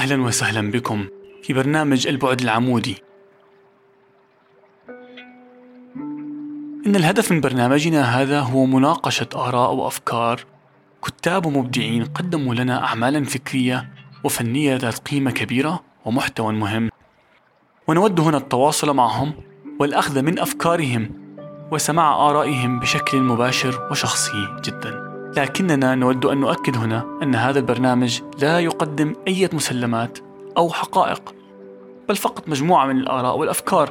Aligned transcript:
أهلا 0.00 0.22
وسهلا 0.22 0.70
بكم 0.70 1.06
في 1.42 1.52
برنامج 1.52 2.06
البعد 2.06 2.40
العمودي. 2.40 3.02
إن 6.86 6.96
الهدف 6.96 7.32
من 7.32 7.40
برنامجنا 7.40 8.02
هذا 8.02 8.40
هو 8.40 8.66
مناقشة 8.66 9.26
آراء 9.34 9.72
وأفكار 9.74 10.44
كتاب 11.04 11.46
ومبدعين 11.46 12.04
قدموا 12.04 12.54
لنا 12.54 12.84
أعمالا 12.84 13.24
فكرية 13.24 13.90
وفنية 14.24 14.76
ذات 14.76 15.08
قيمة 15.08 15.30
كبيرة 15.30 15.80
ومحتوى 16.04 16.52
مهم. 16.52 16.90
ونود 17.88 18.20
هنا 18.20 18.36
التواصل 18.36 18.94
معهم 18.94 19.34
والأخذ 19.80 20.22
من 20.22 20.38
أفكارهم 20.38 21.10
وسماع 21.72 22.30
آرائهم 22.30 22.80
بشكل 22.80 23.18
مباشر 23.20 23.88
وشخصي 23.90 24.48
جدا. 24.64 25.09
لكننا 25.36 25.94
نود 25.94 26.26
أن 26.26 26.38
نؤكد 26.38 26.76
هنا 26.76 27.18
أن 27.22 27.34
هذا 27.34 27.58
البرنامج 27.58 28.20
لا 28.42 28.60
يقدم 28.60 29.14
أي 29.28 29.48
مسلمات 29.52 30.18
أو 30.56 30.70
حقائق 30.70 31.34
بل 32.08 32.16
فقط 32.16 32.48
مجموعة 32.48 32.86
من 32.86 32.96
الآراء 32.96 33.38
والأفكار 33.38 33.90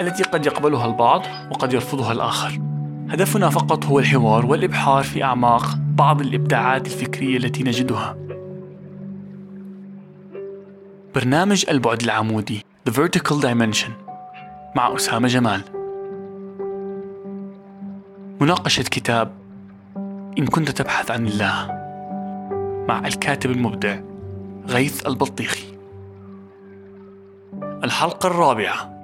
التي 0.00 0.22
قد 0.22 0.46
يقبلها 0.46 0.86
البعض 0.86 1.22
وقد 1.50 1.72
يرفضها 1.72 2.12
الآخر. 2.12 2.60
هدفنا 3.08 3.50
فقط 3.50 3.84
هو 3.84 3.98
الحوار 3.98 4.46
والإبحار 4.46 5.02
في 5.02 5.22
أعماق 5.22 5.66
بعض 5.94 6.20
الإبداعات 6.20 6.86
الفكرية 6.86 7.36
التي 7.36 7.62
نجدها. 7.62 8.16
برنامج 11.14 11.64
البعد 11.70 12.02
العمودي 12.02 12.64
The 12.90 12.92
Vertical 12.92 13.42
Dimension 13.42 13.90
مع 14.76 14.94
أسامة 14.96 15.28
جمال. 15.28 15.62
مناقشة 18.40 18.82
كتاب 18.82 19.43
إن 20.38 20.46
كنت 20.46 20.70
تبحث 20.70 21.10
عن 21.10 21.26
الله 21.26 21.66
مع 22.88 23.06
الكاتب 23.06 23.50
المبدع 23.50 24.00
غيث 24.66 25.06
البطيخي 25.06 25.78
الحلقة 27.84 28.26
الرابعة. 28.26 28.94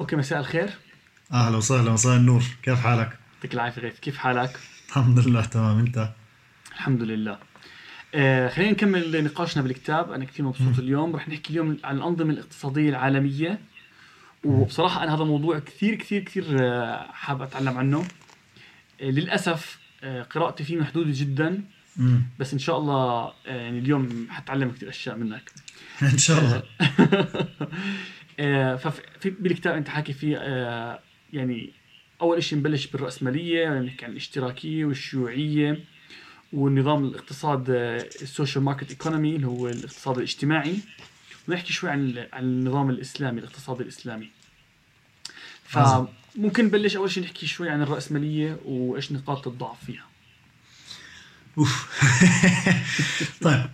أوكي 0.00 0.16
مساء 0.16 0.40
الخير. 0.40 0.70
أهلا 1.32 1.56
وسهلا 1.56 1.92
مساء 1.92 2.16
النور. 2.16 2.42
كيف 2.62 2.80
حالك؟ 2.80 3.18
يعطيك 3.40 3.54
العافية 3.54 3.82
غيث 3.82 4.00
كيف 4.00 4.18
حالك؟ 4.18 4.60
الحمد 4.88 5.18
لله 5.18 5.44
تمام. 5.44 5.78
انت؟ 5.78 6.08
الحمد 6.72 7.02
لله. 7.02 7.38
آه 8.14 8.48
خلينا 8.48 8.70
نكمل 8.70 9.24
نقاشنا 9.24 9.62
بالكتاب. 9.62 10.12
أنا 10.12 10.24
كثير 10.24 10.46
مبسوط 10.46 10.78
اليوم. 10.78 11.16
رح 11.16 11.28
نحكي 11.28 11.50
اليوم 11.50 11.78
عن 11.84 11.96
الأنظمة 11.96 12.30
الاقتصادية 12.30 12.88
العالمية. 12.88 13.60
وبصراحة 14.44 15.04
أنا 15.04 15.14
هذا 15.14 15.24
موضوع 15.24 15.58
كثير 15.58 15.94
كثير 15.94 16.24
كثير 16.24 16.44
آه، 16.60 17.06
حاب 17.12 17.42
أتعلم 17.42 17.78
عنه. 17.78 18.04
آه 19.00 19.04
للأسف 19.04 19.78
آه 20.02 20.22
قراءتي 20.22 20.64
فيه 20.64 20.76
محدودة 20.76 21.10
جدا. 21.12 21.64
بس 22.38 22.52
إن 22.52 22.58
شاء 22.58 22.78
الله 22.78 23.32
يعني 23.46 23.78
اليوم 23.78 24.26
حتعلم 24.30 24.70
كثير 24.70 24.88
أشياء 24.88 25.16
منك. 25.16 25.50
إن 26.02 26.18
شاء 26.18 26.38
الله. 26.38 26.62
ففي 28.76 29.30
بالكتاب 29.30 29.74
أنت 29.74 29.88
حاكي 29.88 30.12
فيه 30.12 30.36
يعني 31.32 31.79
أول 32.20 32.42
شيء 32.42 32.58
نبلش 32.58 32.86
بالرأسمالية 32.86 33.60
يعني 33.60 33.86
نحكي 33.86 34.04
عن 34.04 34.10
الاشتراكية 34.10 34.84
والشيوعية 34.84 35.84
والنظام 36.52 37.04
الاقتصاد 37.04 37.70
ال 37.70 37.83
social 37.83 38.64
market 38.64 38.90
economy 38.90 39.36
اللي 39.36 39.46
هو 39.46 39.68
الاقتصاد 39.68 40.16
الاجتماعي. 40.16 40.78
ونحكي 41.48 41.72
شوي 41.72 41.90
عن 41.90 42.26
عن 42.32 42.42
النظام 42.42 42.90
الإسلامي 42.90 43.40
الاقتصاد 43.40 43.80
الإسلامي. 43.80 44.30
فممكن 45.64 46.64
نبلش 46.64 46.96
أول 46.96 47.10
شيء 47.10 47.22
نحكي 47.22 47.46
شوي 47.46 47.68
عن 47.68 47.82
الرأسمالية 47.82 48.58
وإيش 48.64 49.12
نقاط 49.12 49.48
الضعف 49.48 49.84
فيها. 49.84 50.04
أوف. 51.58 52.04
طيب. 53.44 53.70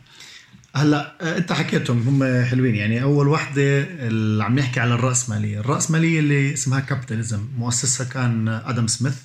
هلا 0.77 1.17
آه، 1.21 1.39
انت 1.39 1.53
حكيتهم 1.53 2.03
هم 2.09 2.45
حلوين. 2.45 2.75
يعني 2.75 3.03
أول 3.03 3.29
وحدة 3.29 3.81
اللي 3.83 4.45
عم 4.45 4.59
نحكي 4.59 4.81
على 4.81 4.95
الراسماليه، 4.95 5.61
الراسماليه 5.61 6.21
اللي 6.21 6.53
اسمها 6.53 6.81
كابيتاليزم 6.81 7.41
مؤسسها 7.59 8.07
كان 8.07 8.49
آدم 8.49 8.87
سميث 8.87 9.17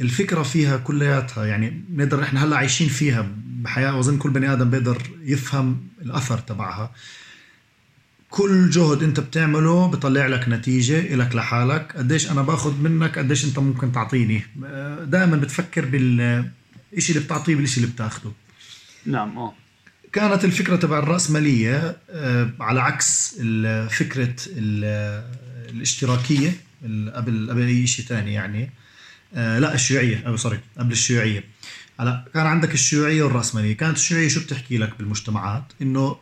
الفكرة 0.00 0.42
فيها 0.42 0.76
كلياتها 0.76 1.44
يعني 1.44 1.82
بنقدر 1.88 2.22
إحنا 2.22 2.44
هلا 2.44 2.56
عايشين 2.56 2.88
فيها 2.88 3.28
بحياة 3.46 3.96
وأظن 3.96 4.18
كل 4.18 4.30
بني 4.30 4.52
آدم 4.52 4.70
بيقدر 4.70 5.02
يفهم 5.24 5.80
الأثر 6.02 6.38
تبعها. 6.38 6.92
كل 8.30 8.70
جهد 8.70 9.02
انت 9.02 9.20
بتعمله 9.20 9.86
بطلع 9.86 10.26
لك 10.26 10.48
نتيجة 10.48 11.14
لك 11.14 11.34
لحالك. 11.34 11.92
قديش 11.96 12.30
أنا 12.30 12.42
باخذ 12.42 12.80
منك 12.80 13.18
قديش 13.18 13.44
انت 13.44 13.58
ممكن 13.58 13.92
تعطيني. 13.92 14.42
دائما 15.04 15.36
بتفكر 15.36 15.84
بالشيء 15.84 17.16
اللي 17.16 17.26
بتعطيه 17.26 17.56
بالشيء 17.56 17.84
اللي 17.84 17.94
بتاخده. 17.94 18.30
نعم 19.06 19.38
آه. 19.38 19.54
كانت 20.12 20.44
الفكرة 20.44 20.76
تبع 20.76 20.98
الرأسمالية 20.98 21.96
آه، 22.10 22.50
على 22.60 22.80
عكس 22.80 23.36
ال- 23.40 23.90
فكرة 23.90 24.34
ال- 24.46 25.24
الاشتراكية 25.70 26.52
ال- 26.84 27.12
قبل 27.14 27.50
قبل 27.50 27.62
أي 27.66 27.86
شيء 27.86 28.04
ثاني 28.04 28.32
يعني. 28.32 28.70
آه، 29.34 29.58
لا 29.58 29.74
الشيوعية 29.74 30.22
أو 30.26 30.36
سوري 30.36 30.60
قبل 30.78 30.92
الشيوعية. 30.92 31.44
هلا 32.00 32.24
كان 32.34 32.46
عندك 32.46 32.74
الشيوعية 32.74 33.22
والرأسمالية 33.22 33.76
كانت 33.76 33.96
الشيوعية 33.96 34.28
شو 34.28 34.40
بتحكي 34.40 34.78
لك 34.78 34.98
بالمجتمعات؟ 34.98 35.64
إنه 35.82 36.16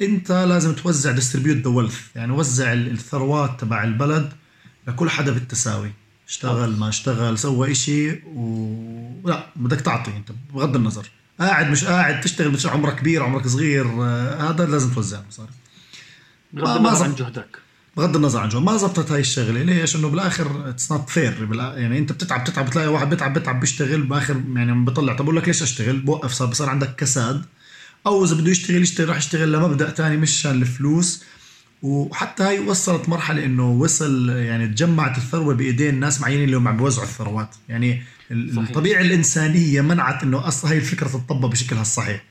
أنت 0.00 0.32
لازم 0.32 0.72
توزع 0.74 1.16
distribute 1.16 1.64
the 1.64 1.68
wealth 1.78 2.16
يعني 2.16 2.32
وزع 2.32 2.72
ال- 2.72 2.90
الثروات 2.90 3.60
تبع 3.60 3.84
البلد 3.84 4.32
لكل 4.88 5.10
حدا 5.10 5.32
بالتساوي. 5.32 5.90
اشتغل 6.28 6.76
ما 6.76 6.88
اشتغل 6.88 7.38
سوى 7.38 7.70
إشي 7.72 8.10
و 8.26 9.20
لا 9.24 9.46
بدك 9.56 9.80
تعطي 9.80 10.16
أنت 10.16 10.28
بغض 10.54 10.76
النظر. 10.76 11.10
قاعد 11.40 11.70
مش 11.70 11.84
قاعد 11.84 12.20
تشتغل 12.20 12.50
مش 12.50 12.66
عمرك 12.66 12.96
كبير 13.00 13.22
عمرك 13.22 13.46
صغير 13.46 13.86
آه، 13.86 14.50
هذا 14.50 14.66
لازم 14.66 14.90
توزع 14.94 15.20
مصاري 15.28 15.50
بغض 16.52 16.76
النظر 16.76 17.04
عن. 17.04 17.14
جهدك. 17.14 17.58
بغض 17.96 18.16
النظر 18.16 18.40
عن 18.40 18.48
جو 18.48 18.60
ما 18.60 18.76
زبطت 18.76 19.10
هاي 19.10 19.20
الشغلة. 19.20 19.62
ليش؟ 19.62 19.96
إنه 19.96 20.08
بالآخر 20.08 20.68
it's 20.68 20.92
not 20.92 21.10
fair 21.10 21.48
يعني 21.54 21.98
أنت 21.98 22.12
بتتعب 22.12 22.40
بتتعب 22.44 22.66
بتلاقي 22.66 22.88
واحد 22.88 23.10
بتعب 23.10 23.34
بتعب 23.38 23.60
بيشتغل. 23.60 24.02
باخر 24.02 24.42
يعني 24.54 24.84
بطلع 24.84 25.16
طب 25.16 25.24
بقول 25.24 25.36
لك 25.36 25.48
ليش 25.48 25.62
أشتغل؟ 25.62 26.00
بوقف 26.00 26.32
صار 26.32 26.48
بصير 26.48 26.68
عندك 26.68 26.96
كساد. 26.96 27.44
أو 28.06 28.24
إذا 28.24 28.34
بده 28.34 28.50
يشتغل 28.50 28.82
يشتغل 28.82 29.08
راح 29.08 29.16
يشتغل 29.16 29.52
لمبدأ 29.52 29.90
تاني 29.90 30.16
مش 30.16 30.38
عشان 30.46 30.62
الفلوس. 30.62 31.24
وحتى 31.82 32.42
هاي 32.42 32.58
وصلت 32.60 33.08
مرحلة 33.08 33.44
إنه 33.44 33.70
وصل 33.70 34.28
يعني 34.28 34.68
تجمعت 34.68 35.18
الثروة 35.18 35.54
بإيدين 35.54 36.00
ناس 36.00 36.20
معينين 36.20 36.44
اللي 36.44 36.56
هم 36.56 36.68
عم 36.68 36.76
بيوزعوا 36.76 37.06
الثروات. 37.06 37.54
يعني. 37.68 38.02
الطبيعه 38.30 39.00
الإنسانية 39.00 39.80
منعت 39.80 40.22
إنه 40.22 40.48
أصلا 40.48 40.70
هاي 40.70 40.76
الفكرة 40.78 41.08
تطبق 41.08 41.48
بشكلها 41.48 41.82
الصحيح. 41.82 42.22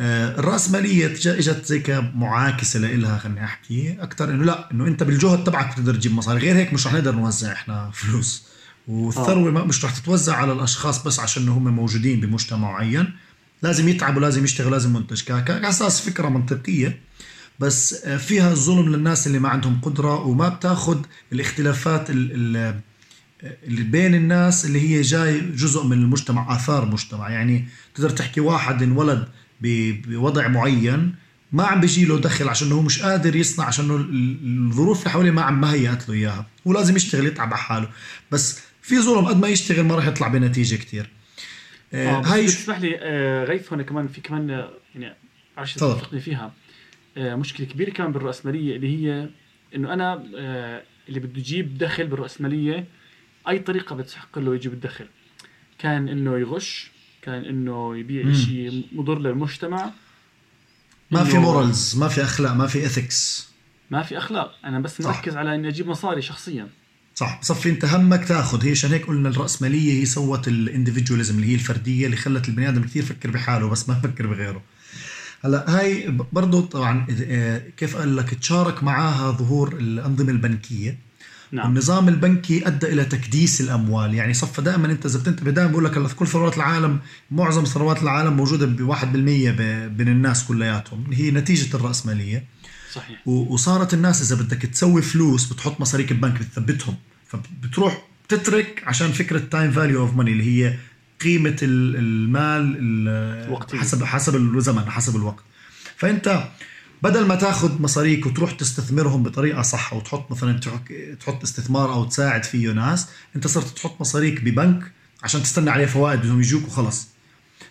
آه، 0.00 0.38
الرأسمالية 0.38 1.06
تج- 1.08 1.28
إجت 1.28 1.64
زي 1.66 1.78
كمعاكسة 1.78 2.80
لإلها 2.80 3.18
خليني 3.18 3.44
أحكي 3.44 3.96
أكثر 4.00 4.30
إنه 4.30 4.44
لا 4.44 4.70
إنه 4.72 4.86
أنت 4.86 5.02
بالجهد 5.02 5.44
تبعك 5.44 5.72
بتقدر 5.72 5.94
تجيب 5.94 6.12
مصاري. 6.14 6.38
غير 6.40 6.56
هيك 6.56 6.72
مش 6.72 6.86
رح 6.86 6.92
نقدر 6.92 7.14
نوزع 7.14 7.52
إحنا 7.52 7.90
فلوس. 7.94 8.42
والثروة 8.88 9.50
ما- 9.50 9.64
مش 9.64 9.84
رح 9.84 9.98
تتوزع 9.98 10.36
على 10.36 10.52
الأشخاص 10.52 11.02
بس 11.04 11.20
عشان 11.20 11.48
هم 11.48 11.64
موجودين 11.76 12.20
بمجتمع 12.20 12.58
معين. 12.72 13.12
لازم 13.62 13.88
يتعبوا 13.88 14.20
لازم 14.20 14.44
يشتغلوا 14.44 14.70
لازم 14.70 14.92
منتج 14.92 15.22
كأساس 15.22 16.00
فكرة 16.00 16.28
منطقية. 16.28 17.00
بس 17.60 17.94
آه، 18.04 18.16
فيها 18.16 18.54
ظلم 18.54 18.92
للناس 18.94 19.26
اللي 19.26 19.38
ما 19.38 19.48
عندهم 19.48 19.80
قدرة 19.82 20.14
وما 20.20 20.48
بتاخد 20.48 21.06
الاختلافات 21.32 22.10
ال- 22.10 22.80
بين 23.68 24.14
الناس 24.14 24.64
اللي 24.64 24.80
هي 24.80 25.00
جاي 25.02 25.40
جزء 25.40 25.84
من 25.84 25.92
المجتمع 25.92 26.56
آثار 26.56 26.84
مجتمع. 26.84 27.30
يعني 27.30 27.68
تقدر 27.94 28.10
تحكي 28.10 28.40
واحد 28.40 28.82
انولد 28.82 29.28
بوضع 29.60 30.48
معين 30.48 31.14
ما 31.52 31.64
عم 31.64 31.80
بيجي 31.80 32.04
له 32.04 32.18
دخل 32.20 32.48
عشان 32.48 32.72
هو 32.72 32.82
مش 32.82 33.02
قادر 33.02 33.36
يصنع 33.36 33.64
عشان 33.64 33.90
ال- 33.90 34.66
الظروف 34.68 34.98
اللي 34.98 35.10
حواليه 35.10 35.30
ما 35.30 35.42
عم 35.42 35.60
مهيئت 35.60 36.08
له 36.08 36.14
إياها. 36.14 36.46
هو 36.66 36.72
لازم 36.72 36.96
يشتغل 36.96 37.26
يتعب 37.26 37.48
على 37.48 37.58
حاله. 37.62 37.88
بس 38.32 38.60
في 38.82 39.00
ظلم 39.00 39.24
قد 39.26 39.36
ما 39.40 39.48
يشتغل 39.48 39.84
ما 39.84 39.94
راح 39.94 40.06
يطلع 40.06 40.28
بنتيجة 40.28 40.76
كتير. 40.76 41.10
آه 41.92 42.08
آه 42.16 42.20
بس 42.20 42.26
هاي 42.28 42.46
تسمح 42.46 42.78
لي 42.80 42.96
آه، 43.00 43.44
غيث 43.44 43.72
هنا 43.72 43.82
كمان 43.82 44.08
في 44.08 44.20
كمان 44.20 44.50
آه، 44.50 44.70
يعني 44.94 45.14
تفضل. 45.56 45.78
توافقني 45.78 46.20
فيها. 46.20 46.52
آه، 47.16 47.34
مشكلة 47.34 47.66
كبيرة 47.66 47.90
كمان 47.90 48.12
بالرأسمالية 48.12 48.76
اللي 48.76 48.88
هي 49.06 49.28
إنه 49.76 49.92
أنا 49.92 50.24
آه، 50.38 50.82
اللي 51.08 51.20
بده 51.20 51.38
يجيب 51.38 51.78
دخل 51.78 52.06
بالرأسمالية 52.06 52.84
أي 53.50 53.58
طريقة 53.58 53.96
بتحق 53.96 54.38
له 54.38 54.54
يجيب 54.54 54.72
الدخل. 54.72 55.06
كان 55.78 56.08
إنه 56.08 56.38
يغش 56.38 56.90
كان 57.22 57.44
إنه 57.44 57.96
يبيع. 57.96 58.32
شيء 58.32 58.86
مضر 58.92 59.18
للمجتمع. 59.18 59.90
ما 61.10 61.24
في 61.24 61.38
morals 61.38 61.96
ما 61.98 62.08
في 62.08 62.22
أخلاق 62.22 62.52
ما 62.52 62.66
في 62.66 62.86
ethics 62.86 63.50
ما 63.90 64.02
في 64.02 64.18
أخلاق. 64.18 64.54
أنا 64.64 64.80
بس. 64.80 65.00
مركز 65.00 65.36
على 65.36 65.54
إني 65.54 65.68
أجيب 65.68 65.86
مصاري 65.86 66.22
شخصيا. 66.22 66.68
صح. 67.14 67.40
بصفي 67.40 67.70
أنت 67.70 67.84
همك 67.84 68.24
تأخذ. 68.24 68.64
هي 68.64 68.70
عشان 68.70 68.90
هيك 68.90 69.06
قلنا 69.06 69.28
الراسماليه 69.28 70.00
هي 70.00 70.06
سوت 70.06 70.48
الانديفيدواليزم 70.48 71.36
اللي 71.36 71.50
هي 71.50 71.54
الفردية 71.54 72.06
اللي 72.06 72.16
خلت 72.16 72.48
البني 72.48 72.68
آدم 72.68 72.82
كثير 72.82 73.02
يفكر 73.02 73.30
بحاله 73.30 73.68
بس 73.68 73.88
ما 73.88 73.98
يفكر 73.98 74.26
بغيره. 74.26 74.62
هلا 75.44 75.78
هاي 75.78 76.18
برضه 76.32 76.66
طبعا 76.66 77.06
آه، 77.22 77.62
كيف 77.76 77.96
قال 77.96 78.16
لك 78.16 78.34
تشارك 78.34 78.82
معها 78.82 79.30
ظهور 79.30 79.76
الأنظمة 79.76 80.30
البنكية. 80.30 80.98
نعم. 81.52 81.70
النظام 81.70 82.08
البنكي 82.08 82.66
أدى 82.66 82.86
إلى 82.86 83.04
تكديس 83.04 83.60
الأموال. 83.60 84.14
يعني 84.14 84.34
صفى 84.34 84.62
دائما 84.62 84.90
أنت 84.90 85.06
إذا 85.06 85.18
بتنتبه 85.18 85.50
دائما 85.50 85.70
بقول 85.70 85.84
لك 85.84 86.06
في 86.06 86.14
كل 86.14 86.26
ثروات 86.26 86.56
العالم 86.56 86.98
معظم 87.30 87.64
ثروات 87.64 88.02
العالم 88.02 88.36
موجودة 88.36 88.66
ب 88.66 88.80
1% 88.80 89.04
بين 89.96 90.08
الناس 90.08 90.44
كلياتهم. 90.44 91.12
هي 91.12 91.30
نتيجة 91.30 91.76
الرأسمالية. 91.76 92.44
صحيح. 92.92 93.28
وصارت 93.28 93.94
الناس 93.94 94.32
إذا 94.32 94.42
بدك 94.42 94.62
تسوي 94.62 95.02
فلوس 95.02 95.52
بتحط 95.52 95.80
مصاريك 95.80 96.12
ببنك 96.12 96.40
بتثبتهم. 96.40 96.94
فبتروح 97.28 98.02
تترك 98.28 98.82
عشان 98.86 99.12
فكرة 99.12 99.38
time 99.38 99.70
value 99.70 100.00
of 100.00 100.16
money 100.16 100.32
اللي 100.32 100.44
هي 100.44 100.76
قيمة 101.20 101.56
المال 101.62 102.76
الوقتية. 102.80 103.78
حسب 103.78 104.04
حسب 104.04 104.36
الزمن 104.36 104.90
حسب 104.90 105.16
الوقت. 105.16 105.44
فأنت 105.96 106.44
بدل 107.02 107.26
ما 107.26 107.34
تاخذ 107.34 107.82
مصاريك 107.82 108.26
وتروح 108.26 108.52
تستثمرهم 108.52 109.22
بطريقة 109.22 109.62
صح 109.62 109.92
أو 109.92 110.00
تحط 110.00 110.30
مثلا 110.30 110.60
تحط 111.20 111.42
استثمار 111.42 111.92
أو 111.92 112.04
تساعد 112.04 112.44
فيه 112.44 112.72
ناس 112.72 113.08
أنت 113.36 113.46
صرت 113.46 113.76
تحط 113.76 114.00
مصاريك 114.00 114.40
ببنك 114.40 114.92
عشان 115.22 115.42
تستنى 115.42 115.70
عليه 115.70 115.86
فوائد 115.86 116.20
بدهم 116.20 116.40
يجوك 116.40 116.66
وخلص 116.66 117.08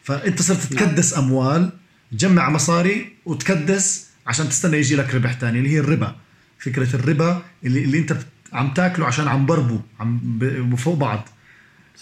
فأنت 0.04 0.42
صرت 0.42 0.74
نعم. 0.74 0.86
تكدس 0.86 1.18
أموال 1.18 1.72
تجمع 2.12 2.50
مصاري 2.50 3.16
وتكدس 3.26 4.10
عشان 4.28 4.50
تستنى 4.50 4.78
يجي 4.78 4.96
لك 4.96 5.16
ربح 5.16 5.34
ثاني 5.34 5.60
اللي 5.60 5.70
هي 5.70 5.80
الربا. 5.80 6.16
فكرة 6.60 6.96
الربا 6.96 7.42
اللي, 7.64 7.84
اللي 7.84 8.00
أنت 8.00 8.18
عم 8.54 8.74
تاكله 8.74 9.06
عشان 9.06 9.28
عم 9.28 9.46
بربو 9.46 9.80
عم 10.00 10.76
فوق 10.76 10.96
بعض. 10.96 11.30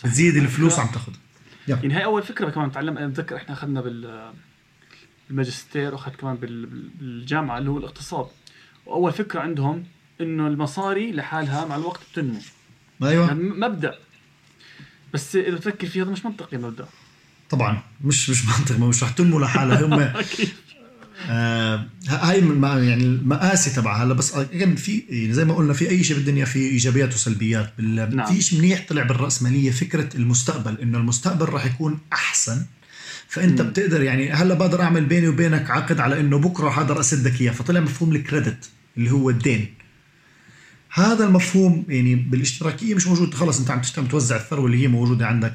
بتزيد 0.04 0.36
الفلوس 0.36 0.80
عم 0.80 0.88
تاخذ 0.88 1.14
يعني 1.68 1.94
هاي 1.94 2.06
أول 2.06 2.24
فكرة 2.24 2.50
كمان 2.50 2.72
تعلم 2.72 2.98
أنا 2.98 3.08
بتذكر 3.08 3.36
إحنا 3.36 3.54
أخذنا 3.54 3.82
بال 3.82 4.32
بالماجستير 5.28 5.94
واخذت 5.94 6.16
كمان 6.16 6.36
بالجامعة 7.00 7.58
اللي 7.58 7.70
هو 7.70 7.78
الاقتصاد. 7.78 8.28
وأول 8.86 9.14
فكرة 9.14 9.40
عندهم 9.40 9.84
إنه 10.22 10.48
المصاري 10.48 11.12
لحالها 11.12 11.66
مع 11.66 11.76
الوقت 11.76 12.00
بتنمو. 12.12 12.40
أيوه. 13.04 13.28
يعني 13.28 13.44
مبدأ. 13.44 13.96
بس 15.14 15.36
إذا 15.36 15.56
بتفكر 15.56 15.88
فيه 15.88 16.04
هذا 16.04 16.12
مش 16.12 16.26
منطقي 16.26 16.58
مبدأ. 16.58 16.86
طبعا. 17.50 17.82
مش 18.04 18.30
مش 18.30 18.46
منطقي 18.46 18.80
مش 18.80 19.04
رح 19.04 19.10
تنمو 19.10 19.40
لحالها. 19.40 19.86
هم 19.86 19.94
آه 21.30 21.86
هاي 22.08 22.40
يعني 22.62 23.04
المقاسي 23.04 23.70
تبعها. 23.70 24.04
هلا 24.04 24.14
بس 24.14 24.36
في 24.76 25.04
يعني 25.10 25.34
زي 25.34 25.46
ما 25.46 25.54
قلنا 25.56 25.74
في 25.74 25.90
أي 25.90 26.04
شيء 26.04 26.16
بالدنيا 26.16 26.46
في 26.46 26.60
إيجابيات 26.60 27.14
وسلبيات. 27.14 27.74
نعم. 27.80 28.26
في 28.26 28.42
شيء 28.42 28.60
منيح 28.60 28.86
طلع 28.90 29.04
بالرأسمالية 29.04 29.72
فكرة 29.72 30.10
المستقبل. 30.16 30.82
إنه 30.82 30.98
المستقبل 30.98 31.46
راح 31.46 31.66
يكون 31.66 32.00
أحسن 32.14 32.66
فأنت 33.28 33.62
مم. 33.62 33.70
بتقدر 33.70 34.02
يعني 34.02 34.32
هلأ 34.32 34.54
بقدر 34.54 34.82
أعمل 34.82 35.06
بيني 35.06 35.28
وبينك 35.28 35.72
عقد 35.72 36.00
على 36.00 36.20
إنه 36.20 36.38
بكرة 36.38 36.70
حقدر 36.70 37.00
أسدك 37.00 37.42
إياه 37.42 37.52
فطلع 37.52 37.80
مفهوم 37.80 38.16
الكريدت 38.16 38.70
اللي 38.98 39.12
هو 39.12 39.30
الدين. 39.30 39.74
هذا 40.94 41.26
المفهوم 41.26 41.86
يعني 41.90 42.16
بالاشتراكية 42.16 42.96
مش 42.96 43.08
موجود 43.08 43.34
خلص 43.34 43.60
أنت 43.60 43.72
عم 43.72 43.82
تشتغل 43.82 44.08
توزع 44.08 44.36
الثروة 44.36 44.66
اللي 44.66 44.84
هي 44.84 44.88
موجودة 44.88 45.28
عندك. 45.28 45.54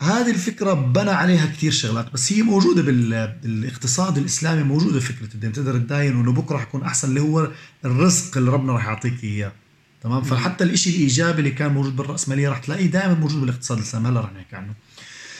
هذه 0.00 0.30
الفكرة 0.30 0.72
بنى 0.74 1.10
عليها 1.10 1.46
كثير 1.46 1.72
شغلات 1.72 2.12
بس 2.12 2.32
هي 2.32 2.42
موجودة 2.42 2.82
بالاقتصاد 2.82 4.18
الإسلامي 4.18 4.62
موجودة 4.62 5.00
فكرة 5.00 5.34
الدين. 5.34 5.52
تقدر 5.52 5.78
تداين 5.78 6.16
وانه 6.16 6.32
بكرة 6.32 6.58
حيكون 6.58 6.82
أحسن 6.82 7.08
اللي 7.08 7.20
هو 7.20 7.50
الرزق 7.84 8.36
اللي 8.36 8.50
ربنا 8.50 8.72
راح 8.72 8.86
يعطيك 8.86 9.24
إياه. 9.24 9.52
تمام؟ 10.02 10.22
فحتى 10.22 10.64
الشيء 10.64 10.96
الإيجابي 10.96 11.38
اللي 11.38 11.50
كان 11.50 11.72
موجود 11.72 11.96
بالرأسمالية 11.96 12.48
راح 12.48 12.58
تلاقيه 12.58 12.86
دائما 12.86 13.14
موجود 13.14 13.40
بالاقتصاد 13.40 13.78
الإسلامي. 13.78 14.08
هلأ 14.08 14.20
راح 14.20 14.32
نحكي 14.32 14.56
عنه. 14.56 14.74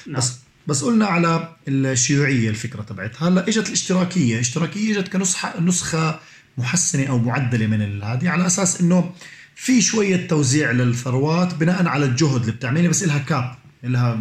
نعم. 0.07 0.17
بس 0.17 0.46
بس 0.67 0.85
قلنا 0.85 1.07
على 1.07 1.57
الشيوعية 1.69 2.51
الفكرة 2.51 2.83
تبعتها. 2.83 3.29
هلا 3.29 3.49
إجت 3.49 3.67
الاشتراكية. 3.69 4.35
الاشتراكية 4.35 4.99
إجت 4.99 5.09
كنسخه 5.09 5.61
نسخة 5.61 6.21
محسنة 6.59 7.07
أو 7.07 7.19
معدلة 7.19 7.67
من 7.67 8.03
هذه 8.03 8.29
على 8.29 8.47
أساس 8.47 8.81
إنه 8.81 9.13
في 9.55 9.81
شوية 9.81 10.27
توزيع 10.27 10.71
للثروات 10.71 11.55
بناء 11.55 11.87
على 11.87 12.05
الجهد 12.05 12.41
اللي 12.41 12.53
بتعملها 12.53 12.89
بس 12.89 13.05
لها 13.05 13.19
كاب 13.19 13.57
لها 13.83 14.21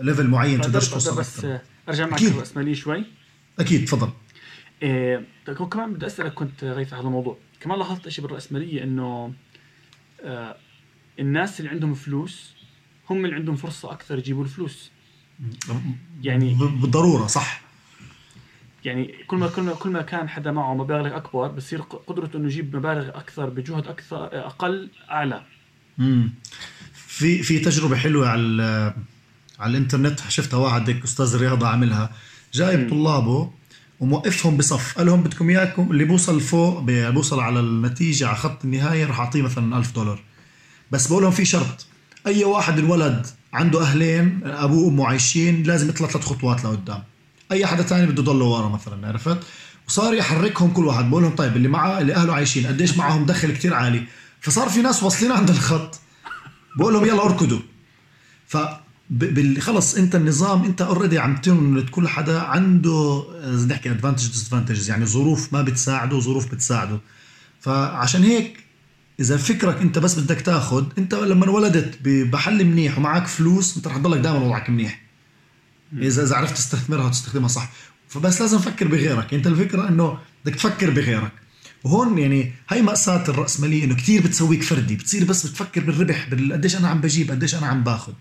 ليفل 0.00 0.28
معين 0.28 0.60
تقدرش 0.60 0.88
توصل 0.88 1.18
بس 1.18 1.46
أرجع 1.88 2.06
معك 2.06 2.22
الراسماليه 2.22 2.74
شوي. 2.74 3.04
أكيد 3.58 3.84
تفضل. 3.84 4.10
إيه 4.82 5.26
كمان 5.72 5.92
بدي 5.94 6.06
أسألك 6.06 6.34
كنت 6.34 6.64
غيث 6.64 6.92
على 6.92 7.00
هذا 7.00 7.08
الموضوع. 7.08 7.38
كمان 7.60 7.78
لاحظت 7.78 8.08
شيء 8.08 8.24
بالرأسمالية 8.24 8.82
إنه 8.82 9.34
آه 10.24 10.56
الناس 11.18 11.60
اللي 11.60 11.70
عندهم 11.70 11.94
فلوس 11.94 12.54
هم 13.10 13.24
اللي 13.24 13.36
عندهم 13.36 13.56
فرصة 13.56 13.92
أكثر 13.92 14.18
يجيبوا 14.18 14.44
الفلوس. 14.44 14.90
يعني 16.22 16.54
بالضرورة 16.54 17.26
صح. 17.26 17.60
يعني 18.84 19.14
كل 19.26 19.36
ما 19.36 19.48
كل 19.48 19.62
ما 19.62 19.72
كل 19.72 19.90
ما 19.90 20.02
كان 20.02 20.28
حدا 20.28 20.52
معه 20.52 20.74
مبالغ 20.74 21.16
أكبر 21.16 21.48
بصير 21.48 21.80
قدرته 21.80 22.36
إنه 22.36 22.46
يجيب 22.46 22.76
مبالغ 22.76 23.08
أكثر 23.08 23.48
بجهد 23.48 23.86
أكثر 23.86 24.46
أقل 24.46 24.90
أعلى. 25.10 25.42
امم 26.00 26.34
في 26.94 27.42
في 27.42 27.58
تجربة 27.58 27.96
حلوة 27.96 28.28
على 28.28 28.94
على 29.58 29.70
الإنترنت 29.70 30.20
شفتها 30.28 30.56
واحد 30.56 30.90
هيك 30.90 31.02
أستاذ 31.04 31.36
رياضة 31.36 31.68
عاملها. 31.68 32.10
جايب 32.52 32.90
طلابه 32.90 33.50
وموقفهم 34.00 34.56
بصف 34.56 34.98
قال 34.98 35.06
لهم 35.06 35.22
بدكم 35.22 35.50
إياكم 35.50 35.90
اللي 35.90 36.04
بوصل 36.04 36.40
فوق 36.40 36.80
بوصل 36.88 37.40
على 37.40 37.60
النتيجة 37.60 38.26
على 38.26 38.36
خط 38.36 38.64
النهاية 38.64 39.06
راح 39.06 39.20
أعطيه 39.20 39.42
مثلا 39.42 39.78
1000 39.78 39.94
دولار. 39.94 40.22
بس 40.90 41.06
بقول 41.06 41.22
لهم 41.22 41.32
في 41.32 41.44
شرط 41.44 41.86
أي 42.26 42.44
واحد 42.44 42.78
الولد 42.78 43.26
عنده 43.54 43.82
أهلين 43.82 44.40
ابوه 44.44 44.84
وأمه 44.84 45.06
عايشين 45.06 45.62
لازم 45.62 45.88
يطلع 45.88 46.08
ثلاث 46.08 46.24
خطوات 46.24 46.64
لقدام. 46.64 47.02
أي 47.52 47.66
حدا 47.66 47.82
ثاني 47.82 48.06
بده 48.06 48.22
يضل 48.22 48.42
ورا 48.42 48.68
مثلا 48.68 49.08
عرفت؟ 49.08 49.38
وصار 49.88 50.14
يحركهم 50.14 50.70
كل 50.70 50.84
واحد 50.84 51.10
بقول 51.10 51.22
لهم 51.22 51.34
طيب 51.34 51.56
اللي 51.56 51.68
معه 51.68 51.98
اللي 52.00 52.14
أهله 52.14 52.34
عايشين 52.34 52.66
قديش 52.66 52.96
معهم 52.96 53.26
دخل 53.26 53.52
كتير 53.52 53.74
عالي؟ 53.74 54.04
فصار 54.40 54.68
في 54.68 54.82
ناس 54.82 55.02
واصلين 55.02 55.32
عند 55.32 55.50
الخط. 55.50 56.00
بقول 56.76 56.94
لهم 56.94 57.04
يلا 57.04 57.24
أركضوا. 57.24 57.60
ف 58.46 58.56
خلص 59.60 59.94
أنت 59.94 60.14
النظام 60.14 60.64
أنت 60.64 60.82
already 60.82 61.18
عم 61.18 61.36
تنولد 61.36 61.88
كل 61.88 62.08
حدا 62.08 62.40
عنده 62.40 63.24
نحكي 63.68 63.90
advantage 63.90 64.26
disadvantages 64.26 64.90
يعني 64.90 65.06
ظروف 65.06 65.52
ما 65.52 65.62
بتساعده 65.62 66.16
وظروف 66.16 66.52
بتساعده. 66.52 67.00
فعشان 67.60 68.22
هيك 68.22 68.63
إذا 69.20 69.36
فكرك 69.36 69.80
أنت 69.80 69.98
بس 69.98 70.18
بدك 70.18 70.40
تاخذ 70.40 70.86
أنت 70.98 71.14
لما 71.14 71.44
انولدت 71.44 71.98
بمحل 72.04 72.64
منيح 72.64 72.98
ومعك 72.98 73.26
فلوس 73.26 73.76
أنت 73.76 73.86
رح 73.86 73.96
تضلك 73.96 74.20
دائما 74.20 74.38
وضعك 74.38 74.70
منيح. 74.70 75.02
اذا 75.92 76.22
إذا 76.22 76.36
عرفت 76.36 76.56
تستثمرها 76.56 77.06
وتستخدمها 77.06 77.48
صح. 77.48 77.72
فبس 78.08 78.40
لازم 78.40 78.58
تفكر 78.58 78.88
بغيرك. 78.88 79.34
أنت 79.34 79.46
الفكرة 79.46 79.88
إنه 79.88 80.18
بدك 80.44 80.54
تفكر 80.54 80.90
بغيرك. 80.90 81.32
وهون 81.84 82.18
يعني 82.18 82.52
هاي 82.68 82.82
مأساة 82.82 83.24
الرأسمالية 83.28 83.84
إنه 83.84 83.94
كثير 83.94 84.22
بتسويك 84.22 84.62
فردي 84.62 84.96
بتصير 84.96 85.24
بس 85.24 85.46
بتفكر 85.46 85.84
بالربح 85.84 86.28
قديش 86.52 86.76
أنا 86.76 86.88
عم 86.88 87.00
بجيب 87.00 87.30
قديش 87.30 87.54
أنا 87.54 87.66
عم 87.66 87.84
باخذ 87.84 88.12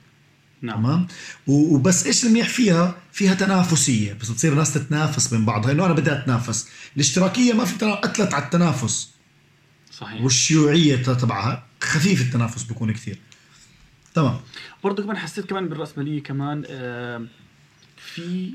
نعم. 0.62 0.84
تمام؟ 0.84 1.08
وبس 1.48 2.06
إيش 2.06 2.25
المنيح 2.25 2.50
فيها؟ 2.50 2.96
فيها 3.12 3.34
تنافسية. 3.34 4.13
بس 4.13 4.29
بتصير 4.29 4.51
الناس 4.51 4.74
تتنافس 4.74 5.27
بين 5.27 5.46
بعضها 5.46 5.72
انه 5.72 5.86
أنا 5.86 5.94
بدي 5.94 6.12
أتنافس. 6.12 6.67
الاشتراكية 6.96 7.53
ما 7.53 7.65
في 7.65 7.86
قتلت 7.86 8.34
على 8.34 8.44
التنافس. 8.44 9.12
صحيح. 9.93 10.21
والشيوعية 10.21 10.95
تبعها 10.95 11.67
خفيف 11.81 12.21
التنافس 12.21 12.63
بيكون 12.63 12.91
كثير. 12.91 13.17
تمام. 14.13 14.39
برضه 14.83 15.03
كمان 15.03 15.17
حسيت 15.17 15.45
كمان 15.45 15.69
بالرأسمالية 15.69 16.23
كمان 16.23 16.62
في 17.97 18.53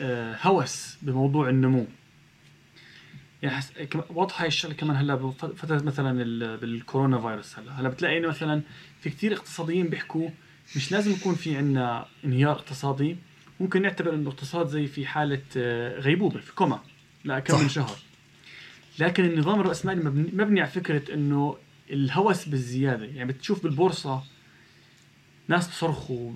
آه، 0.00 0.38
هوس 0.42 0.96
بموضوع 1.02 1.48
النمو. 1.48 1.86
يعني 3.42 3.56
حس... 3.56 3.72
واضحه 4.10 4.42
هاي 4.42 4.48
الشغلة 4.48 4.74
كمان 4.74 4.96
هلأ 4.96 5.14
بفترة 5.14 5.82
مثلا 5.82 6.24
بالكورونا 6.56 7.20
فيروس 7.20 7.58
هلأ. 7.58 7.80
هلأ 7.80 7.88
بتلاقي 7.88 8.18
إنه 8.18 8.28
مثلا 8.28 8.62
في 9.00 9.10
كثير 9.10 9.32
اقتصاديين 9.32 9.88
بيحكوا 9.88 10.30
مش 10.76 10.92
لازم 10.92 11.10
يكون 11.10 11.34
في 11.34 11.56
عندنا 11.56 12.06
انهيار 12.24 12.52
اقتصادي 12.52 13.16
ممكن 13.60 13.82
نعتبر 13.82 14.14
إنه 14.14 14.22
الاقتصاد 14.22 14.68
زي 14.68 14.86
في 14.86 15.06
حالة 15.06 15.42
آه، 15.56 16.00
غيبوبة 16.00 16.40
في 16.40 16.54
كوما 16.54 16.80
لكم 17.24 17.62
من 17.62 17.68
شهر. 17.68 18.07
لكن 18.98 19.24
النظام 19.24 19.60
الرأسمالي 19.60 20.02
مبني, 20.32 20.60
على 20.60 20.70
فكرة 20.70 21.14
إنه 21.14 21.56
الهوس 21.90 22.44
بالزيادة. 22.44 23.04
يعني 23.04 23.32
بتشوف 23.32 23.62
بالبورصة 23.62 24.22
ناس 25.48 25.68
بصرخوا 25.68 26.32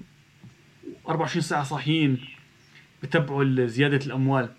24 1.09 1.43
ساعة 1.43 1.65
صاحيين 1.65 2.25
بتبعوا 3.03 3.67
زيادة 3.67 4.07
الأموال. 4.07 4.51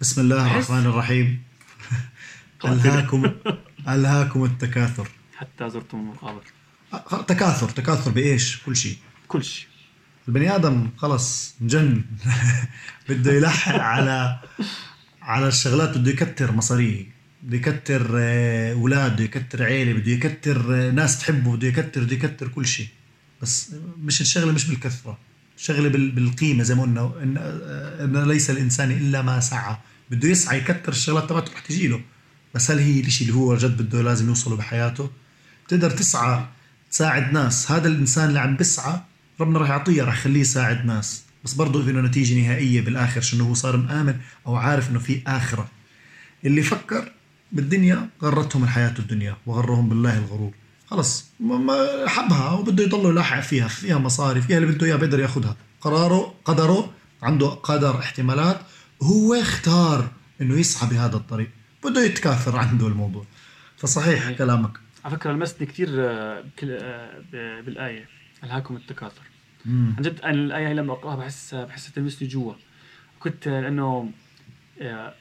بسم 0.00 0.20
الله 0.20 0.52
الرحمن 0.52 0.86
الرحيم. 0.86 1.42
ألهاكم 2.64 3.32
ألهاكم 3.88 4.44
التكاثر. 4.44 5.08
حتى 5.36 5.70
زرتم 5.70 5.98
المقابر. 5.98 6.42
تكاثر 7.28 7.68
تكاثر 7.68 8.10
بإيش؟ 8.10 8.62
كل 8.62 8.76
شيء. 8.76 8.96
كل 9.28 9.44
شيء. 9.44 9.66
البني 10.28 10.54
آدم 10.54 10.90
خلص 10.96 11.56
مجن 11.60 12.04
بده 13.08 13.32
يلحق 13.32 13.74
على 13.74 14.40
على 15.22 15.48
الشغلات 15.48 15.98
بده 15.98 16.10
يكتر 16.10 16.52
مصاريه. 16.52 17.11
بده 17.42 17.56
يكتر 17.56 18.10
آه، 18.16 18.72
أولاد 18.72 19.12
بده 19.12 19.24
يكتر 19.24 19.62
عيلة 19.62 19.92
بده 19.92 20.12
يكتر 20.12 20.74
آه، 20.74 20.90
ناس 20.90 21.18
تحبه 21.18 21.56
بده 21.56 21.68
يكتر 21.68 22.04
بده 22.04 22.14
يكتر 22.14 22.48
كل 22.48 22.66
شيء. 22.66 22.88
بس 23.42 23.74
مش 24.02 24.20
الشغلة 24.20 24.52
مش 24.52 24.66
بالكثرة 24.66 25.18
الشغلة 25.58 25.88
بالقيمة 25.88 26.62
زي 26.62 26.74
ما 26.74 26.82
قلنا 26.82 27.12
إن, 27.22 27.36
آه، 27.38 28.04
إن 28.04 28.28
ليس 28.28 28.50
الإنسان 28.50 28.90
إلا 28.90 29.22
ما 29.22 29.40
سعى. 29.40 29.76
بده 30.10 30.28
يسعى 30.28 30.58
يكتر 30.58 30.92
الشغلات 30.92 31.28
تبعته 31.30 31.52
رح 31.52 31.60
تجي 31.60 31.88
له. 31.88 32.00
بس 32.54 32.70
هل 32.70 32.78
هي 32.78 33.00
الشيء 33.00 33.28
اللي 33.28 33.38
هو 33.38 33.56
جد 33.56 33.82
بده 33.82 34.02
لازم 34.02 34.28
يوصله 34.28 34.56
بحياته؟ 34.56 35.10
بتقدر 35.66 35.90
تسعى 35.90 36.46
تساعد 36.90 37.32
ناس. 37.32 37.70
هذا 37.70 37.88
الإنسان 37.88 38.28
اللي 38.28 38.40
عم 38.40 38.56
بسعى 38.56 39.00
ربنا 39.40 39.58
راح 39.58 39.68
يعطيه 39.68 40.02
راح 40.02 40.18
يخليه 40.18 40.40
يساعد 40.40 40.86
ناس. 40.86 41.22
بس 41.44 41.54
برضه 41.54 41.84
في 41.84 41.92
نتيجة 41.92 42.34
نهائية 42.34 42.80
بالآخر 42.80 43.20
شنو 43.20 43.44
هو 43.44 43.54
صار 43.54 43.76
مآمن 43.76 44.16
أو 44.46 44.56
عارف 44.56 44.90
إنه 44.90 44.98
في 44.98 45.22
آخرة. 45.26 45.68
اللي 46.44 46.62
فكر 46.62 47.12
بالدنيا 47.52 48.08
غرتهم 48.22 48.64
الحياة 48.64 48.94
الدنيا 48.98 49.36
وغرهم 49.46 49.88
بالله 49.88 50.18
الغرور. 50.18 50.52
خلص 50.86 51.30
ما 51.40 51.74
حبها 52.06 52.52
وبده 52.52 52.84
يضل 52.84 53.10
يلاحق 53.10 53.40
فيها 53.40 53.68
فيها 53.68 53.98
مصاري 53.98 54.42
فيها 54.42 54.58
اللي 54.58 54.72
بده 54.72 54.86
إياه 54.86 54.96
بيقدر 54.96 55.20
ياخذها 55.20 55.56
قراره 55.80 56.34
قدره 56.44 56.92
عنده 57.22 57.46
قدر 57.46 57.98
احتمالات 57.98 58.60
هو 59.02 59.34
اختار 59.34 60.10
إنه 60.40 60.54
يسعى 60.54 60.88
بهذا 60.90 61.16
الطريق. 61.16 61.50
بده 61.84 62.04
يتكاثر 62.04 62.56
عنده 62.56 62.86
الموضوع. 62.86 63.24
فصحيح 63.76 64.22
يعني 64.22 64.34
كلامك. 64.34 64.78
على 65.04 65.16
فكرة 65.16 65.32
لمسني 65.32 65.66
كثير 65.66 65.88
آه، 65.90 66.44
آه، 66.64 67.60
بالآية 67.60 68.08
ألهاكم 68.44 68.76
التكاثر. 68.76 69.22
عن 69.66 69.96
جد 70.00 70.20
أنا 70.20 70.32
الآية 70.32 70.72
لما 70.72 70.92
أقرأها 70.92 71.16
بحس 71.16 71.54
بحس 71.54 71.92
تلمسني 71.92 72.28
جوا. 72.28 72.54
كنت 73.20 73.48
لأنه 73.48 74.10
آه، 74.80 75.14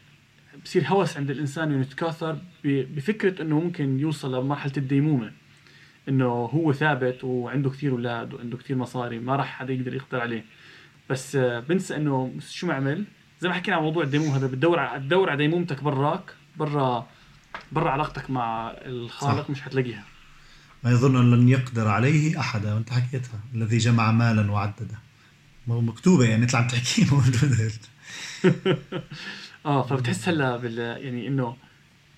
بصير 0.66 0.88
هوس 0.88 1.18
عند 1.18 1.30
الإنسان 1.30 1.72
إنه 1.72 1.82
يتكاثر 1.82 2.38
بفكرة 2.64 3.42
إنه 3.42 3.60
ممكن 3.60 4.00
يوصل 4.00 4.36
لمرحلة 4.36 4.74
الديمومة. 4.78 5.32
إنه 6.10 6.26
هو 6.26 6.74
ثابت 6.74 7.24
وعنده 7.24 7.70
كثير 7.70 7.92
أولاد 7.92 8.34
وعنده 8.34 8.58
كثير 8.58 8.78
مصاري 8.78 9.20
ما 9.20 9.36
راح 9.36 9.48
حدا 9.48 9.74
يقدر 9.74 9.94
يقدر 9.94 10.20
عليه. 10.20 10.46
بس 11.10 11.36
بنسى 11.36 11.96
إنه 11.96 12.34
شو 12.50 12.68
ما 12.68 12.74
عمل 12.74 13.06
زي 13.42 13.50
ما 13.50 13.54
حكينا 13.54 13.78
عن 13.78 13.84
موضوع 13.84 14.04
الديموم 14.04 14.30
هذا 14.30 14.48
بتدور 14.48 14.80
على 14.80 15.00
تدور 15.00 15.30
على 15.30 15.48
ديمومتك 15.48 15.84
براك 15.84 16.34
برا 16.58 17.08
برا 17.72 17.90
علاقتك 17.90 18.30
مع 18.30 18.74
الخالق 18.86 19.44
صح. 19.44 19.50
مش 19.50 19.62
حتلاقيها. 19.62 20.04
ما 20.84 20.92
يظن 20.92 21.16
أن 21.16 21.32
لن 21.32 21.50
يقدر 21.50 21.88
عليه 21.88 22.40
أحدا 22.40 22.74
وأنت 22.74 22.90
حكيتها 22.90 23.40
الذي 23.56 23.78
جمع 23.78 24.12
مالا 24.12 24.52
وعدده. 24.52 25.00
مكتوبة 25.68 26.26
يعني 26.26 26.44
أنت 26.44 26.56
عم 26.56 26.68
تحكي 26.68 27.06
موجودة 27.12 27.72
آه 29.66 29.88
فبتحس 29.88 30.28
هلا 30.30 30.58
بال 30.58 30.78
يعني 30.78 31.28
إنه 31.28 31.56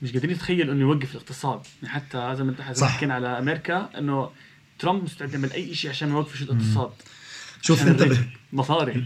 مش 0.02 0.14
قادرين 0.14 0.36
يتخيلوا 0.36 0.74
إنه 0.74 0.82
يوقف 0.82 1.12
الاقتصاد 1.12 1.62
يعني 1.84 1.94
حتى 1.94 2.36
زي 2.36 2.44
ما 2.44 2.52
أنت 2.52 2.84
حكينا 2.84 3.14
على 3.14 3.28
أمريكا 3.40 3.90
إنه 3.98 4.30
ترامب 4.80 5.04
مستعد 5.04 5.34
يعمل 5.34 5.52
أي 5.52 5.76
شيء 5.76 5.90
عشان 5.90 6.10
ما 6.10 6.16
يوقفش 6.16 6.42
الاقتصاد 6.42 6.92
شوف 7.62 7.88
انتبه. 7.88 8.18
مصاري. 8.54 9.06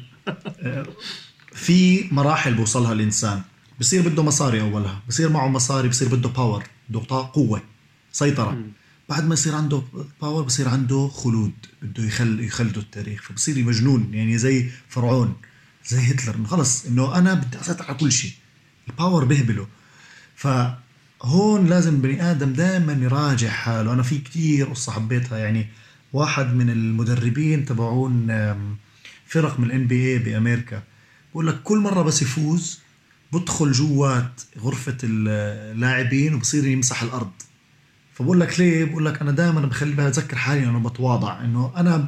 في 1.53 2.07
مراحل 2.11 2.53
بوصلها 2.53 2.93
الإنسان. 2.93 3.41
بصير 3.79 4.09
بده 4.09 4.23
مصاري 4.23 4.61
أولها. 4.61 5.01
بصير 5.07 5.29
معه 5.29 5.47
مصاري 5.47 5.87
بصير 5.89 6.07
بده 6.07 6.29
باور 6.29 6.63
بده 6.89 7.29
قوة 7.33 7.61
سيطرة. 8.11 8.51
م. 8.51 8.71
بعد 9.09 9.25
ما 9.25 9.33
يصير 9.33 9.55
عنده 9.55 9.81
power 10.21 10.43
بصير 10.43 10.69
عنده 10.69 11.07
خلود. 11.07 11.53
بده 11.81 12.03
يخل 12.03 12.39
يخلدوا 12.39 12.81
التاريخ. 12.81 13.21
فبصير 13.21 13.65
مجنون 13.65 14.13
يعني 14.13 14.37
زي 14.37 14.69
فرعون. 14.89 15.35
زي 15.87 16.11
هتلر 16.11 16.35
إنه 16.35 16.47
خلص 16.47 16.85
إنه 16.85 17.17
أنا 17.17 17.33
بدي 17.33 17.61
أسيطر 17.61 17.85
على 17.85 17.97
كل 17.97 18.11
شيء. 18.11 18.31
ال 18.89 18.95
power 18.95 19.25
بهبله. 19.25 19.67
فهون 20.35 21.65
لازم 21.65 22.01
بني 22.01 22.31
آدم 22.31 22.53
دائما 22.53 22.93
يراجع 22.93 23.49
حاله. 23.49 23.93
أنا 23.93 24.03
في 24.03 24.17
كتير 24.17 24.69
قصة 24.69 24.91
حبيتها. 24.91 25.37
يعني 25.37 25.67
واحد 26.13 26.53
من 26.53 26.69
المدربين 26.69 27.65
تبعون 27.65 28.27
فرق 29.27 29.59
من 29.59 29.65
ال 29.65 29.87
NBA 29.87 30.19
بأمريكا. 30.19 30.83
بقول 31.31 31.47
لك 31.47 31.63
كل 31.63 31.77
مرة 31.79 32.01
بس 32.01 32.21
يفوز 32.21 32.79
بدخل 33.33 33.71
جوات 33.71 34.41
غرفة 34.59 34.97
اللاعبين 35.03 36.33
وبصير 36.33 36.65
يمسح 36.65 37.03
الأرض. 37.03 37.31
فبقول 38.13 38.39
لك 38.39 38.59
ليه؟ 38.59 38.85
بقول 38.85 39.05
لك 39.05 39.21
أنا 39.21 39.31
دائما 39.31 39.61
بخلي 39.61 39.95
بذكر 39.95 40.37
حالي 40.37 40.63
انه 40.63 40.79
بتواضع. 40.79 41.41
إنه 41.43 41.73
أنا 41.77 42.07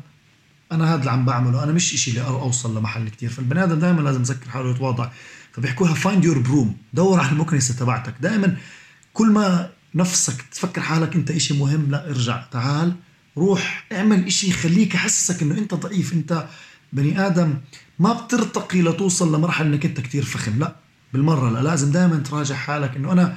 أنا 0.71 0.93
هذا 0.93 0.99
اللي 0.99 1.11
عم 1.11 1.25
بعمله. 1.25 1.63
أنا 1.63 1.71
مش 1.71 1.93
إشي 1.93 2.11
اللي 2.11 2.21
أوصل 2.21 2.77
لمحل 2.77 3.09
كتير. 3.09 3.29
فالبني 3.29 3.63
آدم 3.63 3.79
دائما 3.79 4.01
لازم 4.01 4.21
يذكر 4.21 4.49
حاله 4.49 4.71
يتواضع. 4.71 5.09
فبيحكوها 5.53 5.93
find 5.93 6.25
your 6.25 6.39
broom 6.39 6.77
دور 6.93 7.19
على 7.19 7.31
المكنسة 7.31 7.73
تبعتك. 7.73 8.13
دائما 8.21 8.57
كل 9.13 9.31
ما 9.31 9.69
نفسك 9.95 10.41
تفكر 10.51 10.81
حالك 10.81 11.15
أنت 11.15 11.31
إشي 11.31 11.53
مهم 11.53 11.91
لا 11.91 12.09
ارجع 12.09 12.43
تعال 12.51 12.93
روح 13.37 13.87
اعمل 13.91 14.25
إشي 14.25 14.49
يخليك 14.49 14.95
يحسسك 14.95 15.41
إنه 15.41 15.57
أنت 15.57 15.73
ضعيف. 15.73 16.13
أنت 16.13 16.47
بني 16.93 17.27
آدم 17.27 17.53
ما 17.99 18.13
بترتقي 18.13 18.81
لتوصل 18.81 19.35
لمرحلة 19.35 19.67
إنك 19.67 19.85
أنت 19.85 19.99
كتير 20.01 20.25
فخم. 20.25 20.59
لا 20.59 20.75
بالمرة 21.13 21.49
لا. 21.49 21.59
لازم 21.59 21.91
دائما 21.91 22.17
تراجع 22.17 22.55
حالك 22.55 22.95
إنه 22.95 23.11
أنا 23.11 23.35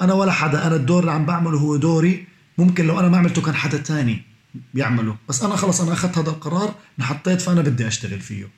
أنا 0.00 0.12
ولا 0.12 0.32
حدا. 0.32 0.66
أنا 0.66 0.76
الدور 0.76 1.00
اللي 1.00 1.12
عم 1.12 1.26
بعمله 1.26 1.58
هو 1.58 1.76
دوري. 1.76 2.26
ممكن 2.58 2.86
لو 2.86 3.00
أنا 3.00 3.08
ما 3.08 3.18
عملته 3.18 3.42
كان 3.42 3.54
حدا 3.54 3.78
تاني. 3.78 4.29
بيعمله 4.74 5.16
بس 5.28 5.42
أنا 5.42 5.56
خلص 5.56 5.80
أنا 5.80 5.92
أخذت 5.92 6.18
هذا 6.18 6.30
القرار 6.30 6.74
انحطيت 6.98 7.40
فأنا 7.40 7.60
بدي 7.60 7.86
أشتغل 7.86 8.20
فيه. 8.20 8.48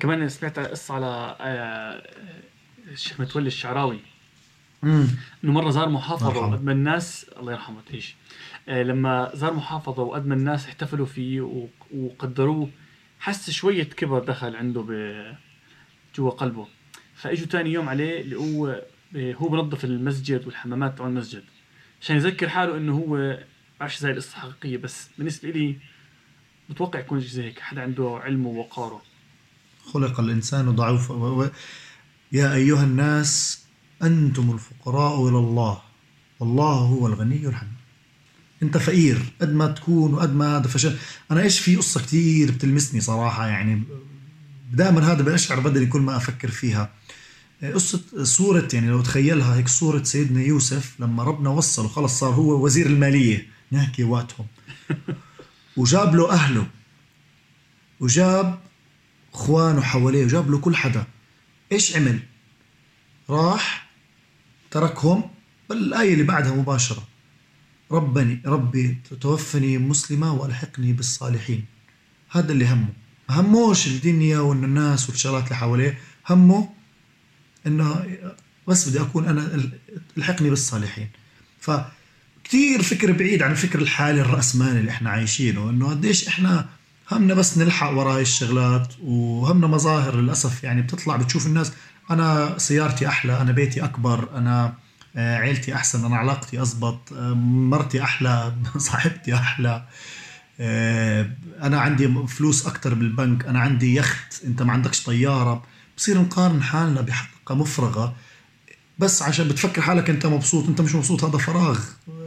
كمان 0.00 0.28
سمعت 0.28 0.58
قصة 0.58 0.94
على 0.94 1.36
آه، 1.40 2.02
الشيخ 2.92 3.20
متولي 3.20 3.46
الشعراوي. 3.46 3.98
إنه 4.84 5.52
مرة 5.52 5.70
زار 5.70 5.88
محافظة 5.88 6.38
وقد 6.38 6.64
ما 6.64 6.72
الناس 6.72 7.26
الله 7.38 7.52
يرحمه 7.52 7.80
تعيش. 7.90 8.16
آه، 8.68 8.82
لما 8.82 9.30
زار 9.34 9.54
محافظة 9.54 10.02
وقد 10.02 10.26
ما 10.26 10.34
الناس 10.34 10.66
احتفلوا 10.66 11.06
فيه 11.06 11.68
وقدروه 11.94 12.70
حس 13.20 13.50
شوية 13.50 13.84
كبر 13.84 14.18
دخل 14.18 14.56
عنده 14.56 14.80
ب 14.80 15.22
جوا 16.16 16.30
قلبه. 16.30 16.66
فإجوا 17.14 17.46
تاني 17.46 17.72
يوم 17.72 17.88
عليه 17.88 18.20
اللي 18.20 18.36
هو 18.36 18.82
هو 19.16 19.48
بنظف 19.48 19.84
المسجد 19.84 20.46
والحمامات 20.46 20.98
تبع 20.98 21.06
المسجد. 21.06 21.44
عشان 22.00 22.16
يذكر 22.16 22.48
حاله 22.48 22.76
إنه 22.76 22.96
هو 22.96 23.38
عاش 23.82 23.98
زي 23.98 24.10
القصة 24.10 24.36
الحقيقيه 24.36 24.76
بس 24.76 25.06
بالنسبة 25.18 25.50
لي 25.50 25.76
بتوقع 26.70 26.98
يكون 26.98 27.20
زي 27.20 27.44
هيك 27.44 27.60
حدا 27.60 27.82
عنده 27.82 28.20
علمه 28.24 28.48
ووقاره 28.48 29.02
خلق 29.84 30.20
الإنسان 30.20 30.70
ضعيفا 30.70 31.14
و... 31.14 31.50
يا 32.32 32.54
أيها 32.54 32.84
الناس 32.84 33.62
أنتم 34.02 34.50
الفقراء 34.50 35.28
إلى 35.28 35.38
الله. 35.38 35.82
والله 36.40 36.74
هو 36.74 37.06
الغني 37.06 37.46
الحميد. 37.46 37.72
أنت 38.62 38.78
فقير 38.78 39.18
قد 39.40 39.52
ما 39.52 39.66
تكون 39.66 40.14
وقد 40.14 40.34
ما 40.34 40.56
هذا 40.56 40.68
فشل. 40.68 40.96
أنا 41.30 41.42
إيش 41.42 41.60
في 41.60 41.76
قصة 41.76 42.00
كثير 42.00 42.50
بتلمسني 42.50 43.00
صراحة 43.00 43.46
يعني. 43.46 43.82
دائما 44.72 45.12
هذا 45.12 45.22
بأشعر 45.22 45.60
بدني 45.60 45.86
كل 45.86 46.00
ما 46.00 46.16
أفكر 46.16 46.48
فيها. 46.48 46.92
قصة 47.74 48.00
صورة 48.22 48.68
يعني 48.72 48.88
لو 48.88 49.02
تخيلها 49.02 49.56
هيك 49.56 49.68
صورة 49.68 50.02
سيدنا 50.02 50.42
يوسف 50.42 51.00
لما 51.00 51.22
ربنا 51.22 51.50
وصله 51.50 51.88
خلص 51.88 52.18
صار 52.18 52.34
هو 52.34 52.64
وزير 52.64 52.86
المالية. 52.86 53.61
نحكي 53.72 54.04
وقتهم. 54.04 54.46
وجاب 55.76 56.14
له 56.14 56.32
أهله. 56.32 56.66
وجاب 58.00 58.60
إخوانه 59.34 59.80
حواليه. 59.80 60.24
وجاب 60.24 60.50
له 60.50 60.58
كل 60.58 60.76
حدا. 60.76 61.04
إيش 61.72 61.96
عمل؟ 61.96 62.20
راح 63.30 63.90
تركهم 64.70 65.30
الآية 65.70 66.12
اللي 66.12 66.24
بعدها 66.24 66.54
مباشرة. 66.54 67.08
ربني 67.90 68.42
ربي 68.46 68.98
توفني 69.20 69.78
مسلمة 69.78 70.32
وألحقني 70.32 70.92
بالصالحين. 70.92 71.64
هذا 72.30 72.52
اللي 72.52 72.66
همه. 72.66 72.88
ما 73.28 73.40
هموش 73.40 73.86
الدنيا 73.86 74.38
وان 74.38 74.64
الناس 74.64 75.08
والشغلات 75.08 75.44
اللي 75.44 75.56
حواليه. 75.56 75.98
همه 76.30 76.68
إنه 77.66 78.16
بس 78.68 78.88
بدي 78.88 79.00
أكون 79.00 79.28
أنا 79.28 79.70
ألحقني 80.16 80.50
بالصالحين. 80.50 81.10
فكتير 82.52 82.82
فكر 82.82 83.12
بعيد 83.12 83.42
عن 83.42 83.50
الفكر 83.50 83.78
الحالي 83.78 84.20
الرأسمالي 84.20 84.80
اللي 84.80 84.90
إحنا 84.90 85.10
عايشينه 85.10 85.70
إنه 85.70 85.90
قديش 85.90 86.28
إحنا 86.28 86.68
همنا 87.10 87.34
بس 87.34 87.58
نلحق 87.58 87.90
وراء 87.90 88.20
الشغلات 88.20 88.92
وهمنا 89.02 89.66
مظاهر 89.66 90.16
للأسف 90.16 90.64
يعني 90.64 90.82
بتطلع 90.82 91.16
بتشوف 91.16 91.46
الناس 91.46 91.72
أنا 92.10 92.54
سيارتي 92.58 93.08
أحلى 93.08 93.40
أنا 93.40 93.52
بيتي 93.52 93.84
أكبر 93.84 94.28
أنا 94.36 94.74
آه، 95.16 95.36
عيلتي 95.36 95.74
أحسن 95.74 96.04
أنا 96.04 96.16
علاقتي 96.16 96.62
أزبط 96.62 97.12
آه، 97.12 97.34
مرتي 97.34 98.02
أحلى 98.02 98.54
صاحبتي 98.76 99.34
أحلى 99.34 99.84
آه، 100.60 101.30
أنا 101.62 101.80
عندي 101.80 102.26
فلوس 102.28 102.66
أكثر 102.66 102.94
بالبنك 102.94 103.46
أنا 103.46 103.60
عندي 103.60 103.94
يخت 103.94 104.44
أنت 104.44 104.62
ما 104.62 104.72
عندكش 104.72 105.02
طيارة. 105.02 105.62
بصير 105.96 106.20
نقارن 106.20 106.62
حالنا 106.62 107.00
بحلقه 107.00 107.54
مفرغة 107.54 108.14
بس 108.98 109.22
عشان 109.22 109.48
بتفكر 109.48 109.82
حالك 109.82 110.10
أنت 110.10 110.26
مبسوط 110.26 110.68
أنت 110.68 110.80
مش 110.80 110.94
مبسوط 110.94 111.24
هذا 111.24 111.38
فراغ. 111.38 111.80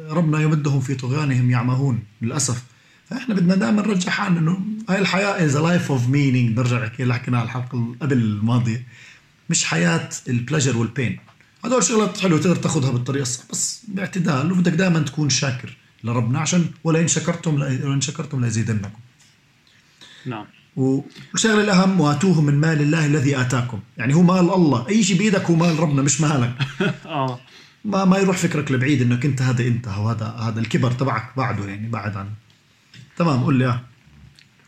ربنا 0.10 0.42
يمدهم 0.42 0.80
في 0.80 0.96
طغيانهم 0.96 1.52
يعمهون 1.52 2.04
للأسف. 2.22 2.64
فإحنا 3.10 3.36
بدنا 3.36 3.56
دائما 3.56 3.82
نرجع 3.82 4.12
حالنا 4.12 4.40
إنه 4.40 4.60
هاي 4.90 5.00
الحياة 5.00 5.46
is 5.46 5.58
life 5.58 5.92
of 5.92 6.10
meaning 6.10 6.58
برجع 6.58 6.84
احكي 6.84 7.04
اللي 7.04 7.14
حكيناها 7.14 7.44
الحلقة 7.44 7.96
قبل 8.02 8.18
الماضية. 8.18 8.88
مش 9.50 9.66
حياة 9.66 10.10
ال 10.30 10.35
pleasure 10.35 10.78
وال 10.78 10.92
pain 10.92 11.20
هدول 11.66 11.84
شغلات 11.84 12.18
حلوة 12.18 12.40
تقدر 12.40 12.56
تاخذها 12.56 12.92
بالطريقة 12.92 13.22
الصح 13.22 13.44
بس 13.52 13.82
باعتدال. 13.88 14.52
وبدك 14.52 14.72
دائما 14.72 15.00
تكون 15.00 15.30
شاكر 15.30 15.78
لربنا 16.04 16.40
عشان 16.40 16.66
ولئن 16.84 17.08
شكرتم 17.08 17.54
ولئن 17.56 18.02
شكرتم 18.02 18.42
ليزيدنكم 18.42 19.00
نعم. 20.26 20.46
والشغله 20.76 21.62
الأهم 21.62 22.02
وآتوه 22.02 22.42
من 22.42 22.54
مال 22.54 22.82
الله 22.82 23.06
الذي 23.06 23.42
آتاكم. 23.42 23.80
يعني 23.98 24.14
هو 24.14 24.22
مال 24.22 24.54
الله. 24.54 24.88
أي 24.90 25.04
شيء 25.04 25.18
بإيدك 25.18 25.46
هو 25.46 25.56
مال 25.56 25.80
ربنا 25.80 26.02
مش 26.02 26.22
مالك. 26.22 26.54
آه. 27.06 27.40
ما 27.86 28.06
ما 28.06 28.18
يروح 28.18 28.38
فكرك 28.38 28.72
لبعيد 28.72 29.02
انك 29.02 29.26
انت 29.26 29.42
هذا 29.42 29.68
أنت 29.68 29.88
وهذا 29.88 30.26
هذا 30.26 30.60
الكبر 30.60 30.92
تبعك 30.92 31.38
بعده 31.38 31.66
يعني 31.66 31.88
بعد 31.88 32.18
عنه 32.18 32.32
تمام 33.18 33.44
قول 33.44 33.56
لي. 33.56 33.66
آه 33.66 33.82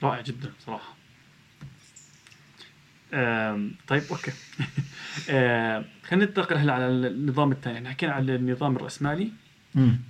رائع 0.04 0.22
جدا 0.22 0.52
صراحة. 0.66 0.98
آم، 3.14 3.72
طيب 3.88 4.04
أوكي. 4.12 4.32
خلينا 6.08 6.26
ننتقل 6.26 6.58
هلا 6.58 6.74
على 6.74 6.88
النظام 6.88 7.52
الثاني. 7.52 7.78
إحنا 7.78 7.90
حكينا 7.90 8.14
على 8.14 8.36
النظام 8.36 8.76
الرأسمالي. 8.76 9.32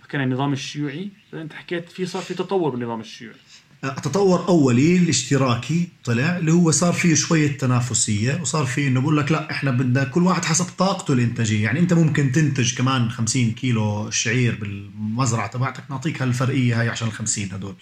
حكينا 0.04 0.24
عن 0.24 0.30
النظام 0.30 0.54
الشيوعي. 0.54 1.10
أنت 1.34 1.54
حكيت 1.54 1.90
في 1.90 2.06
صار 2.06 2.22
في 2.22 2.34
تطور 2.34 2.70
بالنظام 2.70 3.00
الشيوعي. 3.00 3.38
تطور 3.82 4.48
أولي 4.48 4.98
الاشتراكي 4.98 5.88
طلع 6.04 6.38
اللي 6.38 6.52
هو 6.52 6.72
صار 6.72 6.94
فيه 6.94 7.16
شوية 7.16 7.58
تنافسية 7.58 8.40
وصار 8.42 8.66
فيه 8.66 8.88
إنه 8.88 9.02
بقول 9.02 9.18
لك 9.18 9.32
لا 9.32 9.52
إحنا 9.52 9.72
بدنا 9.72 10.04
كل 10.04 10.24
واحد 10.24 10.46
حسب 10.46 10.66
طاقته 10.78 11.14
الإنتاجية. 11.14 11.64
يعني 11.64 11.80
أنت 11.80 11.94
ممكن 11.94 12.32
تنتج 12.32 12.76
كمان 12.78 13.10
50 13.10 13.52
كيلو 13.52 14.10
شعير 14.10 14.56
بالمزرعة 14.62 15.48
تبعتك 15.48 15.84
نعطيك 15.90 16.22
هالفرقية 16.22 16.80
هاي 16.82 16.90
عشان 16.90 17.08
ال 17.08 17.14
50 17.14 17.50
هدول. 17.52 17.76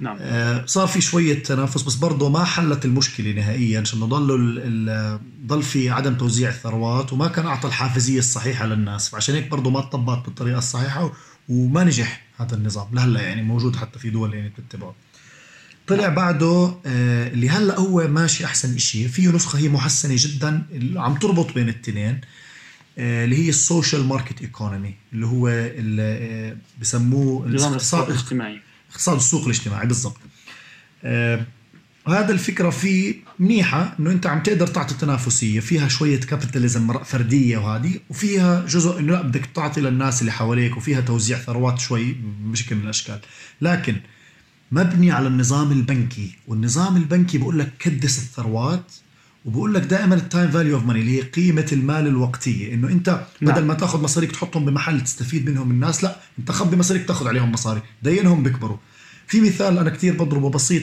نعم. 0.00 0.16
آه، 0.20 0.66
صار 0.66 0.86
في 0.86 1.00
شوية 1.00 1.42
تنافس 1.42 1.82
بس 1.82 1.94
برضه 1.94 2.28
ما 2.28 2.44
حلت 2.44 2.84
المشكلة 2.84 3.32
نهائيا 3.32 3.80
عشان 3.80 4.02
ال- 4.02 5.20
ضل 5.46 5.62
في 5.62 5.90
عدم 5.90 6.14
توزيع 6.14 6.48
الثروات 6.48 7.12
وما 7.12 7.28
كان 7.28 7.46
أعطى 7.46 7.68
الحافزية 7.68 8.18
الصحيحة 8.18 8.66
للناس. 8.66 9.08
فعشان 9.08 9.34
هيك 9.34 9.48
برضه 9.48 9.70
ما 9.70 9.80
طبقت 9.80 10.24
بالطريقة 10.26 10.58
الصحيحة 10.58 11.12
وما 11.48 11.84
نجح 11.84 12.24
هذا 12.36 12.54
النظام 12.56 12.86
لهلا 12.92 13.20
يعني 13.22 13.42
موجود 13.42 13.76
حتى 13.76 13.98
في 13.98 14.10
دول 14.10 14.34
يعني 14.34 14.48
بتتبعه. 14.58 14.94
طلع 15.88 16.08
بعده 16.08 16.74
آه، 16.86 17.28
اللي 17.28 17.48
هلأ 17.50 17.78
هو 17.78 18.08
ماشي 18.08 18.44
أحسن 18.44 18.74
إشي. 18.74 19.08
فيه 19.08 19.28
نسخة 19.28 19.58
هي 19.58 19.68
محسنة 19.68 20.14
جدا 20.16 20.66
عم 20.96 21.14
تربط 21.14 21.54
بين 21.54 21.68
التنين 21.68 22.20
آه، 22.98 23.24
اللي 23.24 23.44
هي 23.44 23.48
ال 23.48 23.56
social 23.56 24.06
market 24.06 24.40
economy 24.42 24.94
اللي 25.12 25.26
هو 25.26 25.48
اللي 25.48 26.02
آه، 26.02 26.56
بسموه 26.80 27.46
الاقتصاد 27.46 28.10
الاجتماعي. 28.10 28.60
اقتصاد 28.90 29.16
السوق 29.16 29.44
الاجتماعي 29.44 29.86
بالضبط. 29.86 30.16
هذا 32.08 32.32
الفكرة 32.32 32.70
فيه 32.70 33.14
منيحة 33.38 33.96
إنه 34.00 34.10
أنت 34.10 34.26
عم 34.26 34.42
تقدر 34.42 34.66
تعطي 34.66 34.94
تنافسية. 34.94 35.60
فيها 35.60 35.88
شوية 35.88 36.20
capitalism 36.20 36.98
فردية 37.04 37.58
وهذه 37.58 38.00
وفيها 38.10 38.66
جزء 38.66 38.98
إنه 38.98 39.12
لا 39.12 39.22
بدك 39.22 39.46
تعطي 39.54 39.80
للناس 39.80 40.20
اللي 40.20 40.32
حواليك 40.32 40.76
وفيها 40.76 41.00
توزيع 41.00 41.38
ثروات 41.38 41.78
شوي 41.78 42.16
بشكل 42.40 42.76
من 42.76 42.82
الأشكال. 42.82 43.20
لكن 43.60 43.96
مبني 44.72 45.10
على 45.10 45.28
النظام 45.28 45.72
البنكي. 45.72 46.36
والنظام 46.46 46.96
البنكي 46.96 47.38
بقول 47.38 47.58
لك 47.58 47.72
كدس 47.78 48.18
الثروات 48.18 48.92
وبقول 49.44 49.74
لك 49.74 49.82
دائما 49.82 50.14
ال 50.14 50.21
time 50.21 50.50
value 50.50 50.76
of 50.76 50.84
money 50.84 51.00
اللي 51.00 51.18
هي 51.18 51.22
قيمة 51.22 51.66
المال 51.72 52.06
الوقتية. 52.06 52.74
إنه 52.74 52.88
أنت 52.88 53.26
نعم. 53.40 53.54
بدل 53.54 53.64
ما 53.64 53.74
تأخذ 53.74 54.02
مصاريك 54.02 54.32
تحطهم 54.32 54.64
بمحل 54.64 55.00
تستفيد 55.00 55.50
منهم 55.50 55.70
الناس 55.70 56.04
لا 56.04 56.16
أنت 56.38 56.52
خبي 56.52 56.76
مصاريك 56.76 57.06
تأخذ 57.06 57.28
عليهم 57.28 57.52
مصاري. 57.52 57.82
دينهم 58.02 58.42
بيكبروا. 58.42 58.76
في 59.26 59.40
مثال 59.40 59.78
أنا 59.78 59.90
كتير 59.90 60.14
بضربه 60.14 60.50
بسيط. 60.50 60.82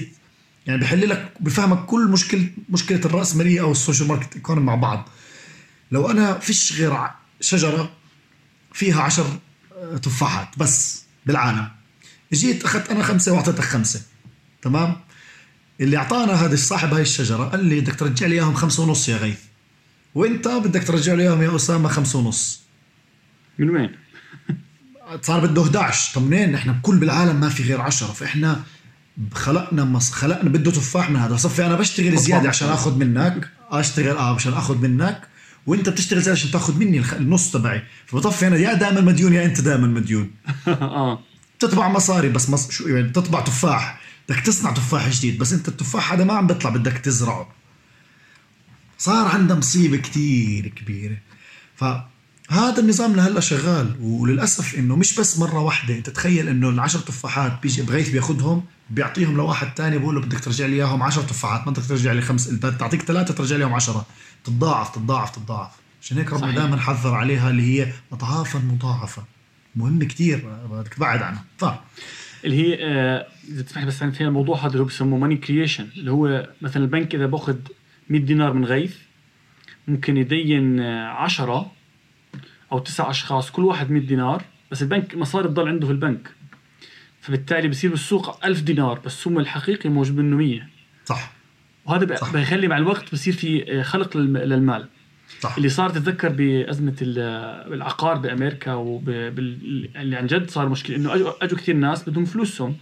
يعني 0.68 0.82
بحل 0.82 1.10
لك 1.10 1.34
بفهمك 1.40 1.86
كل 1.86 2.08
مشكلة 2.08 2.50
مشكله 2.70 3.02
الراسماليه 3.06 3.62
أو 3.62 3.72
ال 3.72 3.77
social 3.77 4.08
market 4.08 4.36
economy 4.36 4.66
مع 4.66 4.76
بعض. 4.76 5.10
لو 5.92 6.12
أنا 6.12 6.40
فيش 6.40 6.74
غير 6.80 6.98
شجرة 7.42 7.92
فيها 8.74 9.02
عشر 9.02 9.26
آه، 9.76 9.98
تفاحات 9.98 10.48
بس 10.58 11.04
بالعالم 11.26 11.68
جيت 12.36 12.64
أخذت 12.66 12.92
أنا 12.92 13.04
خمسة 13.04 13.32
وأعطيتك 13.34 13.64
خمسة. 13.64 14.02
تمام؟ 14.62 14.96
اللي 15.82 15.98
أعطانا 15.98 16.34
هذا 16.34 16.56
صاحب 16.56 16.94
هاي 16.94 17.02
الشجرة 17.02 17.44
قال 17.44 17.66
لي 17.66 17.80
بدك 17.82 17.96
ترجع 17.96 18.28
لي 18.28 18.36
إياهم 18.36 18.54
خمسة 18.54 18.84
ونص 18.84 19.10
يا 19.10 19.18
غيث. 19.18 19.40
وإنت 20.16 20.48
بدك 20.48 20.84
ترجع 20.84 21.14
لي 21.14 21.24
إياهم 21.24 21.42
يا 21.42 21.56
أسامة 21.56 21.90
خمسة 21.90 22.20
ونص. 22.20 22.62
من 23.60 23.70
وين؟ 23.70 23.92
صار 25.22 25.46
بده 25.46 25.62
11 25.64 26.16
طب 26.16 26.22
منين؟ 26.28 26.56
إحنا 26.56 26.72
بكل 26.72 26.98
بالعالم 26.98 27.40
ما 27.40 27.50
في 27.50 27.64
غير 27.64 27.82
10 27.82 28.08
فإحنا 28.08 28.64
خلقنا 29.34 29.84
مص... 29.84 30.12
خلقنا 30.12 30.50
بده 30.50 30.72
تفاح 30.72 31.10
من 31.10 31.16
هذا. 31.16 31.36
صفي 31.36 31.66
أنا 31.66 31.76
بشتغل 31.76 32.18
زيادة 32.18 32.50
عشان 32.50 32.70
آخذ 32.70 32.98
منك. 32.98 33.50
أشتغل 33.72 34.18
آه 34.18 34.36
عشان 34.36 34.54
آخذ 34.54 34.78
منك. 34.78 35.22
وإنت 35.68 35.90
بتشتغل 35.90 36.22
زيادة 36.22 36.40
عشان 36.40 36.52
تاخذ 36.52 36.78
مني 36.78 37.00
النص 37.00 37.52
تبعي. 37.52 37.84
فبطفي 38.06 38.48
أنا 38.48 38.58
يا 38.58 38.74
دائما 38.74 39.02
مديون 39.02 39.34
يا 39.34 39.46
أنت 39.46 39.62
دائما 39.62 39.88
مديون. 39.88 40.32
آه. 40.68 41.20
تطبع 41.60 41.88
مصاري 41.88 42.30
بس 42.30 42.50
مص... 42.50 42.72
شو 42.72 42.88
يعني 42.88 43.10
تطبع 43.10 43.42
تفاح. 43.42 44.02
بدك 44.30 44.40
تصنع 44.40 44.72
تفاح 44.72 45.10
جديد 45.10 45.38
بس 45.38 45.54
انت 45.54 45.68
التفاح 45.68 46.14
هذا 46.14 46.24
ما 46.24 46.34
عم 46.34 46.48
بيطلع 46.48 46.70
بدك 46.70 46.98
تزرعه. 46.98 47.50
صار 48.98 49.28
عندها 49.28 49.58
مصيبة 49.58 49.98
كتير 49.98 50.68
كبيرة. 50.68 51.18
فهذا 51.76 52.80
النظام 52.80 53.16
لهلأ 53.16 53.40
شغال 53.40 53.96
وللأسف 54.02 54.76
إنه 54.76 54.96
مش 54.96 55.20
بس 55.20 55.40
مرة 55.40 55.60
واحدة. 55.60 55.96
انت 55.96 56.10
تخيل 56.10 56.48
إنه 56.48 56.70
العشر 56.70 57.00
تفاحات 57.00 57.62
بيجي 57.62 57.82
بغيث 57.82 58.10
بياخدهم 58.10 58.64
بيعطيهم 58.90 59.38
لواحد 59.38 59.74
تاني 59.74 59.98
بقول 59.98 60.16
له 60.16 60.22
بدك 60.22 60.40
ترجع 60.40 60.66
لي 60.66 60.76
إياهم 60.76 61.04
10 61.04 61.22
تفاحات 61.22 61.68
ما 61.68 61.72
بدك 61.72 61.86
ترجع 61.86 62.12
لي 62.12 62.22
خمس 62.22 62.50
تعطيك 62.60 63.02
ثلاثة 63.02 63.34
ترجع 63.34 63.56
لي 63.56 63.64
اياهم 63.64 63.74
10 63.74 64.06
تتضاعف 64.44 64.90
تتضاعف 64.90 65.30
تتضاعف. 65.32 65.72
عشان 66.02 66.18
هيك 66.18 66.34
ربنا. 66.34 66.52
دائما 66.52 66.78
حذر 66.80 67.16
عليها 67.16 67.50
اللي 67.50 67.64
هي 67.64 67.94
اضعافا 68.12 68.60
مضاعفة 68.60 69.24
مهم 69.76 70.04
كتير 70.04 70.46
بدك 70.72 70.94
تبعد 70.94 71.22
عنها 71.22 71.44
ف 71.58 71.66
اللي 72.46 72.56
هي 72.58 72.78
آه، 72.86 73.28
إذا 73.50 73.62
تسمح 73.62 73.84
بس 73.86 74.04
عن 74.04 74.12
فيها 74.12 74.28
الموضوع 74.28 74.58
هذا 74.60 74.68
اللي 74.68 74.80
هو 74.80 74.86
بسموه 74.86 75.20
ماني 75.20 75.38
كرييشن 75.38 75.88
اللي 75.98 76.12
هو 76.12 76.50
مثلا 76.62 76.84
البنك 76.84 77.16
إذا 77.16 77.26
بأخذ 77.26 77.56
100 78.10 78.22
دينار 78.22 78.54
من 78.54 78.66
غيث 78.66 78.98
ممكن 79.88 80.18
يدين 80.18 80.80
10 80.82 81.72
أو 82.72 82.80
تسع 82.80 83.10
أشخاص 83.10 83.52
كل 83.52 83.64
واحد 83.64 83.92
100 83.92 84.02
دينار 84.08 84.44
بس 84.72 84.82
البنك 84.82 85.16
مصاري 85.16 85.48
تضل 85.48 85.68
عنده 85.68 85.86
في 85.88 85.94
البنك. 85.94 86.32
فبالتالي 87.22 87.68
بصير 87.68 87.90
بالسوق 87.90 88.46
1000 88.46 88.62
دينار 88.62 89.00
بس 89.00 89.28
هم 89.28 89.40
الحقيقي 89.40 89.90
موجود 89.90 90.18
منه 90.18 90.36
100 90.38 90.68
صح. 91.06 91.32
وهذا 91.86 92.16
صح. 92.16 92.34
بيخلي 92.34 92.68
مع 92.68 92.78
الوقت 92.78 93.12
بصير 93.14 93.34
في 93.34 93.80
آه، 93.80 93.84
خلق 93.84 94.18
للم- 94.18 94.38
للمال. 94.38 94.88
صح. 95.46 95.56
اللي 95.58 95.70
صار 95.70 95.90
تتذكر 95.90 96.30
بأزمة 96.30 96.96
ال- 97.02 97.74
العقار 97.74 98.18
بأمريكا 98.18 98.74
وبال 98.74 99.90
اللي 99.96 100.16
عن 100.16 100.28
جد 100.28 100.50
صار 100.50 100.70
مشكلة 100.70 100.96
إنه 100.96 101.16
اجوا 101.16 101.44
أجوا 101.44 101.58
كثير 101.58 101.76
ناس 101.76 102.10
بدهم 102.10 102.26
فلوسهم 102.26 102.76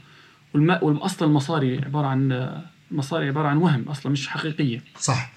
والم... 0.53 0.69
واصلا 0.81 1.27
المصاري 1.27 1.81
عبارة 1.85 2.07
عن 2.07 2.51
المصاري 2.91 3.27
عبارة 3.27 3.47
عن 3.47 3.57
وهم 3.57 3.83
أصلا 3.83 4.11
مش 4.11 4.27
حقيقية. 4.27 4.81
صح. 4.99 5.31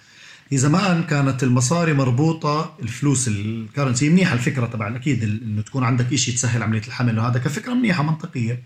هي 0.50 0.58
زمان 0.58 1.02
كانت 1.02 1.42
المصاري 1.42 1.92
مربوطة 1.92 2.76
الفلوس 2.82 3.28
الكرنسي 3.28 4.08
منيحة 4.08 4.34
الفكرة 4.34 4.66
طبعا 4.66 4.96
أكيد 4.96 5.22
ال- 5.22 5.42
إنه 5.42 5.62
تكون 5.62 5.84
عندك 5.84 6.12
إشي 6.12 6.32
تسهل 6.32 6.62
عملية 6.62 6.82
الحمل 6.86 7.18
وهذا 7.18 7.38
كفكرة 7.38 7.74
منيحة 7.74 8.02
منطقية. 8.02 8.62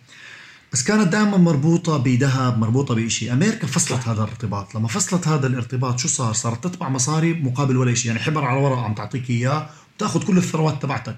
بس 0.73 0.83
كانت 0.83 1.09
دائما 1.09 1.37
مربوطة 1.37 1.97
بذهب 1.97 2.59
مربوطة 2.59 2.95
بإشي. 2.95 3.33
أمريكا 3.33 3.67
فصلت 3.67 4.09
هذا 4.09 4.25
الارتباط. 4.25 4.75
لما 4.75 4.89
فصلت 4.89 5.29
هذا 5.29 5.47
الارتباط 5.47 5.99
شو 5.99 6.09
صار؟ 6.09 6.33
صارت 6.33 6.65
تطبع 6.65 6.89
مصاري 6.89 7.35
مقابل 7.35 7.77
ولا 7.77 7.95
شيء 7.95 8.07
يعني 8.07 8.19
حبر 8.19 8.45
على 8.45 8.61
ورق 8.61 8.79
عم 8.79 8.95
تعطيك 8.95 9.31
إياه 9.31 9.71
وتأخذ 9.97 10.27
كل 10.27 10.39
الثروات 10.39 10.83
تبعتك. 10.83 11.17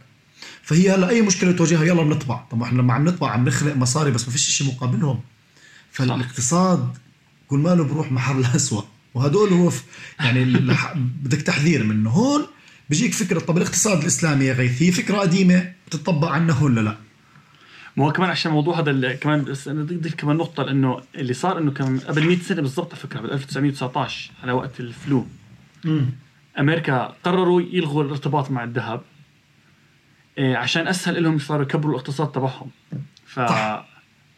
فهي 0.62 0.90
هلأ 0.90 1.08
أي 1.08 1.22
مشكلة 1.22 1.52
تواجهها؟ 1.52 1.84
يلا 1.84 2.02
بنطبع 2.02 2.44
طب 2.50 2.62
إحنا 2.62 2.82
لما 2.82 2.94
عم 2.94 3.04
نطبع 3.04 3.30
عم 3.30 3.44
نخلق 3.44 3.76
مصاري 3.76 4.10
بس 4.10 4.24
ما 4.26 4.32
فيش 4.32 4.50
شيء 4.50 4.66
مقابلهم. 4.66 5.20
فالاقتصاد 5.92 6.96
كل 7.48 7.58
ماله 7.58 7.84
بروح 7.84 8.12
محل 8.12 8.38
الأسوأ 8.44 8.82
وهدول 9.14 9.52
هو 9.52 9.72
يعني 10.20 10.44
بدك 11.22 11.42
تحذير 11.42 11.84
منه. 11.84 12.10
هون 12.10 12.46
بيجيك 12.90 13.14
فكرة 13.14 13.40
طب 13.40 13.56
الاقتصاد 13.56 14.00
الإسلامي 14.00 14.44
يا 14.44 14.52
غيث 14.52 14.82
هي 14.82 14.92
فكرة 14.92 15.18
قديمة 15.18 15.72
بتطبق 15.86 16.28
عنا 16.28 16.58
ولا 16.62 16.80
لا؟ 16.80 16.96
ما 17.96 18.05
هو 18.05 18.12
كمان 18.12 18.31
عشان 18.31 18.50
الموضوع 18.50 18.78
هذا 18.81 18.90
ال- 18.90 19.12
كمان 19.20 19.44
بس 19.44 19.68
أنا 19.68 19.83
بدي 19.83 19.94
أضيف 19.96 20.14
كمان 20.14 20.37
نقطة 20.37 20.62
لأنه 20.62 21.00
اللي 21.14 21.33
صار 21.35 21.59
إنه 21.59 21.70
كان 21.70 21.98
قبل 21.98 22.26
100 22.26 22.38
سنة 22.38 22.62
بالضبط 22.62 22.92
على 22.92 23.00
فكرة 23.02 23.20
بال 23.20 23.33
1919 23.33 24.31
على 24.42 24.52
وقت 24.52 24.81
الفلو. 24.81 25.26
أمريكا 26.59 27.14
قرروا 27.24 27.61
يلغوا 27.62 28.02
الارتباط 28.05 28.50
مع 28.50 28.64
الذهب 28.64 29.00
إيه، 30.38 30.57
عشان 30.57 30.87
أسهل 30.88 31.22
لهم 31.22 31.38
صاروا 31.38 31.62
يكبروا 31.62 31.94
الاقتصاد 31.94 32.33
تبعهم. 32.33 32.70
ف 33.26 33.40
صح. 33.40 33.88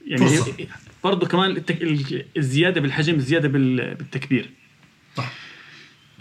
يعني 0.07 0.27
برضه 1.05 1.27
كمان 1.27 1.51
التك... 1.51 1.83
ال- 1.83 2.25
الزيادة 2.37 2.81
بالحجم 2.81 3.19
زياده 3.19 3.49
بال... 3.49 3.95
بالتكبير. 3.95 4.51
صح 5.17 5.33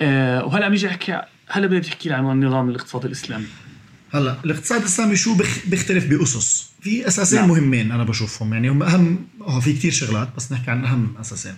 آه 0.02 0.46
وهلأ 0.46 0.66
عم 0.66 0.72
نيجي 0.72 0.88
احكي 0.88 1.22
هلأ 1.50 1.68
بدنا 1.68 1.80
تحكي 1.80 2.10
لي 2.10 2.16
عن 2.16 2.32
النظام 2.32 2.70
الاقتصادي 2.70 3.08
الإسلامي. 3.08 3.46
هلا 4.14 4.38
الاقتصاد 4.46 4.80
الإسلامي 4.80 5.16
شو 5.16 5.36
بخ... 5.36 5.58
بيختلف 5.68 6.06
بأسس؟ 6.06 6.70
في 6.82 7.08
أساسين 7.08 7.40
نعم. 7.40 7.50
مهمين 7.50 7.92
أنا 7.92 8.04
بشوفهم 8.04 8.54
يعني 8.54 8.70
هم 8.70 8.84
أهم 8.84 9.28
هو 9.42 9.62
في 9.62 9.74
كتير 9.74 9.92
شغلات 9.92 10.30
بس 10.38 10.52
نحكي 10.52 10.72
عن 10.72 10.86
أهم 10.86 11.16
أساسين. 11.20 11.58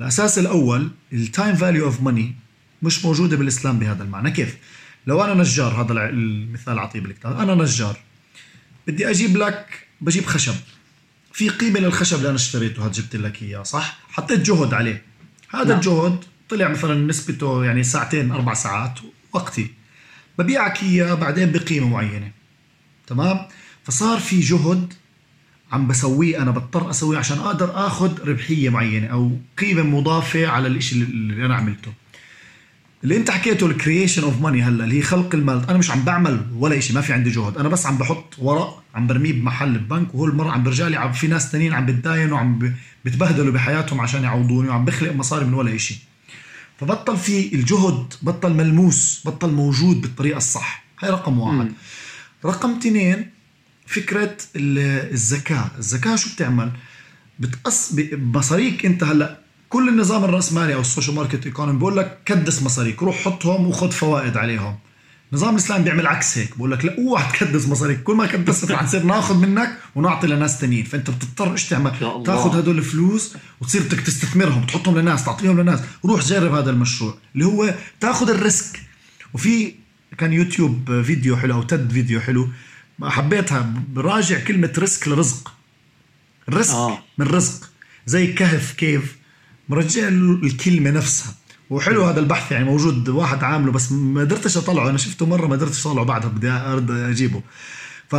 الأساس 0.00 0.38
الأول 0.38 0.90
ال 1.12 1.21
time 1.21 1.56
value 1.56 1.84
of 1.84 2.02
money 2.02 2.34
مش 2.82 3.04
موجودة 3.04 3.36
بالإسلام 3.36 3.78
بهذا 3.78 4.02
المعنى. 4.02 4.30
كيف؟ 4.30 4.56
لو 5.06 5.24
أنا 5.24 5.34
نجار 5.34 5.82
هذا 5.82 6.08
المثال 6.08 6.78
اعطيه 6.78 7.00
بالكتاب 7.00 7.38
أنا 7.38 7.54
نجار 7.54 7.98
بدي 8.86 9.10
أجيب 9.10 9.36
لك 9.36 9.86
بجيب 10.00 10.26
خشب. 10.26 10.54
في 11.32 11.48
قيمة 11.48 11.80
للخشب 11.80 12.16
اللي 12.16 12.28
أنا 12.28 12.36
اشتريته 12.36 12.82
هذا 12.82 12.92
جبت 12.92 13.16
لك 13.16 13.42
إياه 13.42 13.62
صح؟ 13.62 13.98
حطيت 14.08 14.40
جهد 14.40 14.74
عليه. 14.74 15.02
هذا 15.50 15.64
نعم. 15.64 15.76
الجهد 15.76 16.24
طلع 16.48 16.68
مثلا 16.68 17.06
نسبته 17.06 17.64
يعني 17.64 17.82
ساعتين 17.82 18.32
أربع 18.32 18.54
ساعات 18.54 18.98
وقتي. 19.32 19.70
ببيعك 20.38 20.82
اياه 20.82 21.14
بعدين 21.14 21.52
بقيمة 21.52 21.88
معينة. 21.88 22.30
تمام؟ 23.06 23.38
فصار 23.84 24.18
في 24.18 24.40
جهد 24.40 24.92
عم 25.72 25.86
بسويه 25.86 26.42
أنا 26.42 26.50
بضطر 26.50 26.90
أسويه 26.90 27.18
عشان 27.18 27.38
أقدر 27.38 27.86
آخذ 27.86 28.28
ربحية 28.28 28.70
معينة 28.70 29.06
أو 29.06 29.30
قيمة 29.58 29.82
مضافة 29.82 30.46
على 30.46 30.66
الإشي 30.68 30.94
اللي- 30.94 31.46
أنا 31.46 31.56
عملته. 31.56 31.92
اللي 33.04 33.16
أنت 33.16 33.30
حكيته 33.30 33.66
ال 33.66 33.72
creation 33.72 34.22
of 34.22 34.40
money 34.40 34.62
هلا 34.62 34.84
اللي 34.84 34.98
هي 34.98 35.02
خلق 35.02 35.34
المال. 35.34 35.64
أنا 35.70 35.78
مش 35.78 35.90
عم 35.90 36.02
بعمل 36.04 36.46
ولا 36.54 36.80
شيء 36.80 36.94
ما 36.94 37.00
في 37.00 37.12
عندي 37.12 37.30
جهد. 37.30 37.58
أنا 37.58 37.68
بس 37.68 37.86
عم 37.86 37.98
بحط 37.98 38.34
ورق 38.38 38.82
عم 38.94 39.06
برميه 39.06 39.32
بمحل 39.32 39.78
ببنك 39.78 40.14
وهو 40.14 40.24
المره 40.26 40.50
عم 40.50 40.62
برجع 40.62 40.88
لي 40.88 40.96
عم 40.96 41.12
في 41.12 41.26
ناس 41.26 41.50
تانيين 41.52 41.72
عم 41.74 41.86
بتداينوا 41.86 42.36
وعم 42.36 42.72
بتبهدلوا 43.04 43.52
بحياتهم 43.52 44.00
عشان 44.00 44.22
يعوضوني 44.22 44.68
وعم 44.68 44.84
بخلق 44.84 45.12
مصاري 45.12 45.44
من 45.44 45.54
ولا 45.54 45.76
شيء 45.76 45.96
فبطل 46.80 47.16
في 47.16 47.54
الجهد 47.54 48.14
بطل 48.22 48.52
ملموس 48.52 49.22
بطل 49.24 49.50
موجود 49.50 50.00
بالطريقة 50.00 50.36
الصح. 50.36 50.84
هاي 51.00 51.10
رقم 51.10 51.38
واحد. 51.38 51.56
مم. 51.56 51.72
رقم 52.44 52.70
اثنين 52.78 53.30
فكرة 53.86 54.36
ال- 54.56 55.12
الزكاة. 55.12 55.70
الزكاة 55.78 56.16
شو 56.16 56.34
بتعمل؟ 56.34 56.70
بتقص 57.38 57.92
ب- 57.92 58.36
مصاريك 58.36 58.86
انت 58.86 59.04
هلأ. 59.04 59.38
كل 59.68 59.88
النظام 59.88 60.24
الرأسمالي 60.24 60.74
أو 60.74 60.80
ال 60.80 60.85
social 60.85 61.16
market 61.16 61.46
economy 61.46 61.78
بقول 61.78 61.96
لك 61.96 62.18
كدس 62.24 62.62
مصاريك 62.62 63.02
روح 63.02 63.16
حطهم 63.24 63.66
وخذ 63.66 63.90
فوائد 63.90 64.36
عليهم. 64.36 64.76
النظام 65.32 65.54
الاسلامي 65.54 65.84
بيعمل 65.84 66.06
عكس 66.06 66.38
هيك 66.38 66.56
بقول 66.56 66.70
لك 66.70 66.84
لا 66.84 66.98
اوعى 66.98 67.32
تكدس 67.32 67.68
مصاريك 67.68 68.02
كل 68.02 68.14
ما 68.14 68.26
كدست 68.26 68.70
رح 68.70 68.82
نصير 68.82 69.02
ناخذ 69.02 69.36
منك 69.36 69.78
ونعطي 69.94 70.26
لناس 70.26 70.58
تانيين 70.58 70.84
فأنت 70.84 71.10
بتضطر 71.10 71.52
إيش 71.52 71.68
تعمل. 71.68 72.22
تاخذ 72.26 72.58
هدول 72.58 72.78
الفلوس 72.78 73.34
وتصير 73.60 73.82
بدك 73.82 74.00
تستثمرهم 74.00 74.66
تحطهم 74.66 74.98
لناس 74.98 75.24
تعطيهم 75.24 75.60
لناس 75.60 75.80
روح 76.04 76.20
جرب 76.20 76.54
هذا 76.54 76.70
المشروع 76.70 77.18
اللي 77.34 77.46
هو 77.46 77.74
تاخذ 78.00 78.30
ال 78.30 78.40
risk 78.40 78.80
وفي 79.34 79.74
كان 80.18 80.32
YouTube 80.32 81.02
video 81.02 81.36
حلو 81.36 81.54
أو 81.54 81.62
TED 81.62 81.92
video 81.92 82.20
حلو 82.20 82.48
حبيتها 83.02 83.72
براجع 83.88 84.40
كلمة 84.40 84.72
risk 84.78 85.08
لرزق 85.08 85.52
الرزق 86.48 86.74
آه. 86.74 86.98
من 87.18 87.26
رزق 87.26 87.70
زي 88.06 88.26
كهف 88.32 88.72
كيف 88.72 89.16
مرجع 89.68 90.08
الكلمة 90.08 90.90
نفسها 90.90 91.34
وحلو 91.70 92.04
هذا 92.04 92.20
البحث 92.20 92.52
يعني 92.52 92.64
موجود 92.64 93.08
واحد 93.08 93.44
عامله 93.44 93.72
بس 93.72 93.92
ما 93.92 94.20
قدرتش 94.20 94.56
أطلعه. 94.56 94.90
أنا 94.90 94.98
شفته 94.98 95.26
مرة 95.26 95.46
ما 95.46 95.56
قدرتش 95.56 95.86
أطلعه 95.86 96.04
بعدها 96.04 96.28
بدي 96.28 96.50
أرد 96.50 96.90
أجيبه. 96.90 97.42
ف 98.08 98.16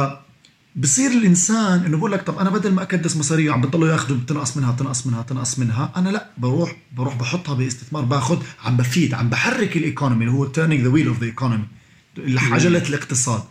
بصير 0.76 1.12
الإنسان 1.12 1.86
إنه 1.86 1.98
بقول 1.98 2.12
لك 2.12 2.22
طب 2.22 2.38
أنا 2.38 2.50
بدل 2.50 2.72
ما 2.72 2.82
أكدس 2.82 3.18
مصارية 3.18 3.52
عم 3.52 3.62
بضلوا 3.62 3.90
يأخذوا 3.90 4.18
تنقص 4.28 4.58
منها 4.58 4.72
تنقص 4.72 5.08
منها 5.08 5.22
تنقص 5.22 5.60
منها. 5.60 5.92
أنا 5.96 6.10
لا 6.10 6.30
بروح 6.38 6.76
بروح 6.98 7.16
بحطها 7.16 7.56
باستثمار 7.56 8.04
باخذ 8.04 8.44
عم 8.64 8.78
بفيد 8.78 9.14
عم 9.14 9.30
بحرك 9.30 9.78
ال 9.78 9.84
economy 9.84 10.26
اللي 10.26 10.38
هو 10.38 10.46
turning 10.46 10.82
the 10.82 10.88
wheel 10.88 11.08
of 11.08 11.20
the 11.20 11.26
economy 11.26 11.66
عجله 12.38 12.84
الاقتصاد. 12.90 13.44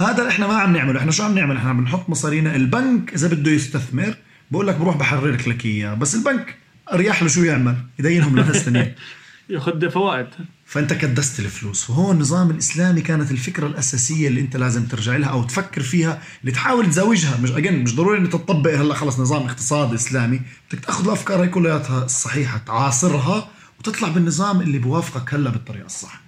هذا 0.00 0.28
إحنا 0.28 0.46
ما 0.46 0.54
عم 0.54 0.72
نعمله. 0.72 1.00
إحنا 1.00 1.10
شو 1.10 1.22
عم 1.22 1.34
نعمل؟ 1.34 1.56
إحنا 1.56 1.70
عم 1.70 1.80
بنحط 1.80 2.10
مصارينا. 2.10 2.56
البنك 2.56 3.14
إذا 3.14 3.28
بده 3.28 3.50
يستثمر 3.50 4.16
بقول 4.50 4.66
لك 4.66 4.76
بروح 4.76 4.96
بحرر 4.96 5.30
لك 5.46 5.66
إياه. 5.66 5.94
بس 5.94 6.14
البنك 6.14 6.56
أريح 6.92 7.22
له 7.22 7.28
شو 7.28 7.42
يعمل؟ 7.42 7.76
يدينهم 7.98 8.38
لناس 8.38 8.56
ثانيين 8.56 8.94
ياخذ 9.52 9.90
فوائد. 9.90 10.26
فأنت 10.66 10.92
كدست 10.92 11.40
الفلوس 11.40 11.90
وهون 11.90 12.14
النظام 12.14 12.50
الإسلامي 12.50 13.00
كانت 13.00 13.30
الفكرة 13.30 13.66
الأساسية 13.66 14.28
اللي 14.28 14.40
أنت 14.40 14.56
لازم 14.56 14.86
ترجع 14.86 15.16
لها 15.16 15.28
أو 15.28 15.42
تفكر 15.42 15.80
فيها 15.82 16.22
اللي 16.40 16.52
تحاول 16.52 16.86
تزوجها 16.86 17.40
مش 17.40 17.50
اجين 17.50 17.82
مش 17.82 17.96
ضروري 17.96 18.18
إنك 18.18 18.32
تطبق 18.32 18.70
هلا 18.74 18.94
خلص 18.94 19.20
نظام 19.20 19.42
اقتصاد 19.42 19.92
إسلامي 19.94 20.40
بدك 20.72 20.80
تأخذ 20.84 21.04
الافكار 21.06 21.40
هاي 21.42 21.48
كلياتها 21.48 22.04
الصحيحة 22.04 22.58
تعاصرها 22.58 23.48
وتطلع 23.78 24.08
بالنظام 24.08 24.60
اللي 24.60 24.78
بوافقك 24.78 25.34
هلا 25.34 25.50
بالطريقة 25.50 25.86
الصح. 25.86 26.20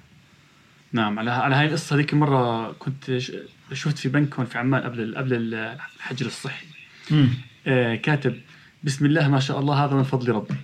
نعم 0.93 1.19
على 1.19 1.31
على 1.31 1.55
هاي 1.57 1.67
القصة 1.67 1.97
هذيك 1.97 2.15
مرة 2.15 2.73
كنت 2.73 3.19
شفت 3.73 3.99
في 3.99 4.09
بنك 4.09 4.35
هون 4.35 4.47
في 4.47 4.59
عمان 4.59 4.83
قبل 4.83 5.15
قبل 5.17 5.35
ال- 5.35 5.79
الحجر 5.97 6.27
الصحي. 6.27 6.67
آه 7.67 7.95
كاتب 7.95 8.35
بسم 8.85 9.07
الله 9.07 9.29
ما 9.29 9.41
شاء 9.41 9.61
الله 9.61 9.85
هذا 9.85 9.95
من 9.95 10.03
فضل 10.03 10.33
ربي. 10.33 10.55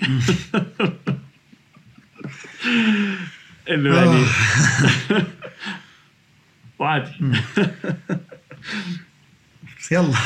انه 3.70 3.96
يعني 3.96 4.24
وعادي. 6.78 7.10
يلا. 9.92 10.12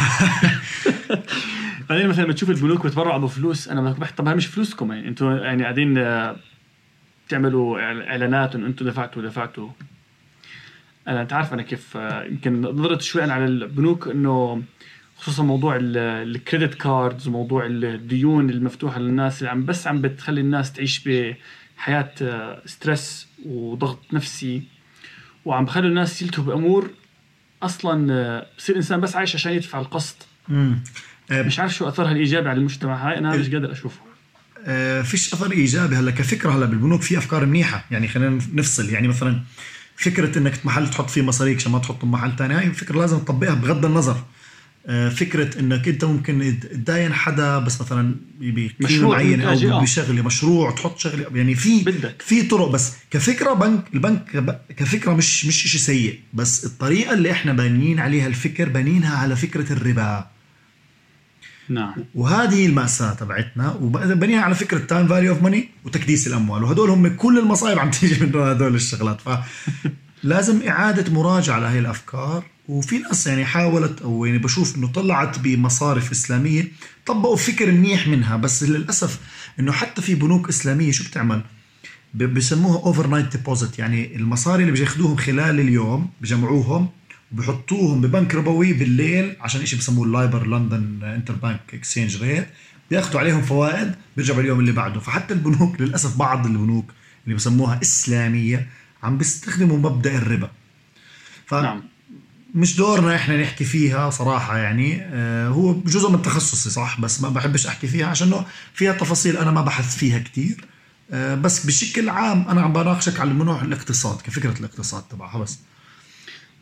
بعدين 1.91 2.09
مثلا 2.09 2.25
لما 2.25 2.33
تشوف 2.33 2.51
البنوك 2.51 2.87
بتبرعوا 2.87 3.19
بفلوس 3.19 3.69
أنا 3.69 3.93
طب 4.17 4.29
هاي 4.29 4.35
مش 4.37 4.47
فلوسكم 4.47 4.93
يعني 4.93 5.09
أنتم 5.09 5.31
يعني 5.37 5.63
قاعدين 5.63 5.99
آه، 5.99 6.37
تعملوا 7.29 7.81
إعلانات 8.11 8.55
انه 8.55 8.67
أنتم 8.67 8.87
دفعتوا 8.87 9.23
دفعتوا. 9.23 9.69
أنا 11.09 11.23
أنت 11.23 11.33
عارف 11.33 11.55
أنا 11.55 11.63
كيف 11.63 11.97
آه، 11.97 12.25
يمكن 12.25 12.61
نظرت 12.63 13.03
شوي 13.03 13.25
أنا 13.25 13.33
على 13.35 13.45
البنوك 13.45 14.09
إنه 14.09 14.63
خصوصا 15.17 15.43
موضوع 15.43 15.77
ال- 15.77 15.97
ال 15.97 16.08
credit 16.08 16.75
cards 16.75 17.29
وموضوع 17.29 17.67
الديون 17.67 18.51
المفتوحة 18.51 19.01
للناس 19.01 19.39
اللي 19.39 19.51
عم 19.51 19.65
بس 19.65 19.87
عم 19.87 20.01
بتخلي 20.01 20.41
الناس 20.41 20.73
تعيش 20.73 20.99
بحياه 20.99 21.37
آه، 22.23 22.63
stress 22.67 23.27
وضغط 23.47 23.99
نفسي. 24.13 24.63
وعم 25.45 25.65
بخلوا 25.65 25.89
الناس 25.89 26.23
يلتهوا 26.23 26.47
بأمور 26.47 26.91
أصلا 27.63 28.13
آه، 28.13 28.47
بصير 28.59 28.75
الانسان 28.75 29.01
بس 29.01 29.17
عايش 29.17 29.35
عشان 29.35 29.53
يدفع 29.53 29.81
القسط. 29.81 30.27
آه، 30.51 31.43
مش 31.43 31.59
عارف 31.59 31.75
شو 31.75 31.89
أثرها 31.89 32.13
الإيجابي 32.13 32.49
على 32.49 32.59
المجتمع. 32.59 33.09
هاي 33.09 33.19
أنا 33.19 33.37
مش 33.37 33.51
قادر 33.51 33.73
اشوفه 33.73 34.01
آه، 34.67 35.03
فيش 35.03 35.35
أثر 35.35 35.53
إيجابي 35.53 35.97
هلأ 35.97 36.11
كفكرة 36.11 36.51
هلأ 36.51 36.67
بالبنوك 36.67 37.03
في 37.03 37.19
أفكار 37.19 37.47
منيحة. 37.47 37.85
يعني 37.91 38.09
خلينا 38.09 38.39
نفصل. 38.53 38.91
يعني 38.91 39.09
مثلا 39.09 39.41
فكرة 39.97 40.39
إنك 40.39 40.67
محل 40.67 40.91
تحط 40.91 41.11
فيه 41.11 41.23
مصاريك 41.23 41.57
عشان 41.57 41.73
ما 41.73 41.79
تحطهم 41.79 42.11
محل 42.11 42.37
ثاني 42.37 42.55
هاي 42.55 42.73
فكرة 42.73 42.99
لازم 42.99 43.19
تطبقها 43.19 43.55
بغض 43.55 43.85
النظر. 43.85 44.13
آه، 44.13 44.25
فكرة 45.11 45.61
إنك 45.61 45.89
أنت 45.89 46.05
ممكن 46.05 46.59
تداين 46.61 47.13
حدا 47.13 47.59
بس 47.59 47.81
مثلا 47.81 48.15
بقيمه 48.41 49.09
معينه 49.09 49.45
أو 49.45 49.79
آه. 49.79 49.83
بشغله 49.83 50.23
مشروع 50.23 50.71
تحط 50.71 50.99
شغله 50.99 51.27
يعني 51.35 51.55
في 51.55 51.83
بدك. 51.85 52.23
في 52.23 52.43
طرق 52.43 52.69
بس 52.71 52.93
كفكرة 53.11 53.53
بنك 53.53 53.85
البنك 53.95 54.59
كفكرة 54.77 55.13
مش 55.13 55.47
مش 55.47 55.63
شيء 55.63 55.81
سيء 55.81 56.21
بس 56.35 56.65
الطريقة 56.65 57.15
اللي 57.15 57.31
إحنا 57.31 57.53
بانيين 57.53 58.01
عليها 58.01 58.27
الفكر 58.27 58.69
بانينها 58.69 59.17
على 59.17 59.37
فكرة 59.37 59.73
الربا 59.73 60.27
نعم 61.69 61.95
وهذه 62.15 62.67
المأساة 62.67 63.15
تبعتنا 63.15 63.73
وبنيها 63.81 64.41
على 64.41 64.55
فكرة 64.55 64.79
time 64.79 65.09
value 65.09 65.33
of 65.33 65.43
money 65.43 65.69
وتكديس 65.85 66.27
الأموال 66.27 66.65
وهدول 66.65 66.91
هم 66.91 67.17
كل 67.17 67.39
المصايب 67.39 67.79
عم 67.79 67.91
تيجي 67.91 68.27
من 68.27 68.41
هدول 68.41 68.75
الشغلات 68.75 69.21
فلازم 70.23 70.63
إعادة 70.69 71.13
مراجعة 71.13 71.59
لهي 71.59 71.79
الأفكار 71.79 72.45
وفي 72.69 72.99
ناس 72.99 73.27
يعني 73.27 73.45
حاولت 73.45 74.03
أو 74.03 74.25
يعني 74.25 74.39
بشوف 74.39 74.77
إنه 74.77 74.89
طلعت 74.89 75.39
بمصارف 75.39 76.11
إسلامية 76.11 76.69
طبقوا 77.07 77.37
فكر 77.37 77.73
منيح 77.73 78.09
منها 78.09 78.37
بس 78.37 78.63
للأسف 78.63 79.19
إنه 79.61 79.73
حتى 79.73 80.03
في 80.03 80.15
بنوك 80.15 80.49
إسلامية 80.49 80.93
شو 80.93 81.05
بتعمل؟ 81.05 81.43
بسموها 82.15 82.77
overnight 82.79 83.37
deposit 83.37 83.79
يعني 83.79 84.17
المصاري 84.17 84.63
اللي 84.63 84.73
بياخذوهم 84.73 85.17
خلال 85.17 85.61
اليوم 85.61 86.11
بجمعوهم 86.21 86.89
وبحطوهم 87.33 88.01
ببنك 88.01 88.35
ربوي 88.35 88.73
بالليل 88.73 89.37
عشان 89.41 89.67
شيء 89.67 89.79
بسموه 89.79 90.07
ال 90.07 90.13
LIBOR 90.13 90.47
London 90.47 91.05
interbank 91.05 91.61
exchange 91.75 92.23
rate 92.23 92.47
بياخذوا 92.91 93.21
عليهم 93.21 93.43
فوائد 93.43 93.95
بيرجعوا 94.17 94.41
اليوم 94.41 94.61
اللي 94.61 94.73
بعده 94.73 95.01
فحتى 95.01 95.35
البنوك 95.35 95.81
للأسف 95.81 96.17
بعض 96.17 96.47
البنوك 96.47 96.93
اللي 97.25 97.35
بسموها 97.35 97.81
إسلامية 97.83 98.69
عم 99.03 99.19
بيستخدموا 99.19 99.79
مبدأ 99.79 100.17
الربا. 100.19 100.51
ف 101.47 101.55
نعم. 101.55 101.83
مش 102.55 102.77
دورنا 102.77 103.17
إحنا 103.17 103.43
نحكي 103.43 103.65
فيها 103.65 104.11
صراحة 104.11 104.59
يعني. 104.59 105.03
آه 105.03 105.49
هو 105.49 105.81
جزء 105.81 106.11
من 106.11 106.23
تخصصي 106.23 106.71
صح؟ 106.71 107.01
بس 107.01 107.21
ما 107.23 107.29
بحبش 107.29 107.67
احكي 107.67 107.87
فيها 107.87 108.07
عشان 108.07 108.45
فيها 108.75 108.93
تفاصيل 108.93 109.37
أنا 109.37 109.51
ما 109.51 109.63
بحث 109.63 109.97
فيها 109.97 110.19
كتير. 110.19 110.65
آه 111.11 111.35
بس 111.35 111.67
بشكل 111.67 112.09
عام 112.09 112.49
أنا 112.49 112.61
عم 112.63 112.73
بناقشك 112.73 113.21
على 113.21 113.31
المنوع 113.31 113.63
الاقتصاد 113.63 114.21
كفكرة 114.21 114.59
الاقتصاد 114.59 115.03
تبعها 115.03 115.39
بس. 115.39 115.59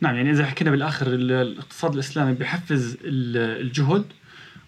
نعم 0.01 0.15
يعني 0.15 0.31
إذا 0.31 0.45
حكينا 0.45 0.71
بالآخر 0.71 1.07
ال- 1.07 1.31
الاقتصاد 1.31 1.93
الإسلامي 1.93 2.33
بيحفز 2.33 2.97
ال- 3.03 3.61
الجهد 3.65 4.05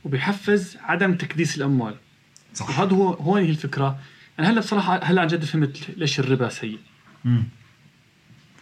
وبيحفز 0.03 0.77
عدم 0.83 1.15
تكديس 1.15 1.57
الأموال. 1.57 1.95
صح. 2.53 2.69
وهذا 2.69 2.95
هو 2.95 3.13
هون 3.13 3.41
هي 3.43 3.49
الفكرة. 3.49 3.99
أنا 4.39 4.49
هلا 4.49 4.59
بصراحة 4.59 5.03
هلا 5.03 5.21
عن 5.21 5.27
جد 5.27 5.45
فهمت 5.45 5.77
ليش 5.97 6.19
الربا 6.19 6.49
سيء. 6.49 6.79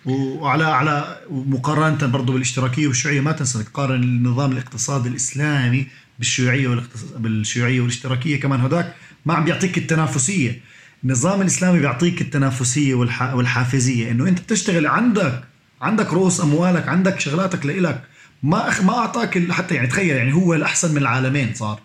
وعلى 0.05 0.63
على 0.63 1.17
مقارنة 1.29 2.07
برضه 2.07 2.33
بالاشتراكية 2.33 2.87
والشيوعية 2.87 3.21
ما 3.21 3.31
تنسى 3.31 3.63
تقارن 3.63 4.03
النظام 4.03 4.51
الاقتصادي 4.51 5.09
الإسلامي 5.09 5.87
بالشيوعية 6.17 6.67
والاقتص... 6.67 7.03
بالشيوعية 7.17 7.81
والاشتراكية 7.81 8.39
كمان. 8.39 8.61
هداك 8.61 8.95
ما 9.25 9.33
عم 9.33 9.43
بيعطيك 9.43 9.77
التنافسية. 9.77 10.61
النظام 11.03 11.41
الإسلامي 11.41 11.79
بيعطيك 11.79 12.21
التنافسية 12.21 12.93
والح... 12.93 13.33
والحافزية 13.33 14.11
إنه 14.11 14.27
أنت 14.27 14.39
بتشتغل 14.39 14.87
عندك 14.87 15.43
عندك 15.81 16.13
رؤوس 16.13 16.41
أموالك 16.41 16.87
عندك 16.87 17.19
شغلاتك 17.19 17.65
لإلك. 17.65 18.03
ما 18.43 18.69
أخ... 18.69 18.81
ما 18.81 18.97
أعطاك 18.97 19.51
حتى 19.51 19.75
يعني 19.75 19.87
تخيل 19.87 20.15
يعني 20.15 20.33
هو 20.33 20.53
الأحسن 20.53 20.91
من 20.91 20.97
العالمين 20.97 21.53
صار. 21.53 21.79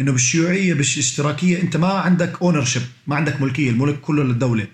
إنه 0.00 0.12
بالشيوعية 0.12 0.74
بالاشتراكية 0.74 1.62
أنت 1.62 1.76
ما 1.76 1.88
عندك 1.88 2.42
اونر 2.42 2.68
ما 3.06 3.16
عندك 3.16 3.40
ملكية 3.42 3.70
الملك 3.70 4.00
كله 4.00 4.24
للدولة. 4.24 4.66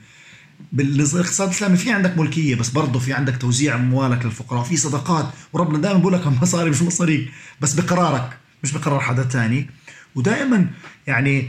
بالاقتصاد 0.73 1.49
الإسلامي 1.49 1.77
في 1.77 1.93
عندك 1.93 2.19
ملكية 2.19 2.55
بس 2.55 2.69
برضه 2.69 2.99
في 2.99 3.13
عندك 3.13 3.37
توزيع 3.37 3.75
أموالك 3.75 4.25
للفقراء 4.25 4.65
في 4.65 4.77
صدقات. 4.77 5.31
وربنا 5.53 5.79
دائما 5.79 5.99
بقول 5.99 6.13
لك 6.13 6.27
المصاري 6.27 6.71
مش 6.71 6.83
مصاريك 6.83 7.31
بس 7.61 7.75
بقرارك 7.75 8.39
مش 8.63 8.73
بقرار 8.73 9.01
حدا 9.01 9.23
تاني. 9.23 9.71
ودائما 10.15 10.67
يعني 11.07 11.49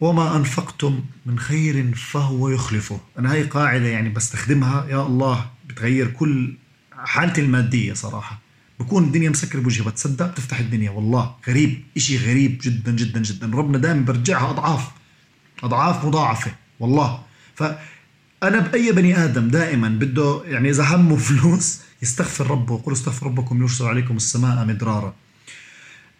وما 0.00 0.36
أنفقتم 0.36 1.00
من 1.26 1.38
خير 1.38 1.94
فهو 1.94 2.48
يخلفه. 2.48 3.00
أنا 3.18 3.32
هاي 3.32 3.42
قاعدة 3.42 3.86
يعني 3.86 4.08
بستخدمها 4.08 4.86
يا 4.90 5.06
الله 5.06 5.50
بتغير 5.68 6.10
كل 6.10 6.54
حالتي 6.92 7.40
المادية 7.40 7.92
صراحة. 7.92 8.40
بكون 8.80 9.04
الدنيا 9.04 9.30
مسكرة 9.30 9.60
بوجهي 9.60 9.84
بتصدق 9.84 10.26
بتفتح 10.26 10.58
الدنيا. 10.58 10.90
والله 10.90 11.34
غريب 11.48 11.82
إشي 11.96 12.18
غريب 12.18 12.58
جدا 12.62 12.92
جدا 12.92 13.20
جدا. 13.20 13.56
ربنا 13.56 13.78
دائما 13.78 14.04
برجعها 14.04 14.50
أضعاف 14.50 14.88
أضعاف 15.62 16.04
مضاعفة. 16.04 16.50
والله. 16.80 17.22
فأنا 18.42 18.58
بأي 18.58 18.92
بني 18.92 19.24
آدم 19.24 19.48
دائما 19.48 19.88
بده 19.88 20.42
يعني 20.44 20.70
إذا 20.70 20.84
همه 20.84 21.16
فلوس 21.16 21.78
يستغفر 22.02 22.50
ربه 22.50 22.74
وقل 22.74 22.92
استغفر 22.92 23.26
ربكم 23.26 23.62
يرسل 23.62 23.84
عليكم 23.84 24.16
السماء 24.16 24.64
مدرارا. 24.64 25.14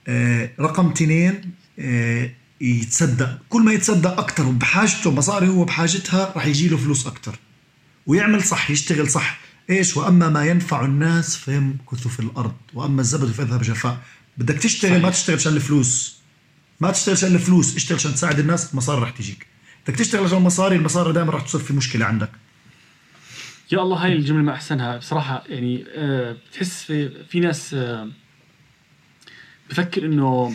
آه 0.08 0.50
رقم 0.61 0.90
اثنين 0.90 1.50
آه 1.78 2.30
يتصدق. 2.61 3.38
كل 3.48 3.62
ما 3.62 3.72
يتصدق 3.72 4.18
أكثر 4.18 4.46
وبحاجته 4.46 5.11
مصاري 5.11 5.48
هو 5.48 5.64
بحاجتها 5.64 6.32
راح 6.37 6.46
يجي 6.46 6.68
له 6.68 6.76
فلوس 6.76 7.06
أكثر 7.06 7.38
ويعمل 8.06 8.44
صح 8.44 8.70
يشتغل 8.70 9.11
صح. 9.11 9.40
إيش؟ 9.70 9.96
وأما 9.96 10.28
ما 10.28 10.46
ينفع 10.46 10.85
الناس 10.85 11.37
فيمكث 11.37 12.08
في 12.08 12.20
الأرض. 12.20 12.54
وأما 12.74 13.00
الزبد 13.00 13.32
فيذهب 13.32 13.62
جفاء 13.62 13.98
بدك 14.38 14.58
تشتغل 14.58 14.90
صحيح. 14.90 15.02
ما 15.02 15.11
تشتغل 15.11 15.37
عشان 15.37 15.52
الفلوس. 15.52 16.22
ما 16.80 16.90
تشتغل 16.90 17.16
عشان 17.16 17.35
الفلوس 17.35 17.76
اشتغل 17.76 17.98
عشان 17.98 18.14
تساعد 18.14 18.38
الناس 18.38 18.70
المصاري 18.72 19.00
راح 19.00 19.11
تجيك. 19.11 19.52
بدك 19.88 19.99
تشتغل 19.99 20.25
عشان 20.25 20.38
المصاري 20.38 20.77
المصاري 20.77 21.12
دائما 21.12 21.31
راح 21.31 21.42
تصير 21.42 21.61
في 21.61 21.73
مشكلة 21.73 22.05
عندك. 22.05 22.31
يا 23.73 23.83
الله 23.83 23.97
هاي 23.97 24.12
الجملة 24.12 24.42
ما 24.42 24.53
أحسنها. 24.53 24.97
بصراحة 24.97 25.45
يعني 25.49 25.85
أه 25.88 26.37
بتحس 26.51 26.85
في 26.85 27.25
في 27.25 27.40
ناس 27.40 27.75
أه 27.75 28.09
بفكر 29.71 30.05
إنه 30.05 30.55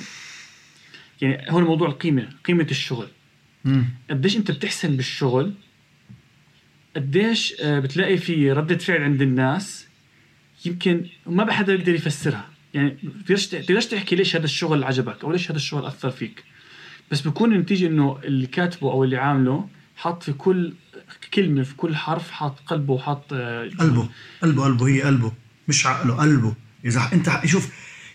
يعني 1.21 1.51
هون 1.51 1.63
موضوع 1.63 1.87
القيمة 1.87 2.29
قيمة 2.45 2.67
الشغل. 2.71 3.07
قديش 4.09 4.37
أنت 4.37 4.51
بتحسن 4.51 4.95
بالشغل؟ 4.95 5.53
قديش 6.95 7.53
آه، 7.61 7.79
بتلاقي 7.79 8.17
في 8.17 8.51
ردة 8.51 8.77
فعل 8.77 9.03
عند 9.03 9.21
الناس 9.21 9.87
يمكن 10.65 11.05
ما 11.25 11.53
حدا 11.53 11.73
يقدر 11.73 11.95
يفسرها. 11.95 12.49
يعني 12.73 12.97
بتقدرش 13.29 13.85
تحكي 13.85 14.15
ليش 14.15 14.35
هذا 14.35 14.45
الشغل 14.45 14.83
عجبك 14.83 15.23
أو 15.23 15.31
ليش 15.31 15.51
هذا 15.51 15.57
الشغل 15.57 15.85
أثر 15.85 16.11
فيك. 16.11 16.43
بس 17.11 17.21
بكون 17.21 17.53
النتيجه 17.53 17.87
إنه 17.87 18.19
اللي 18.23 18.47
كاتبه 18.47 18.91
أو 18.91 19.03
اللي 19.03 19.17
عامله 19.17 19.67
حاط 19.95 20.23
في 20.23 20.33
كل 20.33 20.73
كلمة 21.33 21.63
في 21.63 21.75
كل 21.75 21.95
حرف 21.95 22.31
حاط 22.31 22.59
قلبه 22.65 22.93
وحاط 22.93 23.33
آه، 23.33 23.69
قلبه. 23.79 24.09
قلبه 24.41 24.63
قلبه. 24.63 24.87
هي 24.87 25.01
قلبه 25.01 25.31
مش 25.67 25.85
عقله 25.85 26.15
قلبه. 26.15 26.53
إذا 26.85 27.09
أنت 27.13 27.41
شوف 27.45 27.69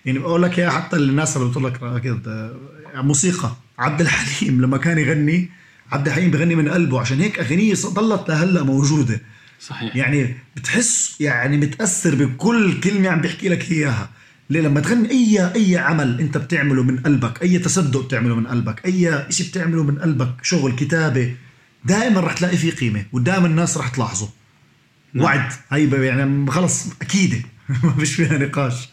يعني 0.05 0.19
بقول 0.19 0.43
لك 0.43 0.59
يا 0.59 0.71
حتى 0.71 0.97
الناس 0.97 1.37
اللي 1.37 1.49
بتقول 1.49 1.65
لك 1.65 2.03
كده 2.03 2.57
موسيقى. 2.95 3.53
عبد 3.79 4.01
الحليم 4.01 4.63
لما 4.63 4.77
كان 4.77 4.99
يغني 4.99 5.51
عبد 5.93 6.07
الحليم 6.07 6.31
بغني 6.31 6.55
من 6.55 6.69
قلبه. 6.69 7.01
عشان 7.01 7.21
هيك 7.21 7.39
أغنية 7.39 7.75
ضلت 7.75 8.29
لهلا 8.29 8.63
موجودة. 8.63 9.21
صحيح. 9.61 9.97
يعني 9.97 10.35
بتحس 10.57 11.21
يعني 11.21 11.57
متأثر 11.57 12.15
بكل 12.15 12.81
كلمة 12.81 13.09
عم 13.09 13.21
بيحكي 13.21 13.49
لك 13.49 13.73
إياها. 13.73 14.11
ليه؟ 14.51 14.61
لما 14.61 14.81
تغني 14.81 15.11
اي 15.11 15.53
أي 15.55 15.77
عمل 15.77 16.21
أنت 16.21 16.39
بتعمله 16.39 16.83
من 16.83 16.99
قلبك 16.99 17.43
أي 17.43 17.59
تصدق 17.59 18.05
بتعمله 18.05 18.35
من 18.35 18.47
قلبك 18.47 18.87
أي 18.87 19.27
شيء 19.31 19.49
بتعمله 19.49 19.83
من 19.83 19.99
قلبك 19.99 20.35
شغل 20.43 20.77
كتابة 20.77 21.35
دائما 21.85 22.21
رح 22.21 22.33
تلاقي 22.33 22.57
فيه 22.57 22.71
قيمة 22.71 23.05
ودائما 23.13 23.47
الناس 23.47 23.79
رح 23.79 23.89
تلاحظه. 23.89 24.29
نعم. 25.15 25.25
وعد. 25.25 25.53
هي 25.71 26.07
يعني 26.07 26.51
خلص 26.51 26.93
أكيدة. 27.03 27.39
ما 27.85 27.93
فيش 27.93 28.15
فيها 28.15 28.39
نقاش. 28.39 28.89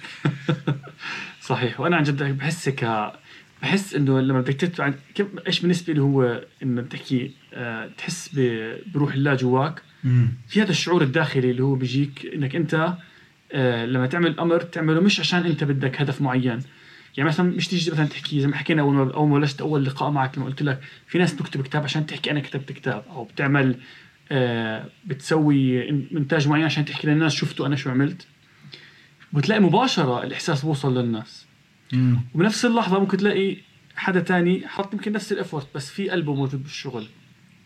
صحيح. 1.50 1.80
وأنا 1.80 1.96
عن 1.96 2.04
جد 2.04 2.24
بحس 2.24 2.70
ك 2.70 3.12
بحس 3.62 3.94
إنه 3.94 4.20
لما 4.20 4.42
بدك 4.42 4.54
تدفع 4.54 4.94
كيف 5.16 5.28
إيش 5.48 5.60
بالنسبة 5.60 5.94
لي 5.94 6.02
هو 6.02 6.42
إنه 6.64 6.82
تحكي 6.82 7.32
أه 7.54 7.90
تحس 7.98 8.40
بروح 8.94 9.14
الله 9.14 9.34
جواك؟ 9.34 9.82
في 10.48 10.62
هذا 10.62 10.72
الشعور 10.72 11.02
الداخلي 11.02 11.52
اللي 11.52 11.64
هو 11.64 11.76
بيجيك 11.76 12.26
إنك 12.36 12.56
أنت 12.56 12.94
لما 13.86 14.08
تعمل 14.08 14.40
أمر 14.40 14.62
تعمله 14.62 15.02
مش 15.02 15.20
عشان 15.20 15.46
أنت 15.46 15.64
بدك 15.64 16.02
هدف 16.02 16.22
معين. 16.22 16.60
يعني 17.18 17.30
مثلا 17.30 17.56
مش 17.56 17.68
تيجي 17.68 17.92
مثلا 17.92 18.06
تحكي 18.06 18.42
زي 18.42 18.48
ما 18.48 18.56
حكينا 18.56 18.82
أول 18.82 18.94
ما 18.94 19.14
أول 19.14 19.30
ما 19.30 19.40
بلشت 19.40 19.62
أول 19.62 19.86
لقاء 19.86 20.12
معك 20.12 20.38
لما 20.38 20.46
قلت 20.48 20.62
لك 20.64 20.82
في 21.08 21.18
ناس 21.18 21.34
بتكتب 21.34 21.62
كتاب 21.62 21.84
عشان 21.84 22.06
تحكي 22.06 22.32
أنا 22.32 22.40
كتبت 22.40 22.72
كتاب 22.72 23.04
أو 23.10 23.24
بتعمل 23.24 23.80
أه 24.32 24.90
بتسوي 25.06 25.90
إنتاج 25.90 26.48
معين 26.48 26.66
عشان 26.66 26.86
تحكي 26.86 27.08
للناس 27.08 27.34
شفتوا 27.34 27.68
أنا 27.68 27.76
شو 27.76 27.90
عملت. 27.90 28.28
بتلاقي 29.34 29.62
مباشرة 29.62 30.24
الإحساس 30.24 30.66
بوصل 30.66 30.98
للناس. 30.98 31.46
مم. 31.94 32.20
وبنفس 32.36 32.66
اللحظة 32.66 33.00
ممكن 33.00 33.18
تلاقي 33.18 33.58
حدا 33.96 34.20
تاني 34.20 34.68
حط 34.68 34.94
يمكن 34.94 35.12
نفس 35.12 35.32
الإفورت 35.32 35.68
بس 35.76 35.90
في 35.90 36.10
قلبه 36.10 36.34
موجود 36.34 36.64
بالشغل. 36.64 37.08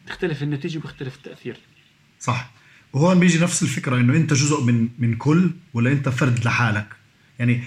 تختلف 0.07 0.43
النتيجة 0.43 0.77
وبيختلف 0.77 1.15
التأثير. 1.15 1.57
صح. 2.19 2.51
وهون 2.93 3.19
بيجي 3.19 3.39
نفس 3.39 3.63
الفكرة 3.63 3.95
إنه 3.95 4.15
أنت 4.15 4.33
جزء 4.33 4.63
من 4.63 4.89
من 4.99 5.15
كل 5.15 5.51
ولا 5.73 5.91
أنت 5.91 6.09
فرد 6.09 6.45
لحالك. 6.45 6.87
يعني 7.39 7.63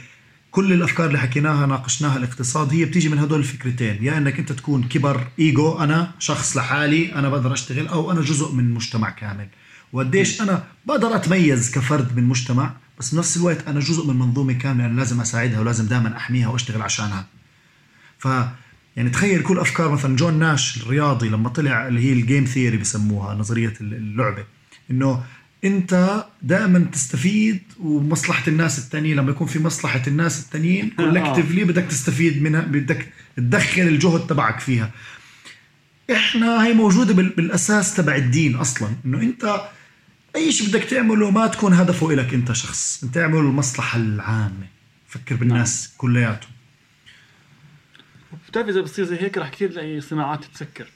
كل 0.51 0.73
الأفكار 0.73 1.07
اللي 1.07 1.19
حكيناها 1.19 1.67
ناقشناها 1.67 2.17
الاقتصاد 2.17 2.73
هي 2.73 2.85
بتيجي 2.85 3.09
من 3.09 3.19
هدول 3.19 3.39
الفكرتين. 3.39 4.05
يا 4.05 4.19
إنك 4.19 4.39
أنت 4.39 4.53
تكون 4.53 4.85
كبر 4.89 5.27
إيجو 5.39 5.79
أنا 5.79 6.13
شخص 6.19 6.57
لحالي 6.57 7.15
أنا 7.15 7.29
بقدر 7.29 7.53
أشتغل 7.53 7.89
أو 7.89 8.13
أنا 8.13 8.21
جزء 8.21 8.53
من 8.53 8.71
مجتمع 8.71 9.11
كامل. 9.11 9.49
وقديش 9.93 10.43
أنا 10.43 10.65
بقدر 10.87 11.17
أتميز 11.17 11.71
كفرد 11.71 12.17
من 12.17 12.25
مجتمع 12.25 12.73
بس 12.99 13.15
بنفس 13.15 13.37
الوقت 13.37 13.69
أنا 13.69 13.81
جزء 13.81 14.07
من 14.07 14.17
منظومة 14.17 14.53
كاملة 14.53 14.87
أنا 14.87 14.97
لازم 14.97 15.21
أساعدها 15.21 15.61
ولازم 15.61 15.87
دائما 15.87 16.17
أحميها 16.17 16.49
وأشتغل 16.49 16.83
عشانها. 16.83 17.27
ف 18.19 18.29
يعني 18.97 19.11
تخيل 19.11 19.43
كل 19.43 19.59
أفكار 19.59 19.91
مثلا 19.93 20.17
جون 20.17 20.39
ناش 20.39 20.83
الرياضي 20.83 21.29
لما 21.29 21.49
طلع 21.49 21.89
اللي 21.89 22.01
هي 22.01 22.13
ال 22.13 22.19
game 22.19 22.45
theory 22.45 22.77
بسموها 22.77 23.35
نظرية 23.35 23.75
اللعبة. 23.81 24.56
إنه 24.91 25.25
أنت 25.65 26.25
دائما 26.43 26.79
تستفيد 26.79 27.63
ومصلحة 27.81 28.43
الناس 28.49 28.79
الثانية 28.79 29.15
لما 29.15 29.31
يكون 29.31 29.47
في 29.47 29.59
مصلحة 29.59 30.03
الناس 30.07 30.39
الثانيين 30.39 30.91
collectively 30.91 31.65
بدك 31.65 31.85
تستفيد 31.85 32.43
منها 32.43 32.61
بدك 32.61 33.13
تدخل 33.37 33.83
الجهد 33.83 34.27
تبعك 34.27 34.61
فيها. 34.61 34.91
إحنا 36.13 36.67
هي 36.67 36.73
موجودة 36.75 37.15
بالأساس 37.15 37.95
تبع 37.95 38.17
الدين 38.17 38.57
أصلا. 38.57 38.89
إنه 39.05 39.21
أنت 39.23 39.69
أي 40.37 40.53
شيء 40.53 40.69
بدك 40.69 40.85
تعمله 40.85 41.31
ما 41.31 41.47
تكون 41.47 41.73
هدفه 41.73 42.13
لك 42.13 42.35
أنت 42.35 42.53
شخص. 42.53 43.05
أنت 43.05 43.15
تعمل 43.15 43.39
المصلحة 43.39 43.99
العامة. 43.99 44.67
فكر 45.09 45.35
بالناس 45.37 45.89
نعم. 45.89 45.99
كلياتهم. 45.99 46.51
بتعرف 48.49 48.69
إذا 48.69 48.81
بصير 48.81 49.05
زي 49.05 49.23
هيك 49.23 49.39
رح 49.39 49.49
كثير 49.49 49.71
تلاقي 49.71 50.01
صناعات 50.01 50.45
تتسكر 50.45 50.87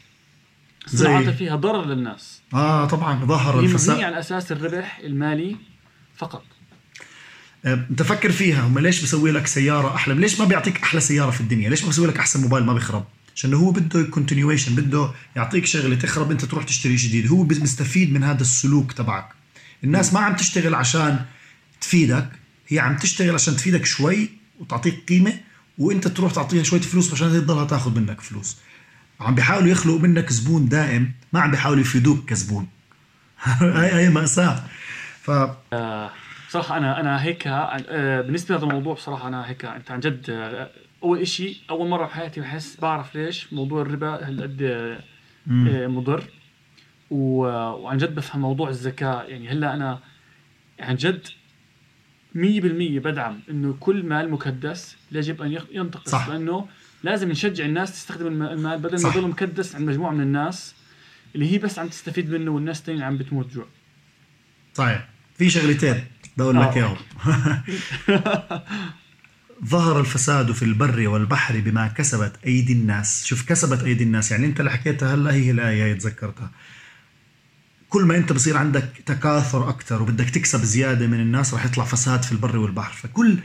صناعات 0.86 1.28
فيها 1.28 1.56
ضرر 1.56 1.84
للناس. 1.84 2.40
آه 2.54 2.84
طبعا 2.84 3.24
ظهر 3.24 3.60
الفساد. 3.60 4.00
على 4.00 4.18
أساس 4.18 4.52
الربح 4.52 4.98
المالي 5.04 5.56
فقط. 6.16 6.42
آه، 7.64 7.86
انت 7.90 8.02
فكر 8.02 8.32
فيها 8.32 8.66
هم 8.66 8.78
ليش 8.78 9.02
بسوي 9.02 9.30
لك 9.30 9.46
سيارة 9.46 9.94
أحلى؟ 9.94 10.14
ليش 10.14 10.40
ما 10.40 10.44
بيعطيك 10.44 10.82
أحلى 10.82 11.00
سيارة 11.00 11.30
في 11.30 11.40
الدنيا؟ 11.40 11.70
ليش 11.70 11.82
ما 11.82 11.88
بسوي 11.88 12.06
لك 12.06 12.18
أحسن 12.18 12.40
موبايل 12.40 12.64
ما 12.64 12.74
بيخرب؟ 12.74 13.04
عشان 13.36 13.54
هو 13.54 13.70
بده 13.70 14.02
continuation 14.02 14.74
بده 14.74 15.10
يعطيك 15.36 15.66
شغلة 15.66 15.96
تخرب 15.96 16.30
أنت 16.30 16.44
تروح 16.44 16.64
تشتري 16.64 16.96
جديد. 16.96 17.26
هو 17.26 17.42
بيستفيد 17.42 18.12
من 18.12 18.24
هذا 18.24 18.40
السلوك 18.40 18.92
تبعك. 18.92 19.28
الناس 19.84 20.14
ما 20.14 20.20
عم 20.20 20.36
تشتغل 20.36 20.74
عشان 20.74 21.24
تفيدك 21.80 22.28
هي 22.68 22.78
عم 22.78 22.96
تشتغل 22.96 23.34
عشان 23.34 23.56
تفيدك 23.56 23.84
شوي 23.84 24.30
وتعطيك 24.60 25.04
قيمة 25.08 25.40
وأنت 25.78 26.08
تروح 26.08 26.32
تعطيها 26.32 26.62
شوية 26.62 26.80
فلوس 26.80 27.12
عشان 27.12 27.32
تضلها 27.32 27.64
تاخذ 27.64 28.00
منك 28.00 28.20
فلوس. 28.20 28.56
عم 29.20 29.34
بيحاولوا 29.34 29.68
يخلقوا 29.68 29.98
منك 29.98 30.30
زبون 30.32 30.68
دائم 30.68 31.12
ما 31.32 31.40
عم 31.40 31.50
بيحاولوا 31.50 31.80
يفيدوك 31.80 32.28
كزبون. 32.28 32.68
هاي 33.60 33.90
هاي 33.90 34.08
مأساة 34.08 34.62
ف 35.20 35.30
آه 35.72 36.10
صراحة 36.48 36.76
أنا 36.76 37.00
أنا 37.00 37.22
هيك 37.22 37.46
آه 37.46 38.20
بالنسبة 38.20 38.54
لهذا 38.54 38.66
الموضوع 38.66 38.94
بصراحة 38.94 39.28
أنا 39.28 39.48
هيك 39.48 39.64
أنت 39.64 39.90
عن 39.90 40.00
جد 40.00 40.30
آه 40.30 40.70
أول 41.02 41.26
شيء 41.26 41.56
أول 41.70 41.88
مرة 41.88 42.06
بحياتي 42.06 42.40
بحس 42.40 42.80
بعرف 42.80 43.14
ليش 43.14 43.52
موضوع 43.52 43.82
الربا 43.82 44.28
هالقد 44.28 44.98
مضر. 45.46 46.24
وعن 47.10 47.98
جد 47.98 48.14
بفهم 48.14 48.40
موضوع 48.40 48.68
الزكاه 48.68 49.22
يعني 49.22 49.48
هلأ 49.48 49.74
أنا 49.74 50.00
عن 50.80 50.96
جد 50.96 51.26
100% 51.26 51.28
بدعم 52.34 53.40
إنه 53.50 53.76
كل 53.80 54.02
مال 54.02 54.30
مكدس 54.30 54.96
يجب 55.12 55.42
أن 55.42 55.58
ينتقص 55.72 56.10
صح. 56.10 56.28
لأنه 56.28 56.68
لازم 57.02 57.28
نشجع 57.28 57.64
الناس 57.64 57.92
تستخدم 57.92 58.26
المال 58.26 58.78
بدل 58.78 59.02
ما 59.02 59.08
يضل 59.08 59.28
مكدس 59.28 59.74
عند 59.74 59.88
مجموعة 59.88 60.12
من 60.12 60.20
الناس 60.20 60.74
اللي 61.34 61.52
هي 61.52 61.58
بس 61.58 61.78
عم 61.78 61.88
تستفيد 61.88 62.30
منه 62.30 62.50
والناس 62.50 62.78
الثانيين 62.78 63.04
عم 63.04 63.18
بتموت 63.18 63.54
جوع. 63.54 63.66
صحيح 64.74 65.08
في 65.38 65.50
شغلتين 65.50 66.04
بقول 66.36 66.56
لك 66.56 66.66
آه. 66.66 66.74
اياهم 66.76 66.96
ظهر 69.64 70.00
الفساد 70.00 70.52
في 70.52 70.64
البر 70.64 71.08
والبحر 71.08 71.60
بما 71.60 71.86
كسبت 71.86 72.32
أيدي 72.46 72.72
الناس. 72.72 73.24
شوف 73.24 73.48
كسبت 73.48 73.82
أيدي 73.82 74.04
الناس. 74.04 74.30
يعني 74.30 74.46
أنت 74.46 74.60
اللي 74.60 74.70
حكيتها 74.70 75.14
هلا 75.14 75.32
هي 75.32 75.50
الآية 75.50 75.84
هي 75.84 75.94
تذكرتها. 75.94 76.50
كل 77.88 78.02
ما 78.02 78.16
أنت 78.16 78.32
بصير 78.32 78.56
عندك 78.56 78.88
تكاثر 79.06 79.68
أكثر 79.68 80.02
وبدك 80.02 80.30
تكسب 80.30 80.64
زيادة 80.64 81.06
من 81.06 81.20
الناس 81.20 81.54
راح 81.54 81.64
يطلع 81.64 81.84
فساد 81.84 82.22
في 82.22 82.32
البر 82.32 82.56
والبحر. 82.56 82.92
فكل 82.92 83.38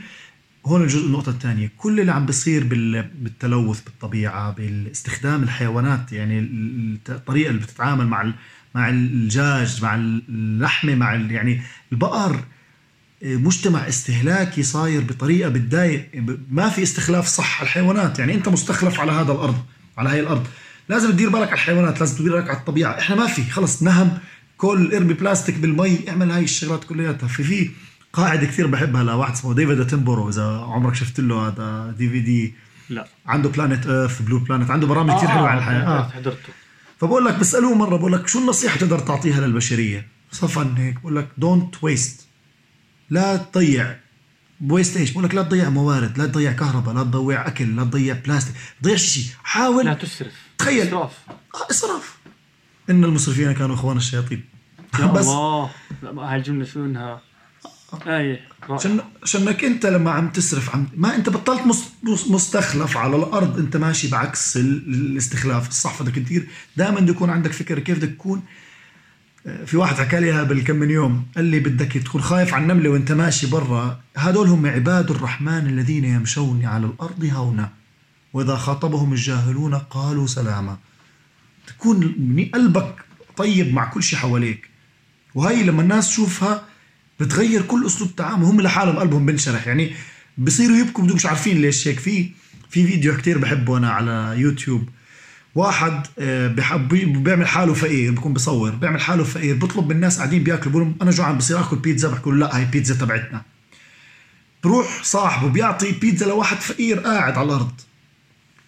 هون 0.66 0.82
الجزء 0.82 1.06
النقطة 1.06 1.30
الثانية. 1.30 1.70
كل 1.76 2.00
اللي 2.00 2.12
عم 2.12 2.26
بيصير 2.26 2.64
بال- 2.64 3.02
بالتلوث 3.02 3.80
بالطبيعة 3.84 4.50
باستخدام 4.50 5.42
الحيوانات 5.42 6.12
يعني 6.12 6.38
ال- 6.38 6.98
الطريقة 7.08 7.50
اللي 7.50 7.60
بتتعامل 7.60 8.06
مع 8.06 8.32
مع 8.74 8.88
الدجاج 8.88 9.82
مع 9.82 9.94
اللحمة 9.94 10.94
مع 10.94 11.14
يعني 11.14 11.60
البقر 11.92 12.40
مجتمع 13.22 13.88
استهلاكي 13.88 14.62
صاير 14.62 15.00
بطريقة 15.00 15.48
بتضايق 15.50 16.08
ما 16.50 16.68
في 16.68 16.82
استخلاف 16.82 17.26
صح 17.26 17.58
على 17.60 17.66
الحيوانات. 17.66 18.18
يعني 18.18 18.34
أنت 18.34 18.48
مستخلف 18.48 19.00
على 19.00 19.12
هذا 19.12 19.32
الأرض 19.32 19.56
على 19.98 20.08
هاي 20.08 20.20
الأرض. 20.20 20.46
لازم 20.88 21.10
تدير 21.10 21.28
بالك 21.28 21.46
على 21.48 21.54
الحيوانات 21.54 22.00
لازم 22.00 22.18
تدير 22.18 22.32
بالك 22.32 22.48
على 22.48 22.58
الطبيعة. 22.58 22.98
إحنا 22.98 23.16
ما 23.16 23.26
في 23.26 23.50
خلص 23.50 23.82
نهم 23.82 24.18
كل 24.56 24.94
ارمي 24.94 25.14
بلاستيك 25.14 25.54
بالمي 25.58 25.98
اعمل 26.08 26.30
هاي 26.30 26.44
الشغلات 26.44 26.84
كلياتها. 26.84 27.26
في 27.28 27.42
في 27.44 27.70
قاعدة 28.16 28.46
كثير 28.46 28.66
بحبها 28.66 29.02
لواحد 29.02 29.32
اسمه 29.32 29.54
ديفيد 29.54 29.80
أتنبرة 29.80 30.28
إذا 30.28 30.44
عمرك 30.60 30.94
شفت 30.94 31.20
له 31.20 31.48
هذا 31.48 31.94
DVD 31.98 32.54
لا. 32.90 33.06
عنده 33.26 33.48
Planet 33.48 33.86
Earth 33.86 34.22
Blue 34.22 34.38
Planet 34.38 34.70
عنده 34.70 34.86
برامج 34.86 35.16
كثير 35.16 35.28
حلوة 35.28 35.48
على 35.48 35.58
الحياة. 35.58 35.82
آه. 35.86 35.98
آه. 35.98 36.08
حضرته. 36.08 36.52
فبقول 37.00 37.24
لك 37.24 37.38
بسألوه 37.38 37.74
مرة 37.74 37.96
بقول 37.96 38.12
لك 38.12 38.26
شو 38.28 38.38
النصيحة 38.38 38.78
تقدر 38.78 38.98
تعطيها 38.98 39.40
للبشرية؟ 39.40 40.08
صفن 40.32 40.74
هيك 40.76 41.00
بقول 41.00 41.16
لك 41.16 41.28
don't 41.38 41.74
waste 41.84 42.26
لا 43.10 43.36
تضيع. 43.36 43.96
waste 44.70 44.96
إيش؟ 44.96 45.10
بقول 45.10 45.24
لك 45.24 45.34
لا 45.34 45.42
تضيع 45.42 45.68
موارد 45.70 46.18
لا 46.18 46.26
تضيع 46.26 46.52
كهرباء 46.52 46.94
لا 46.94 47.02
تضيع 47.02 47.46
أكل 47.46 47.76
لا 47.76 47.84
تضيع 47.84 48.16
بلاستيك 48.26 48.54
تضيع 48.82 48.96
شيء 48.96 49.24
حاول 49.44 49.84
لا 49.84 49.94
تسرف. 49.94 50.32
تخيل. 50.58 50.86
إسراف. 50.86 51.12
آه، 51.54 51.70
إسراف. 51.70 52.16
إن 52.90 53.04
المسرفين 53.04 53.52
كانوا 53.52 53.74
إخوان 53.74 53.96
الشياطين. 53.96 54.44
يا 55.00 55.06
بس 55.16 55.26
الله. 55.26 55.70
الجملة 56.36 56.64
شو 56.64 56.84
إنها؟ 56.84 57.20
عشان 58.70 59.00
عشانك 59.22 59.64
أنت 59.64 59.86
لما 59.86 60.10
عم 60.10 60.28
تسرف 60.30 60.70
عم 60.74 60.86
ما 60.96 61.16
أنت 61.16 61.28
بطلت 61.28 61.66
مس- 61.66 61.88
مس- 62.02 62.28
مستخلف 62.30 62.96
على 62.96 63.16
الأرض 63.16 63.58
أنت 63.58 63.76
ماشي 63.76 64.08
بعكس 64.08 64.56
ال- 64.56 64.94
الاستخلاف. 64.94 65.68
الصح 65.68 65.94
فبدك 65.94 66.14
تدير 66.14 66.48
دائما 66.76 67.00
بده 67.00 67.10
يكون 67.12 67.30
عندك 67.30 67.52
فكرة 67.52 67.80
كيف 67.80 67.98
بدك 67.98 68.08
تكون. 68.14 68.42
آه، 69.46 69.64
في 69.64 69.76
واحد 69.76 69.94
حكى 69.96 70.20
لي 70.20 70.44
بالكم 70.44 70.76
من 70.76 70.90
يوم. 70.90 71.26
قال 71.36 71.44
لي 71.44 71.60
بدك 71.60 71.92
تكون 71.92 72.20
خايف 72.22 72.54
على 72.54 72.62
النملة 72.62 72.88
وأنت 72.90 73.12
ماشي 73.12 73.46
برا. 73.46 74.00
هدول 74.16 74.48
هم 74.48 74.66
عباد 74.66 75.10
الرحمن 75.10 75.66
الذين 75.66 76.04
يمشون 76.04 76.64
على 76.64 76.86
الأرض 76.86 77.24
هونا. 77.32 77.72
وإذا 78.32 78.56
خاطبهم 78.56 79.12
الجاهلون 79.12 79.74
قالوا 79.74 80.26
سلاما. 80.26 80.76
تكون 81.66 82.14
قلبك 82.54 82.94
طيب 83.36 83.74
مع 83.74 83.84
كل 83.84 84.02
شيء 84.02 84.18
حواليك. 84.18 84.68
وهي 85.34 85.62
لما 85.62 85.82
الناس 85.82 86.08
تشوفها 86.08 86.64
بتغير 87.20 87.62
كل 87.62 87.86
أسلوب 87.86 88.16
تعامل 88.16 88.44
هم 88.44 88.60
لحالهم 88.60 88.96
قلبهم 88.96 89.26
بنشرح. 89.26 89.66
يعني 89.66 89.92
بصيروا 90.38 90.76
يبكوا 90.76 91.04
بدهم 91.04 91.16
مش 91.16 91.26
عارفين 91.26 91.60
ليش 91.62 91.88
هيك. 91.88 91.98
في 92.00 92.30
في 92.70 92.86
فيديو 92.86 93.16
كتير 93.16 93.38
بحبه 93.38 93.76
أنا 93.78 93.90
على 93.90 94.34
يوتيوب. 94.36 94.88
واحد 95.54 96.06
آه، 96.18 96.48
بيعمل 96.88 97.46
حاله 97.46 97.74
فقير 97.74 98.12
بكون 98.12 98.32
بصور. 98.32 98.70
بيعمل 98.70 99.00
حاله 99.00 99.24
فقير. 99.24 99.54
بيطلب 99.54 99.84
من 99.88 99.96
الناس 99.96 100.16
قاعدين 100.16 100.42
بياكلوا. 100.42 100.72
بقول 100.72 100.94
أنا 101.02 101.10
جوعان 101.10 101.38
بصير 101.38 101.60
اكل 101.60 101.76
بيتزا. 101.76 102.08
بحكوا 102.08 102.32
له 102.32 102.38
لا 102.38 102.56
هاي 102.56 102.64
بيتزا 102.64 102.94
تبعتنا. 102.94 103.42
بروح 104.64 105.02
صاحبه 105.02 105.48
بيعطي 105.48 105.92
بيتزا 105.92 106.26
لواحد 106.26 106.56
فقير 106.56 106.98
قاعد 107.00 107.38
على 107.38 107.46
الأرض. 107.46 107.72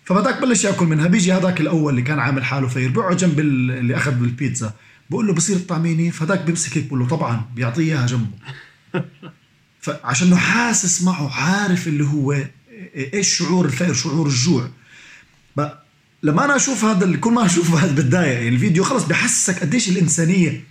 فبداك 0.05 0.41
بلش 0.43 0.65
ياكل 0.65 0.87
منها. 0.87 1.07
بيجي 1.07 1.33
هذاك 1.33 1.61
الأول 1.61 1.91
اللي 1.93 2.03
كان 2.03 2.19
عامل 2.19 2.45
حاله 2.45 2.69
فقير. 2.69 2.91
بيقعد 2.91 3.17
جنب 3.17 3.41
ال- 3.41 3.71
اللي 3.71 3.97
أخذ 3.97 4.13
البيتزا 4.23 4.75
بقول 5.11 5.27
له 5.27 5.33
بصير 5.33 5.57
الطعميني 5.57 6.11
فهداك 6.11 6.41
بيمسك 6.41 6.79
هيك 6.79 6.87
بقول 6.87 6.99
له 6.99 7.09
طبعا 7.09 7.47
بيعطيه 7.55 7.83
إياها 7.83 8.07
جنبه. 8.07 8.31
فعشان 9.81 10.37
حاسس 10.37 11.03
معه 11.03 11.31
عارف 11.31 11.89
اللي 11.89 12.05
هو 12.05 12.37
إيش 13.15 13.39
شعور 13.39 13.65
الفقر 13.65 13.93
شعور 13.93 14.27
الجوع. 14.27 14.71
لما 16.23 16.45
أنا 16.45 16.57
أشوف 16.57 16.85
هذا 16.85 17.05
اللي 17.05 17.17
كل 17.17 17.33
ما 17.33 17.47
أشوف 17.47 17.75
هذا 17.75 17.95
بتضايق 17.95 18.33
يعني 18.33 18.49
الفيديو 18.49 18.85
خلص 18.85 19.05
بحسسك 19.05 19.61
قديش 19.61 19.89
الإنسانية. 19.89 20.65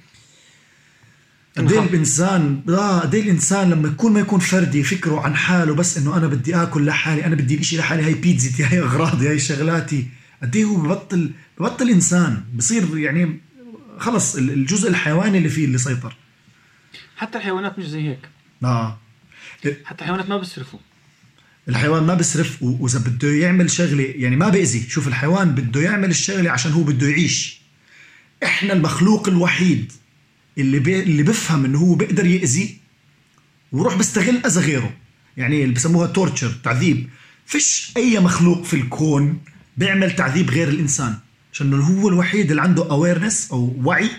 قد 1.58 1.72
إيه. 1.72 1.80
الانسان 1.80 2.62
آه 2.70 3.00
قد 3.00 3.16
إيه 3.16 3.22
الإنسان 3.22 3.70
لما 3.70 3.88
يكون 3.88 4.14
ما 4.14 4.20
يكون 4.20 4.40
فردي 4.40 4.84
فكره 4.84 5.22
عن 5.22 5.36
حاله 5.36 5.74
بس 5.74 5.98
إنه 5.98 6.18
أنا 6.18 6.28
بدي 6.28 6.56
آكل 6.56 6.86
لحالي 6.86 7.26
أنا 7.26 7.36
بدي 7.36 7.64
شيء 7.64 7.80
لحالي 7.80 8.04
هاي 8.04 8.14
بيتزتي 8.14 8.64
هاي 8.64 8.80
اغراضي 8.80 9.30
هاي 9.30 9.40
شغلاتي. 9.40 10.08
قد 10.42 10.56
إيه 10.56 10.66
هو 10.66 10.76
ببطل 10.76 11.32
ببطل 11.60 11.90
إنسان. 11.90 12.44
بصير 12.56 12.98
يعني 12.98 13.40
خلص 14.00 14.36
ال- 14.36 14.50
الجزء 14.52 14.90
الحيواني 14.90 15.38
اللي 15.38 15.50
فيه 15.50 15.66
اللي 15.66 15.78
سيطر. 15.78 16.16
حتى 17.18 17.38
الحيوانات 17.38 17.80
مش 17.80 17.86
زي 17.86 18.10
هيك. 18.10 18.30
آه. 18.64 19.00
حتى 19.86 20.02
الحيوانات 20.02 20.30
ما 20.30 20.38
بيصرفوا. 20.38 20.80
الحيوان 21.70 22.04
ما 22.04 22.14
بيصرف 22.14 22.64
وإذا 22.64 23.00
بده 23.00 23.28
يعمل 23.30 23.72
شغلة 23.72 24.04
يعني 24.04 24.36
ما 24.36 24.50
بيأذي. 24.50 24.90
شوف 24.90 25.08
الحيوان 25.08 25.52
بده 25.56 25.82
يعمل 25.82 26.10
الشغلة 26.10 26.52
عشان 26.52 26.72
هو 26.72 26.84
بده 26.84 27.08
يعيش. 27.10 27.62
إحنا 28.44 28.74
المخلوق 28.74 29.28
الوحيد 29.28 29.92
اللي 30.58 30.80
بي 30.80 31.04
اللي 31.04 31.24
بفهم 31.24 31.66
إنه 31.66 31.80
هو 31.80 31.96
بيقدر 31.96 32.26
يأذي 32.26 32.78
وروح 33.72 33.96
بيستغل 33.96 34.46
أذى 34.46 34.60
غيره. 34.62 34.94
يعني 35.38 35.64
اللي 35.64 35.76
بسموها 35.76 36.08
torture 36.08 36.52
تعذيب. 36.64 37.10
فيش 37.46 37.92
أي 37.98 38.20
مخلوق 38.20 38.64
في 38.64 38.76
الكون 38.76 39.42
بيعمل 39.78 40.16
تعذيب 40.16 40.50
غير 40.52 40.68
الإنسان. 40.70 41.18
عشان 41.58 41.74
هو 41.74 42.10
الوحيد 42.10 42.50
اللي 42.50 42.62
عنده 42.62 42.92
awareness 42.92 43.52
أو 43.52 43.74
وعي 43.84 44.10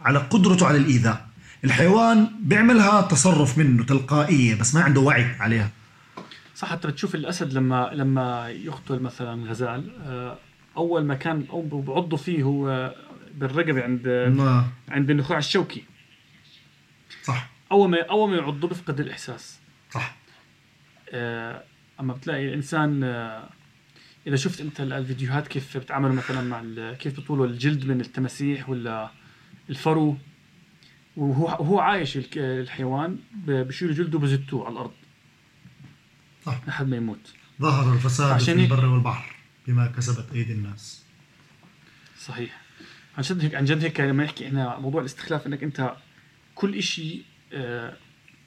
على 0.00 0.18
قدرته 0.18 0.66
على 0.66 0.78
الإيذاء. 0.78 1.28
الحيوان 1.64 2.28
بيعملها 2.40 3.00
تصرف 3.00 3.58
منه 3.58 3.84
تلقائية 3.84 4.54
بس 4.54 4.74
ما 4.74 4.80
عنده 4.80 5.00
وعي 5.00 5.24
عليها. 5.40 5.70
صح 6.54 6.68
حتى 6.68 6.88
بتشوف 6.88 7.14
الأسد 7.14 7.52
لما 7.52 7.90
لما 7.92 8.48
يقتل 8.48 9.00
مثلا 9.00 9.50
غزال 9.50 9.90
آه، 10.02 10.38
أول 10.76 11.04
ما 11.04 11.14
كان 11.14 11.44
أو 11.50 11.62
بعضه 11.62 12.16
فيه 12.16 12.42
هو 12.42 12.94
بالرقبة 13.34 13.82
عند 13.82 14.08
ما. 14.08 14.66
عند 14.88 15.10
النخاع 15.10 15.38
الشوكي. 15.38 15.84
صح. 17.22 17.50
أول 17.72 17.90
ما 17.90 18.02
أول 18.10 18.30
ما 18.30 18.36
يعضه 18.36 18.68
بيفقد 18.68 19.00
الإحساس. 19.00 19.58
صح. 19.90 20.16
آه، 21.10 21.62
أما 22.00 22.14
بتلاقي 22.14 22.48
الانسان 22.48 23.04
آه، 23.04 23.48
إذا 24.26 24.36
شفت 24.36 24.60
أنت 24.60 24.80
ال- 24.80 24.92
الفيديوهات 24.92 25.48
كيف 25.48 25.76
بتعاملوا 25.76 26.14
مثلا 26.14 26.40
مع 26.42 26.94
كيف 26.94 27.16
بيطولوا 27.16 27.46
الجلد 27.46 27.84
من 27.86 28.00
التماسيح 28.00 28.68
ولا 28.68 29.10
الفرو؟ 29.70 30.16
وهو 31.16 31.44
وهو 31.44 31.78
عايش 31.80 32.18
الحيوان 32.36 33.18
بشيلوا 33.46 33.94
جلده 33.94 34.18
بزتوه 34.18 34.64
على 34.66 34.72
الأرض. 34.72 34.92
صح. 36.46 36.60
لحد 36.68 36.88
ما 36.88 36.96
يموت. 36.96 37.32
ظهر 37.60 37.94
الفساد 37.94 38.32
عشان 38.32 38.54
في 38.56 38.64
البر 38.64 38.86
والبحر 38.86 39.34
بما 39.66 39.86
كسبت 39.86 40.32
أيدي 40.34 40.52
الناس. 40.52 41.04
صحيح. 42.18 42.60
عن 43.16 43.22
جد 43.22 43.40
هيك 43.42 43.54
عن 43.54 43.64
جد 43.64 43.84
هيك 43.84 44.00
لما 44.00 44.24
نحكي 44.24 44.46
إحنا 44.46 44.78
موضوع 44.78 45.00
الاستخلاف 45.00 45.46
إنك 45.46 45.62
أنت 45.62 45.96
كل 46.54 46.82
شيء 46.82 47.22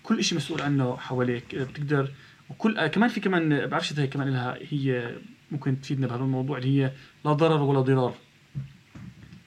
كل 0.04 0.24
شيء 0.24 0.38
مسؤول 0.38 0.62
عنه 0.62 0.98
حواليك 0.98 1.56
آه، 1.56 1.63
بتقدر 1.63 2.12
وكل 2.50 2.78
آه، 2.78 2.88
كمان 2.88 3.10
في 3.10 3.20
كمان 3.20 3.54
آه، 3.54 3.66
بعرفش 3.66 4.00
هي 4.00 4.08
كمان 4.08 4.30
لها 4.30 4.58
هي 4.70 5.16
ممكن 5.52 5.82
تفيدنا 5.82 6.08
بهذا 6.08 6.24
الموضوع 6.24 6.58
اللي 6.58 6.82
هي 6.82 6.92
لا 7.26 7.34
ضرر 7.34 7.62
ولا 7.62 7.82
ضرار. 7.82 8.14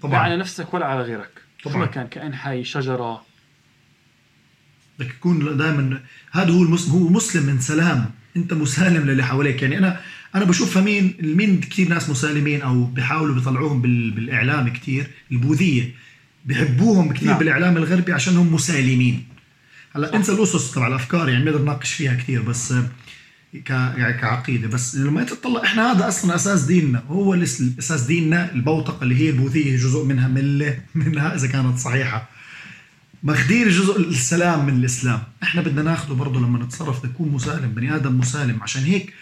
لا 0.04 0.18
على 0.18 0.26
طبعا 0.26 0.36
نفسك 0.36 0.74
ولا 0.74 0.86
على 0.86 1.02
غيرك. 1.02 1.30
طبعاً. 1.64 1.76
ما 1.76 1.86
كأن 1.86 2.06
كائن 2.06 2.34
حي 2.34 2.64
شجرة. 2.64 3.22
بدك 4.98 5.12
تكون 5.12 5.56
دائما 5.56 6.00
هذا 6.30 6.52
هو 6.52 6.62
المسلم 6.62 6.92
هو 6.92 7.08
مسلم 7.08 7.46
من 7.46 7.60
سلام. 7.60 8.10
أنت 8.36 8.52
مسالم 8.52 9.10
للي 9.10 9.24
حواليك. 9.24 9.62
يعني 9.62 9.78
أنا 9.78 10.00
أنا 10.34 10.44
بشوفها 10.44 10.82
مين 10.82 11.16
مين 11.20 11.60
كثير 11.60 11.88
ناس 11.88 12.10
مسالمين 12.10 12.62
أو 12.62 12.84
بيحاولوا 12.84 13.34
بيطلعوهم 13.34 13.82
بال... 13.82 14.10
بالإعلام 14.10 14.72
كثير 14.72 15.06
البوذية. 15.32 15.90
بحبوهم 16.46 17.12
كثير 17.12 17.28
نعم. 17.28 17.38
بالإعلام 17.38 17.76
الغربي 17.76 18.12
عشانهم 18.12 18.54
مسالمين. 18.54 19.26
هلأ. 19.96 20.16
انسى 20.16 20.32
الأسس 20.32 20.72
تبع 20.72 20.86
الأفكار 20.86 21.28
يعني 21.28 21.44
بنقدر 21.44 21.62
نناقش 21.62 21.92
فيها 21.92 22.14
كثير 22.14 22.42
بس 22.42 22.74
ك 23.54 23.70
يعني 23.70 24.12
كعقيدة. 24.20 24.68
بس 24.68 24.96
لما 24.96 25.24
تطلع 25.24 25.64
إحنا 25.64 25.92
هذا 25.92 26.08
أصلا 26.08 26.34
أساس 26.34 26.62
ديننا. 26.62 27.02
هو 27.08 27.34
أساس 27.78 28.02
ديننا. 28.02 28.52
البوتقة 28.52 29.02
اللي 29.02 29.16
هي 29.16 29.30
البوذية 29.30 29.76
جزء 29.76 30.04
منها 30.04 30.28
ملة 30.28 30.78
منها 30.94 31.34
إذا 31.34 31.46
كانت 31.48 31.78
صحيحة. 31.78 32.28
ماخذين 33.22 33.68
جزء 33.68 34.00
السلام 34.08 34.66
من 34.66 34.76
الإسلام. 34.76 35.22
إحنا 35.42 35.62
بدنا 35.62 35.82
ناخذه 35.82 36.12
برضه 36.12 36.40
لما 36.40 36.64
نتصرف 36.64 37.04
نكون 37.04 37.28
مسالم 37.28 37.68
بني 37.70 37.96
آدم 37.96 38.18
مسالم. 38.18 38.62
عشان 38.62 38.82
هيك 38.82 39.14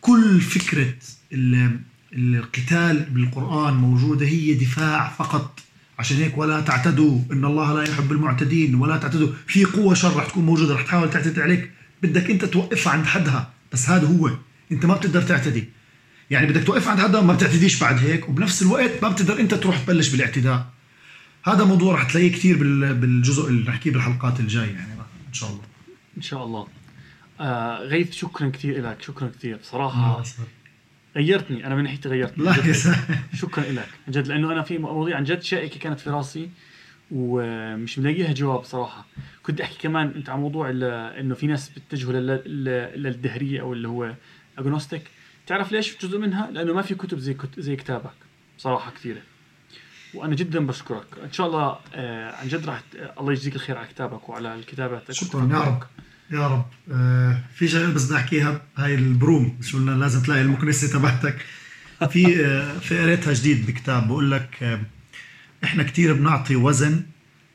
كل 0.00 0.40
فكرة 0.40 0.94
ال- 1.32 1.80
القتال 2.12 3.00
بالقرآن 3.10 3.74
موجودة 3.74 4.26
هي 4.26 4.54
دفاع 4.54 5.08
فقط. 5.18 5.60
عشان 5.98 6.16
هيك 6.16 6.38
ولا 6.38 6.60
تعتدوا 6.60 7.20
إن 7.32 7.44
الله 7.44 7.74
لا 7.74 7.90
يحب 7.90 8.12
المعتدين 8.12 8.74
ولا 8.74 8.96
تعتدوا. 8.96 9.28
في 9.46 9.64
قوة 9.64 9.94
شر 9.94 10.16
رح 10.16 10.26
تكون 10.26 10.46
موجودة 10.46 10.74
رح 10.74 10.82
تحاول 10.82 11.10
تعتدي 11.10 11.42
عليك. 11.42 11.70
بدك 12.02 12.30
أنت 12.30 12.44
توقفها 12.44 12.92
عند 12.92 13.06
حدها. 13.06 13.50
بس 13.72 13.88
هذا 13.88 14.06
هو. 14.06 14.30
انت 14.72 14.86
ما 14.86 14.94
بتقدر 14.94 15.22
تعتدي. 15.22 15.68
يعني 16.30 16.46
بدك 16.46 16.64
توقف 16.64 16.88
عند 16.88 17.00
حدها 17.00 17.20
ما 17.20 17.34
بتعتديش 17.34 17.80
بعد 17.80 17.98
هيك 17.98 18.28
وبنفس 18.28 18.62
الوقت 18.62 19.02
ما 19.02 19.08
بتقدر 19.08 19.40
انت 19.40 19.54
تروح 19.54 19.78
تبلش 19.78 20.08
بالاعتداء. 20.08 20.66
هذا 21.44 21.64
موضوع 21.64 21.94
رح 21.94 22.02
تلاقيه 22.02 22.32
كثير 22.32 22.56
بالجزء 22.92 23.48
اللي 23.48 23.70
نحكيه 23.70 23.90
بالحلقات 23.90 24.40
الجاية 24.40 24.74
يعني 24.74 24.92
إن 25.28 25.34
شاء 25.34 25.50
الله. 25.50 25.62
إن 26.16 26.22
شاء 26.22 26.44
الله. 26.44 26.66
آه 27.40 27.78
غيث 27.78 28.12
شكرا 28.12 28.48
كثير 28.48 28.90
لك 28.90 29.02
شكرا 29.02 29.28
كثير 29.38 29.56
بصراحة 29.56 30.22
غيرتني. 31.16 31.66
أنا 31.66 31.74
من 31.74 31.82
ناحيتي 31.82 32.08
غيرتني 32.08 32.44
لا 32.44 32.72
شكرا 33.34 33.64
لك 33.64 33.88
عن 34.06 34.12
جد. 34.12 34.26
لأنه 34.26 34.52
أنا 34.52 34.62
في 34.62 34.78
مواضيع 34.78 35.16
عن 35.16 35.24
جد 35.24 35.42
شائكة 35.42 35.80
كانت 35.80 36.00
في 36.00 36.10
راسي 36.10 36.50
ومش 37.10 37.98
ملاقي 37.98 38.22
لها 38.22 38.32
جواب 38.32 38.64
صراحة. 38.64 39.06
كنت 39.48 39.60
أحكي 39.60 39.78
كمان 39.78 40.12
أنت 40.16 40.28
عن 40.28 40.40
موضوع 40.40 40.70
إنه 41.20 41.34
في 41.34 41.46
ناس 41.46 41.68
بيتجهوا 41.68 42.12
للدهرية 42.96 43.60
أو 43.60 43.72
اللي 43.72 43.88
هو 43.88 44.14
agnostic 44.58 45.02
تعرف 45.46 45.72
ليش 45.72 45.96
جزء 46.02 46.18
منها؟ 46.18 46.50
لأنه 46.50 46.72
ما 46.74 46.82
في 46.82 46.94
كتب 46.94 47.18
زي 47.18 47.34
كت... 47.34 47.60
زي 47.60 47.76
كتابك 47.76 48.10
صراحة 48.58 48.90
كثيرة. 48.90 49.20
وأنا 50.14 50.34
جدا 50.34 50.66
بشكرك. 50.66 51.06
إن 51.24 51.32
شاء 51.32 51.46
الله 51.46 51.78
آه 51.94 52.36
عن 52.36 52.48
جد 52.48 52.66
راح 52.66 52.82
الله 53.20 53.32
يجزيك 53.32 53.54
الخير 53.54 53.78
على 53.78 53.86
كتابك 53.86 54.28
وعلى 54.28 54.54
الكتابات. 54.54 55.12
شكرا. 55.12 55.48
يا 55.52 55.58
رب. 55.58 55.82
يا 56.30 56.48
رب. 56.48 56.66
آه 56.92 57.42
في 57.54 57.68
شغلة 57.68 57.94
بس 57.94 58.06
بدي 58.06 58.16
احكيها 58.16 58.62
هاي 58.76 58.94
ال 58.94 59.03
broom. 59.03 59.58
شو 59.62 59.78
قلنا؟ 59.78 59.90
لازم 59.90 60.22
تلاقي 60.22 60.40
المكنسة 60.40 60.98
تبعتك. 60.98 61.36
في 62.10 62.46
آه 62.46 62.78
في 62.78 62.98
قريتها 62.98 63.32
جديد 63.32 63.66
بكتاب. 63.66 64.08
بقول 64.08 64.30
لك 64.30 64.62
آه 64.62 64.80
إحنا 65.64 65.82
كثير 65.82 66.12
بنعطي 66.12 66.56
وزن 66.56 67.02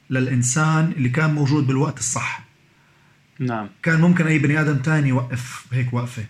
للإنسان 0.10 0.91
اللي 0.97 1.10
كان 1.10 1.34
موجود 1.34 1.68
بالوقت 1.68 1.99
الصح. 1.99 2.43
نعم. 3.39 3.68
كان 3.84 4.01
ممكن 4.01 4.28
أي 4.28 4.39
بني 4.39 4.62
آدم 4.62 4.78
تاني 4.78 5.10
يوقف 5.10 5.66
هيك 5.72 5.93
وقفة. 5.93 6.26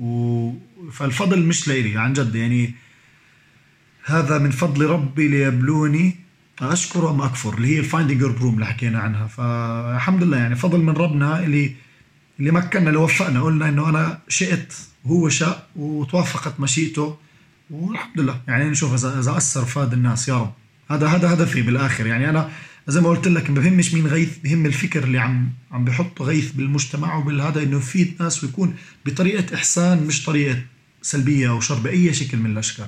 و... 0.00 0.52
فالفضل 0.92 1.42
مش 1.42 1.68
لإلي 1.68 1.98
عن 1.98 2.12
جد. 2.12 2.34
يعني 2.34 2.74
هذا 4.04 4.38
من 4.38 4.50
فضل 4.50 4.86
ربي 4.86 5.28
ليبلوني 5.28 6.16
أشكر 6.60 7.10
أم 7.10 7.20
أكفر 7.20 7.54
اللي 7.54 7.68
هي 7.68 7.78
ال 7.78 7.83
finding 7.83 8.20
your 8.20 8.32
broom 8.32 8.54
اللي 8.54 8.66
حكينا 8.66 8.98
عنها. 8.98 9.26
فالحمد 9.26 10.22
لله 10.22 10.36
يعني 10.36 10.54
فضل 10.54 10.80
من 10.80 10.92
ربنا 10.92 11.44
اللي 11.44 11.74
اللي 12.38 12.50
مكننا 12.50 12.88
اللي 12.88 13.00
وفقنا. 13.00 13.42
قلنا 13.42 13.68
إنه 13.68 13.88
أنا 13.88 14.18
شئت 14.28 14.74
وهو 15.04 15.28
شاء 15.28 15.68
وتوافقت 15.76 16.60
مشيئته. 16.60 17.18
والحمد 17.70 18.20
لله. 18.20 18.40
يعني 18.48 18.70
نشوف 18.70 18.94
اذا 18.94 19.20
إذا 19.20 19.36
أثر 19.36 19.64
فاد 19.64 19.92
الناس 19.92 20.28
يا 20.28 20.38
رب. 20.38 20.52
هذا 20.90 21.06
هذا 21.06 21.34
هدفي 21.34 21.62
بالآخر. 21.62 22.06
يعني 22.06 22.30
أنا 22.30 22.50
زي 22.88 23.00
ما 23.00 23.08
قلت 23.08 23.28
لك 23.28 23.50
ما 23.50 23.60
بهمش 23.60 23.94
مين 23.94 24.06
غيث 24.06 24.38
بهم 24.38 24.66
الفكر 24.66 25.04
اللي 25.04 25.18
عم 25.18 25.52
عم 25.70 25.84
بحطه 25.84 26.24
غيث 26.24 26.52
بالمجتمع 26.52 27.16
وبالهذا 27.16 27.62
إنه 27.62 27.76
يفيد 27.76 28.16
ناس 28.20 28.44
ويكون 28.44 28.76
بطريقة 29.06 29.54
إحسان 29.54 30.06
مش 30.06 30.24
طريقة 30.24 30.62
سلبية 31.02 31.50
أو 31.50 31.60
شر 31.60 31.74
باي 31.74 32.12
شكل 32.14 32.36
من 32.38 32.50
الأشكال. 32.50 32.86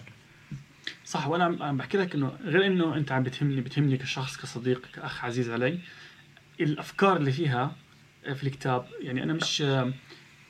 صح 1.04 1.28
وأنا 1.28 1.64
عم 1.64 1.76
بحكي 1.76 1.98
لك 1.98 2.14
إنه 2.14 2.32
غير 2.44 2.66
إنه 2.66 2.96
أنت 2.96 3.12
عم 3.12 3.22
بتهمني 3.22 3.60
بتهمني 3.60 3.96
كشخص 3.96 4.36
كصديق 4.36 4.86
كأخ 4.94 5.24
عزيز 5.24 5.50
علي 5.50 5.78
الأفكار 6.60 7.16
اللي 7.16 7.32
فيها 7.32 7.76
في 8.34 8.42
الكتاب. 8.44 8.86
يعني 9.02 9.22
أنا 9.22 9.32
مش 9.32 9.60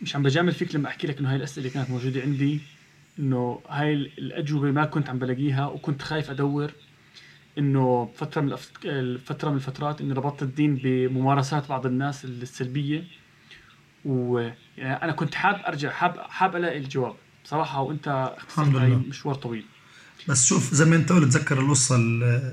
مش 0.03 0.16
عم 0.16 0.22
بجامل 0.22 0.53
فيك 0.53 0.74
لما 0.74 0.88
أحكي 0.88 1.07
لك 1.07 1.18
إنه 1.18 1.30
هاي 1.30 1.36
الأسئلة 1.36 1.59
اللي 1.59 1.70
كانت 1.70 1.90
موجودة 1.90 2.22
عندي 2.22 2.61
إنه 3.18 3.61
هاي 3.68 3.92
الأجوبة 3.94 4.70
ما 4.70 4.84
كنت 4.84 5.09
عم 5.09 5.18
بلاقيها 5.18 5.66
وكنت 5.66 6.03
خايف 6.03 6.30
أدور. 6.30 6.72
إنه 7.59 8.11
فترة 8.16 8.40
من 8.40 8.56
الفترة 8.84 9.50
من 9.50 9.56
الفترات 9.56 10.00
إنه 10.00 10.14
ربطت 10.14 10.42
الدين 10.42 10.80
بممارسات 10.84 11.68
بعض 11.68 11.86
الناس 11.86 12.24
السلبية. 12.24 13.04
ويعني 14.04 15.02
أنا 15.04 15.12
كنت 15.12 15.34
حاب 15.34 15.54
أرجع 15.66 15.90
حاب 15.90 16.18
حاب 16.18 16.56
ألاقي 16.56 16.78
الجواب. 16.78 17.14
بصراحه 17.44 17.80
وانت 17.80 18.34
الحمد 18.48 18.76
لله. 18.76 18.96
مشوار 18.96 19.34
طويل. 19.34 19.64
بس 20.28 20.46
شوف 20.46 20.74
زي 20.74 20.84
ما 20.84 20.96
أنت 20.96 21.12
قلت 21.12 21.32
تذكر 21.32 21.61
القصة 21.61 21.96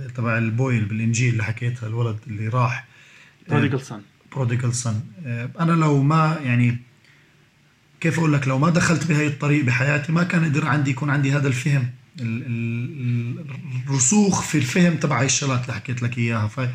تبع 0.08 0.38
البويل 0.38 0.86
بالإنجيل 0.86 1.34
اللي 1.34 1.44
حكيتها 1.44 1.88
الولد 1.88 2.18
اللي 2.28 2.48
راح. 2.48 2.88
prodigal 3.50 3.82
son 3.82 4.02
prodigal 4.32 4.74
son 4.74 5.02
أنا 5.60 5.72
لو 5.72 6.04
ما 6.04 6.40
يعني 6.44 6.78
كيف 8.00 8.20
أقول 8.20 8.34
لك؟ 8.34 8.48
لو 8.48 8.58
ما 8.60 8.70
دخلت 8.70 9.08
بهي 9.08 9.28
الطريق 9.28 9.66
بحياتي 9.66 10.12
ما 10.12 10.24
كان 10.24 10.46
قدر 10.46 10.68
عندي 10.68 10.92
يكون 10.92 11.10
عندي 11.10 11.32
هذا 11.32 11.48
الفهم. 11.48 11.90
الرسوخ 13.88 14.42
في 14.42 14.58
الفهم 14.58 14.96
تبع 14.96 15.20
هاي 15.20 15.26
الشغلات 15.26 15.62
اللي 15.62 15.74
حكيت 15.74 16.04
لك 16.04 16.18
إياها. 16.18 16.48
ف 16.48 16.70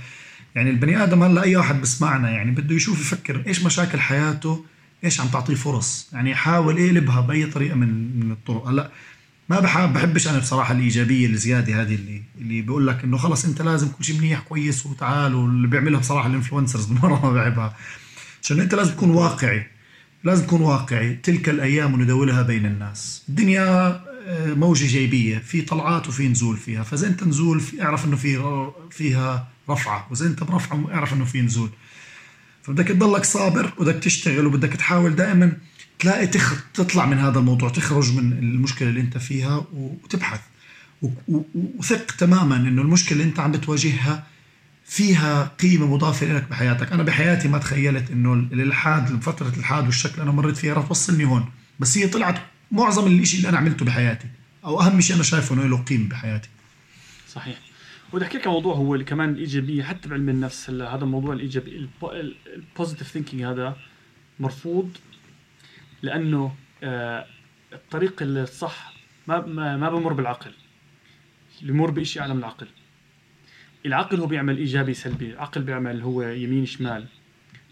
يعني 0.55 0.71
البني 0.71 1.03
آدم 1.03 1.23
هلأ 1.23 1.43
أي 1.43 1.57
واحد 1.57 1.81
بسمعنا 1.81 2.31
يعني 2.31 2.51
بده 2.51 2.75
يشوف 2.75 3.01
يفكر 3.01 3.43
إيش 3.47 3.63
مشاكل 3.65 4.01
حياته 4.01 4.65
إيش 5.05 5.21
عم 5.21 5.29
تعطيه 5.29 5.55
فرص. 5.55 6.09
يعني 6.13 6.31
يحاول 6.31 6.79
يقلبها 6.79 7.21
بأي 7.21 7.47
طريقة 7.47 7.75
من 7.75 8.21
من 8.21 8.33
الطرق. 8.33 8.69
هلأ 8.69 8.91
ما 9.49 9.61
بحب 9.61 9.93
بحبش 9.93 10.29
أنا 10.29 10.39
بصراحة 10.39 10.75
الإيجابية 10.75 11.27
الزيادة 11.27 11.83
هذه 11.83 11.95
اللي 11.95 12.23
اللي 12.39 12.63
بيقول 12.63 12.87
لك 12.87 13.05
إنه 13.05 13.17
خلص 13.17 13.45
أنت 13.45 13.63
لازم 13.63 13.89
كل 13.89 14.05
شيء 14.05 14.19
منيح 14.19 14.41
كويس 14.41 14.87
وتعال 14.87 15.35
واللي 15.35 15.69
بيعملها 15.69 16.01
بصراحة 16.01 16.27
ال 16.27 16.32
influencers 16.32 16.91
مره 17.03 17.27
ما 17.27 17.33
بحبها 17.33 17.77
عشان 18.43 18.61
أنت 18.61 18.75
لازم 18.75 18.93
تكون 18.93 19.11
واقعي. 19.11 19.67
لازم 20.25 20.47
تكون 20.47 20.61
واقعي 20.61 21.15
تلك 21.15 21.49
الأيام 21.49 22.03
نداولها 22.03 22.43
بين 22.43 22.67
الناس. 22.67 23.25
الدنيا 23.29 24.01
موجة 24.29 24.87
جيبية 24.87 25.39
في 25.39 25.63
طلعات 25.63 26.09
وفي 26.09 26.29
نزول 26.29 26.57
فيها. 26.57 26.83
فإذا 26.83 27.07
أنت 27.07 27.25
نزول 27.25 27.63
اعرف 27.83 28.05
إنه 28.05 28.17
في 28.17 28.71
فيها 28.91 29.49
رفعة. 29.71 30.07
وإذا 30.11 30.27
أنت 30.27 30.45
برفعه 30.45 30.95
اعرف 30.95 31.13
إنه 31.13 31.25
في 31.25 31.41
نزول. 31.41 31.71
فبدك 32.63 32.89
تضلك 32.89 33.25
صابر 33.25 33.73
وبدك 33.79 34.03
تشتغل 34.03 34.47
وبدك 34.47 34.73
تحاول 34.73 35.17
دائما 35.17 35.53
تلاقي 35.99 36.27
تخ... 36.27 36.65
تطلع 36.75 37.07
من 37.07 37.19
هذا 37.19 37.39
الموضوع 37.39 37.69
تخرج 37.69 38.17
من 38.17 38.33
المشكلة 38.33 38.89
اللي 38.89 39.01
أنت 39.01 39.19
فيها 39.19 39.67
وتبحث. 39.73 40.41
وثق 41.79 42.11
تماما 42.11 42.57
إنه 42.57 42.83
المشكلة 42.83 43.13
اللي 43.13 43.25
أنت 43.25 43.41
عم 43.41 43.53
بتواجهها 43.53 44.27
فيها 44.85 45.45
قيمة 45.61 45.87
مضافة 45.87 46.33
لك 46.33 46.49
بحياتك. 46.51 46.93
أنا 46.93 47.03
بحياتي 47.03 47.49
ما 47.49 47.59
تخيلت 47.59 48.11
إنه 48.11 48.33
الالحاد 48.33 49.23
فترة 49.23 49.49
الالحاد 49.49 49.87
والشكل 49.87 50.13
اللي 50.13 50.23
أنا 50.23 50.33
مريت 50.33 50.57
فيها 50.57 50.75
رح 50.75 50.87
توصلني 50.87 51.25
هون. 51.25 51.45
بس 51.81 51.99
هي 51.99 52.09
طلعت 52.09 52.41
معظم 52.73 53.07
الشيء 53.07 53.39
اللي 53.39 53.49
أنا 53.49 53.59
عملته 53.59 53.85
بحياتي 53.85 54.29
أو 54.65 54.81
أهم 54.81 55.01
شيء 55.01 55.17
أنا 55.17 55.25
شايفه 55.25 55.55
إنه 55.55 55.67
له 55.67 55.83
قيمة 55.85 56.09
بحياتي. 56.09 56.49
صحيح. 57.29 57.59
وبدي 58.13 58.25
أحكي 58.25 58.39
لك 58.39 58.47
موضوع 58.47 58.75
هو 58.75 58.95
اللي 58.95 59.05
كمان 59.05 59.31
الايجابيه 59.31 59.83
حتى 59.83 60.09
بعلم 60.09 60.29
النفس 60.29 60.71
هلا 60.71 60.95
هذا 60.95 61.05
الموضوع 61.05 61.35
الإيجابي 61.35 61.89
ال 62.57 62.62
positive 62.62 63.09
thinking 63.09 63.43
هذا 63.43 63.77
مرفوض 64.41 64.97
لأنه 66.03 66.55
آه 66.83 67.27
الطريق 67.73 68.15
الصح 68.21 68.95
ما 69.27 69.41
ما 69.77 69.91
بمر 69.91 70.13
بالعقل. 70.13 70.53
بمر 71.63 71.91
بشيء 71.91 72.23
أعلى 72.23 72.35
من 72.35 72.41
العقل. 72.41 72.67
العقل 73.87 74.21
هو 74.21 74.27
بيعمل 74.27 74.59
إيجابي 74.59 74.95
سلبي 74.95 75.33
العقل 75.33 75.63
بيعمل 75.63 76.03
هو 76.03 76.23
يمين 76.23 76.67
شمال. 76.67 77.07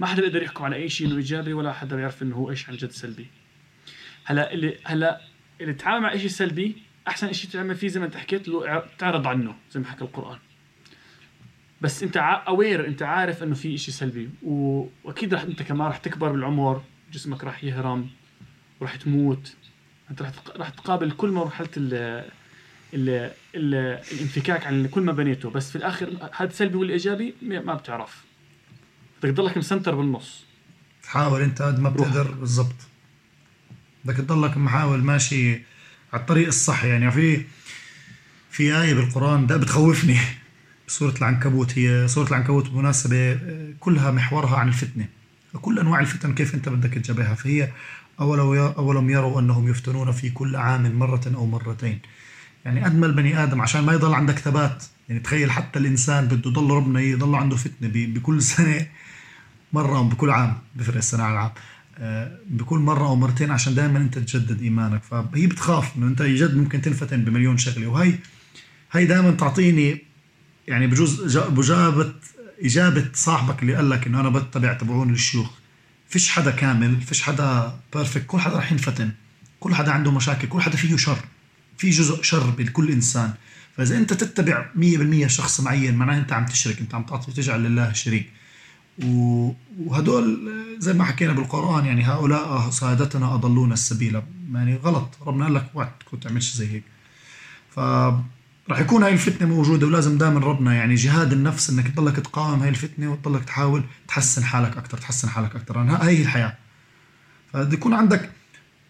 ما 0.00 0.06
حدا 0.06 0.22
بيقدر 0.22 0.42
يحكم 0.42 0.64
على 0.64 0.76
أي 0.76 0.88
شيء 0.88 1.06
إنه 1.06 1.16
إيجابي 1.16 1.52
ولا 1.52 1.72
حدا 1.72 1.96
بيعرف 1.96 2.22
إنه 2.22 2.36
هو 2.36 2.50
إيش 2.50 2.68
عن 2.68 2.76
جد 2.76 2.90
سلبي. 2.90 3.26
هلا 4.28 4.52
اللي 4.52 4.78
هلا 4.84 5.20
اللي 5.60 5.72
تتعامل 5.72 6.02
مع 6.02 6.16
شيء 6.16 6.28
سلبي 6.28 6.76
أحسن 7.08 7.32
شيء 7.32 7.50
تعمل 7.50 7.76
فيه 7.76 7.88
زي 7.88 8.00
ما 8.00 8.06
أنت 8.06 8.16
حكيت 8.16 8.48
له 8.48 8.82
تعرض 8.98 9.26
عنه 9.26 9.54
زي 9.72 9.80
ما 9.80 9.86
حكى 9.86 10.02
القرآن. 10.02 10.38
بس 11.80 12.02
أنت 12.02 12.16
اوير 12.48 12.86
أنت 12.86 13.02
عارف 13.02 13.42
إنه 13.42 13.54
في 13.54 13.78
شيء 13.78 13.94
سلبي 13.94 14.30
وأكيد 14.42 15.34
رح 15.34 15.42
أنت 15.42 15.62
كمان 15.62 15.88
رح 15.88 15.96
تكبر 15.96 16.32
بالعمر 16.32 16.82
جسمك 17.12 17.44
رح 17.44 17.64
يهرم 17.64 18.10
ورح 18.80 18.96
تموت. 18.96 19.56
أنت 20.10 20.22
رح 20.22 20.30
رح 20.56 20.68
تقابل 20.68 21.10
كل 21.10 21.30
مرحلة 21.30 21.68
ال 21.76 21.94
ال 22.94 23.08
ال 23.54 23.74
الانفكاك 24.12 24.66
عن 24.66 24.86
كل 24.86 25.02
ما 25.02 25.12
بنيته. 25.12 25.50
بس 25.50 25.70
في 25.70 25.76
الآخر 25.76 26.30
هذا 26.36 26.52
سلبي 26.52 26.76
ولا 26.76 26.92
ايجابي 26.92 27.34
ما 27.42 27.74
بتعرف. 27.74 28.24
بدك 29.22 29.34
تضلك 29.34 29.58
مسنتر 29.58 29.94
بالنص. 29.94 30.44
تحاول 31.02 31.42
أنت 31.42 31.62
قد 31.62 31.80
ما 31.80 31.90
بتقدر 31.90 32.30
بالضبط. 32.30 32.76
بدك 34.08 34.16
تضلك 34.16 34.56
محاول 34.56 35.02
ماشي 35.02 35.52
على 36.12 36.20
الطريق 36.20 36.46
الصح. 36.46 36.84
يعني 36.84 37.10
في 37.10 37.42
في 38.50 38.80
آية 38.82 38.94
بالقرآن 38.94 39.46
ده 39.46 39.56
بتخوفني 39.56 40.18
سورة 40.86 41.14
العنكبوت 41.18 41.78
هي 41.78 42.08
سورة 42.08 42.28
العنكبوت 42.28 42.70
بمناسبة 42.70 43.38
كلها 43.80 44.10
محورها 44.10 44.56
عن 44.56 44.68
الفتنة. 44.68 45.06
كل 45.62 45.78
أنواع 45.78 46.00
الفتن 46.00 46.34
كيف 46.34 46.54
أنت 46.54 46.68
بدك 46.68 46.94
تجابهها؟ 46.94 47.34
فهي 47.34 47.68
أولو 48.20 48.66
أولم 48.66 49.10
يروا 49.10 49.40
أنهم 49.40 49.68
يفتنون 49.68 50.12
في 50.12 50.30
كل 50.30 50.56
عام 50.56 50.98
مرة 50.98 51.32
أو 51.34 51.46
مرتين. 51.46 51.98
يعني 52.64 52.84
قد 52.84 52.96
ما 52.98 53.06
البني 53.06 53.42
آدم 53.42 53.60
عشان 53.60 53.84
ما 53.84 53.92
يضل 53.92 54.14
عندك 54.14 54.38
ثبات. 54.38 54.84
يعني 55.08 55.20
تخيل 55.20 55.50
حتى 55.50 55.78
الإنسان 55.78 56.28
بده 56.28 56.50
يضل 56.50 56.70
ربنا 56.70 57.00
يضل 57.00 57.34
عنده 57.34 57.56
فتنة 57.56 57.90
بكل 57.94 58.42
سنة 58.42 58.86
مرة 59.72 60.00
بكل 60.02 60.30
عام 60.30 60.58
بفرق 60.76 60.96
السنة 60.96 61.22
على 61.22 61.32
العام. 61.32 61.50
آه، 61.50 61.52
بكل 62.50 62.78
مرة 62.78 63.06
أو 63.06 63.16
مرتين 63.16 63.50
عشان 63.50 63.74
دائما 63.74 63.98
أنت 63.98 64.18
تجدد 64.18 64.62
إيمانك. 64.62 65.02
فهي 65.02 65.46
بتخاف 65.46 65.96
إنه 65.96 66.06
أنت 66.06 66.22
جد 66.22 66.56
ممكن 66.56 66.82
تنفتن 66.82 67.24
بمليون 67.24 67.58
شغلة. 67.58 67.86
وهي 67.86 68.14
هي 68.92 69.04
دائما 69.06 69.30
تعطيني 69.30 70.02
يعني 70.68 70.86
بجوز 70.86 71.36
جا- 71.36 71.48
بجابة 71.48 72.12
إجابة 72.62 73.08
صاحبك 73.14 73.62
اللي 73.62 73.74
قال 73.74 73.90
لك 73.90 74.06
إنه 74.06 74.20
أنا 74.20 74.28
بتبع 74.28 74.72
تبعون 74.72 75.12
الشيوخ 75.12 75.50
فيش 76.08 76.30
حدا 76.30 76.50
كامل 76.50 77.00
فيش 77.00 77.22
حدا 77.22 77.78
بيرفكت 77.94 78.26
كل 78.26 78.38
حدا 78.38 78.56
رح 78.58 78.72
ينفتن. 78.72 79.10
كل 79.60 79.74
حدا 79.74 79.92
عنده 79.92 80.10
مشاكل 80.12 80.48
كل 80.48 80.60
حدا 80.60 80.76
فيه 80.76 80.96
شر. 80.96 81.18
في 81.78 81.90
جزء 81.90 82.22
شر 82.22 82.50
بكل 82.50 82.90
إنسان. 82.90 83.32
فإذا 83.76 83.98
أنت 83.98 84.12
تتبع 84.12 84.66
100% 84.74 85.26
شخص 85.26 85.60
معين 85.60 85.94
معناه 85.94 86.18
أنت 86.18 86.32
عم 86.32 86.46
تشرك 86.46 86.80
أنت 86.80 86.94
عم 86.94 87.02
تعطي 87.02 87.32
تجعل 87.32 87.62
لله 87.64 87.92
شريك. 87.92 88.30
وهدول 89.04 90.52
زي 90.78 90.92
ما 90.92 91.04
حكينا 91.04 91.32
بالقرآن 91.32 91.86
يعني 91.86 92.04
هؤلاء 92.04 92.70
سادتنا 92.70 93.34
أضلونا 93.34 93.74
السبيل. 93.74 94.22
يعني 94.54 94.76
غلط. 94.76 95.18
ربنا 95.26 95.44
قال 95.44 95.54
لك 95.54 95.70
وقت 95.74 96.02
كنت 96.10 96.22
تعملش 96.22 96.54
زي 96.54 96.72
هيك. 96.72 96.84
ف 97.70 97.78
راح 98.70 98.80
يكون 98.80 99.02
هاي 99.02 99.12
الفتنة 99.12 99.48
موجودة 99.48 99.86
ولازم 99.86 100.18
دائما 100.18 100.40
ربنا 100.40 100.74
يعني 100.74 100.94
جهاد 100.94 101.32
النفس 101.32 101.70
إنك 101.70 101.88
تضلك 101.88 102.16
تقاوم 102.16 102.60
هاي 102.60 102.68
الفتنة 102.68 103.12
وتضلك 103.12 103.44
تحاول 103.44 103.82
تحسن 104.08 104.44
حالك 104.44 104.76
أكثر 104.76 104.98
تحسن 104.98 105.28
حالك 105.28 105.56
أكثر 105.56 105.76
لأن 105.76 105.90
هاي 105.90 106.18
هي 106.18 106.22
الحياة. 106.22 106.56
فبده 107.52 107.74
يكون 107.74 107.92
عندك 107.92 108.30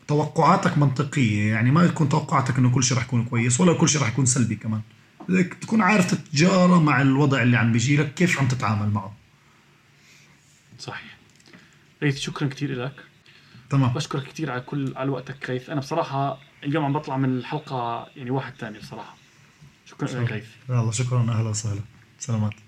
توقعاتك 0.08 0.78
منطقية 0.78 1.52
يعني 1.52 1.70
ما 1.70 1.86
تكون 1.86 2.08
توقعاتك 2.08 2.58
إنه 2.58 2.70
كل 2.70 2.84
شيء 2.84 2.96
راح 2.96 3.04
يكون 3.04 3.24
كويس 3.24 3.60
ولا 3.60 3.72
كل 3.72 3.88
شيء 3.88 4.00
راح 4.00 4.08
يكون 4.08 4.26
سلبي 4.26 4.56
كمان. 4.56 4.80
بدك 5.28 5.54
تكون 5.60 5.82
عارف 5.82 6.14
تتجارى 6.14 6.80
مع 6.80 7.02
الوضع 7.02 7.42
اللي 7.42 7.56
عم 7.56 7.72
بيجي 7.72 7.96
لك 7.96 8.14
كيف 8.14 8.40
عم 8.40 8.48
تتعامل 8.48 8.90
معه. 8.90 9.17
صحيح. 10.78 11.16
غيث 12.02 12.18
شكرا 12.18 12.48
كثير 12.48 12.84
لك 12.84 13.04
تمام. 13.70 13.92
بشكرك 13.92 14.22
كثير 14.24 14.50
على 14.50 14.60
كل 14.60 14.92
على 14.96 15.10
وقتك 15.10 15.50
غيث 15.50 15.70
أنا 15.70 15.80
بصراحة 15.80 16.38
اليوم 16.64 16.84
عم 16.84 16.92
بطلع 16.92 17.16
من 17.16 17.38
الحلقة 17.38 18.06
يعني 18.16 18.30
واحد 18.30 18.54
ثاني 18.54 18.78
بصراحة. 18.78 19.16
شكرا 19.86 20.08
لك 20.08 20.30
غيث 20.32 20.46
يلا 20.68 20.90
شكرا 20.92 21.20
أهلا 21.20 21.48
وسهلا. 21.48 21.80
سلامات. 22.18 22.52
سلام 22.52 22.67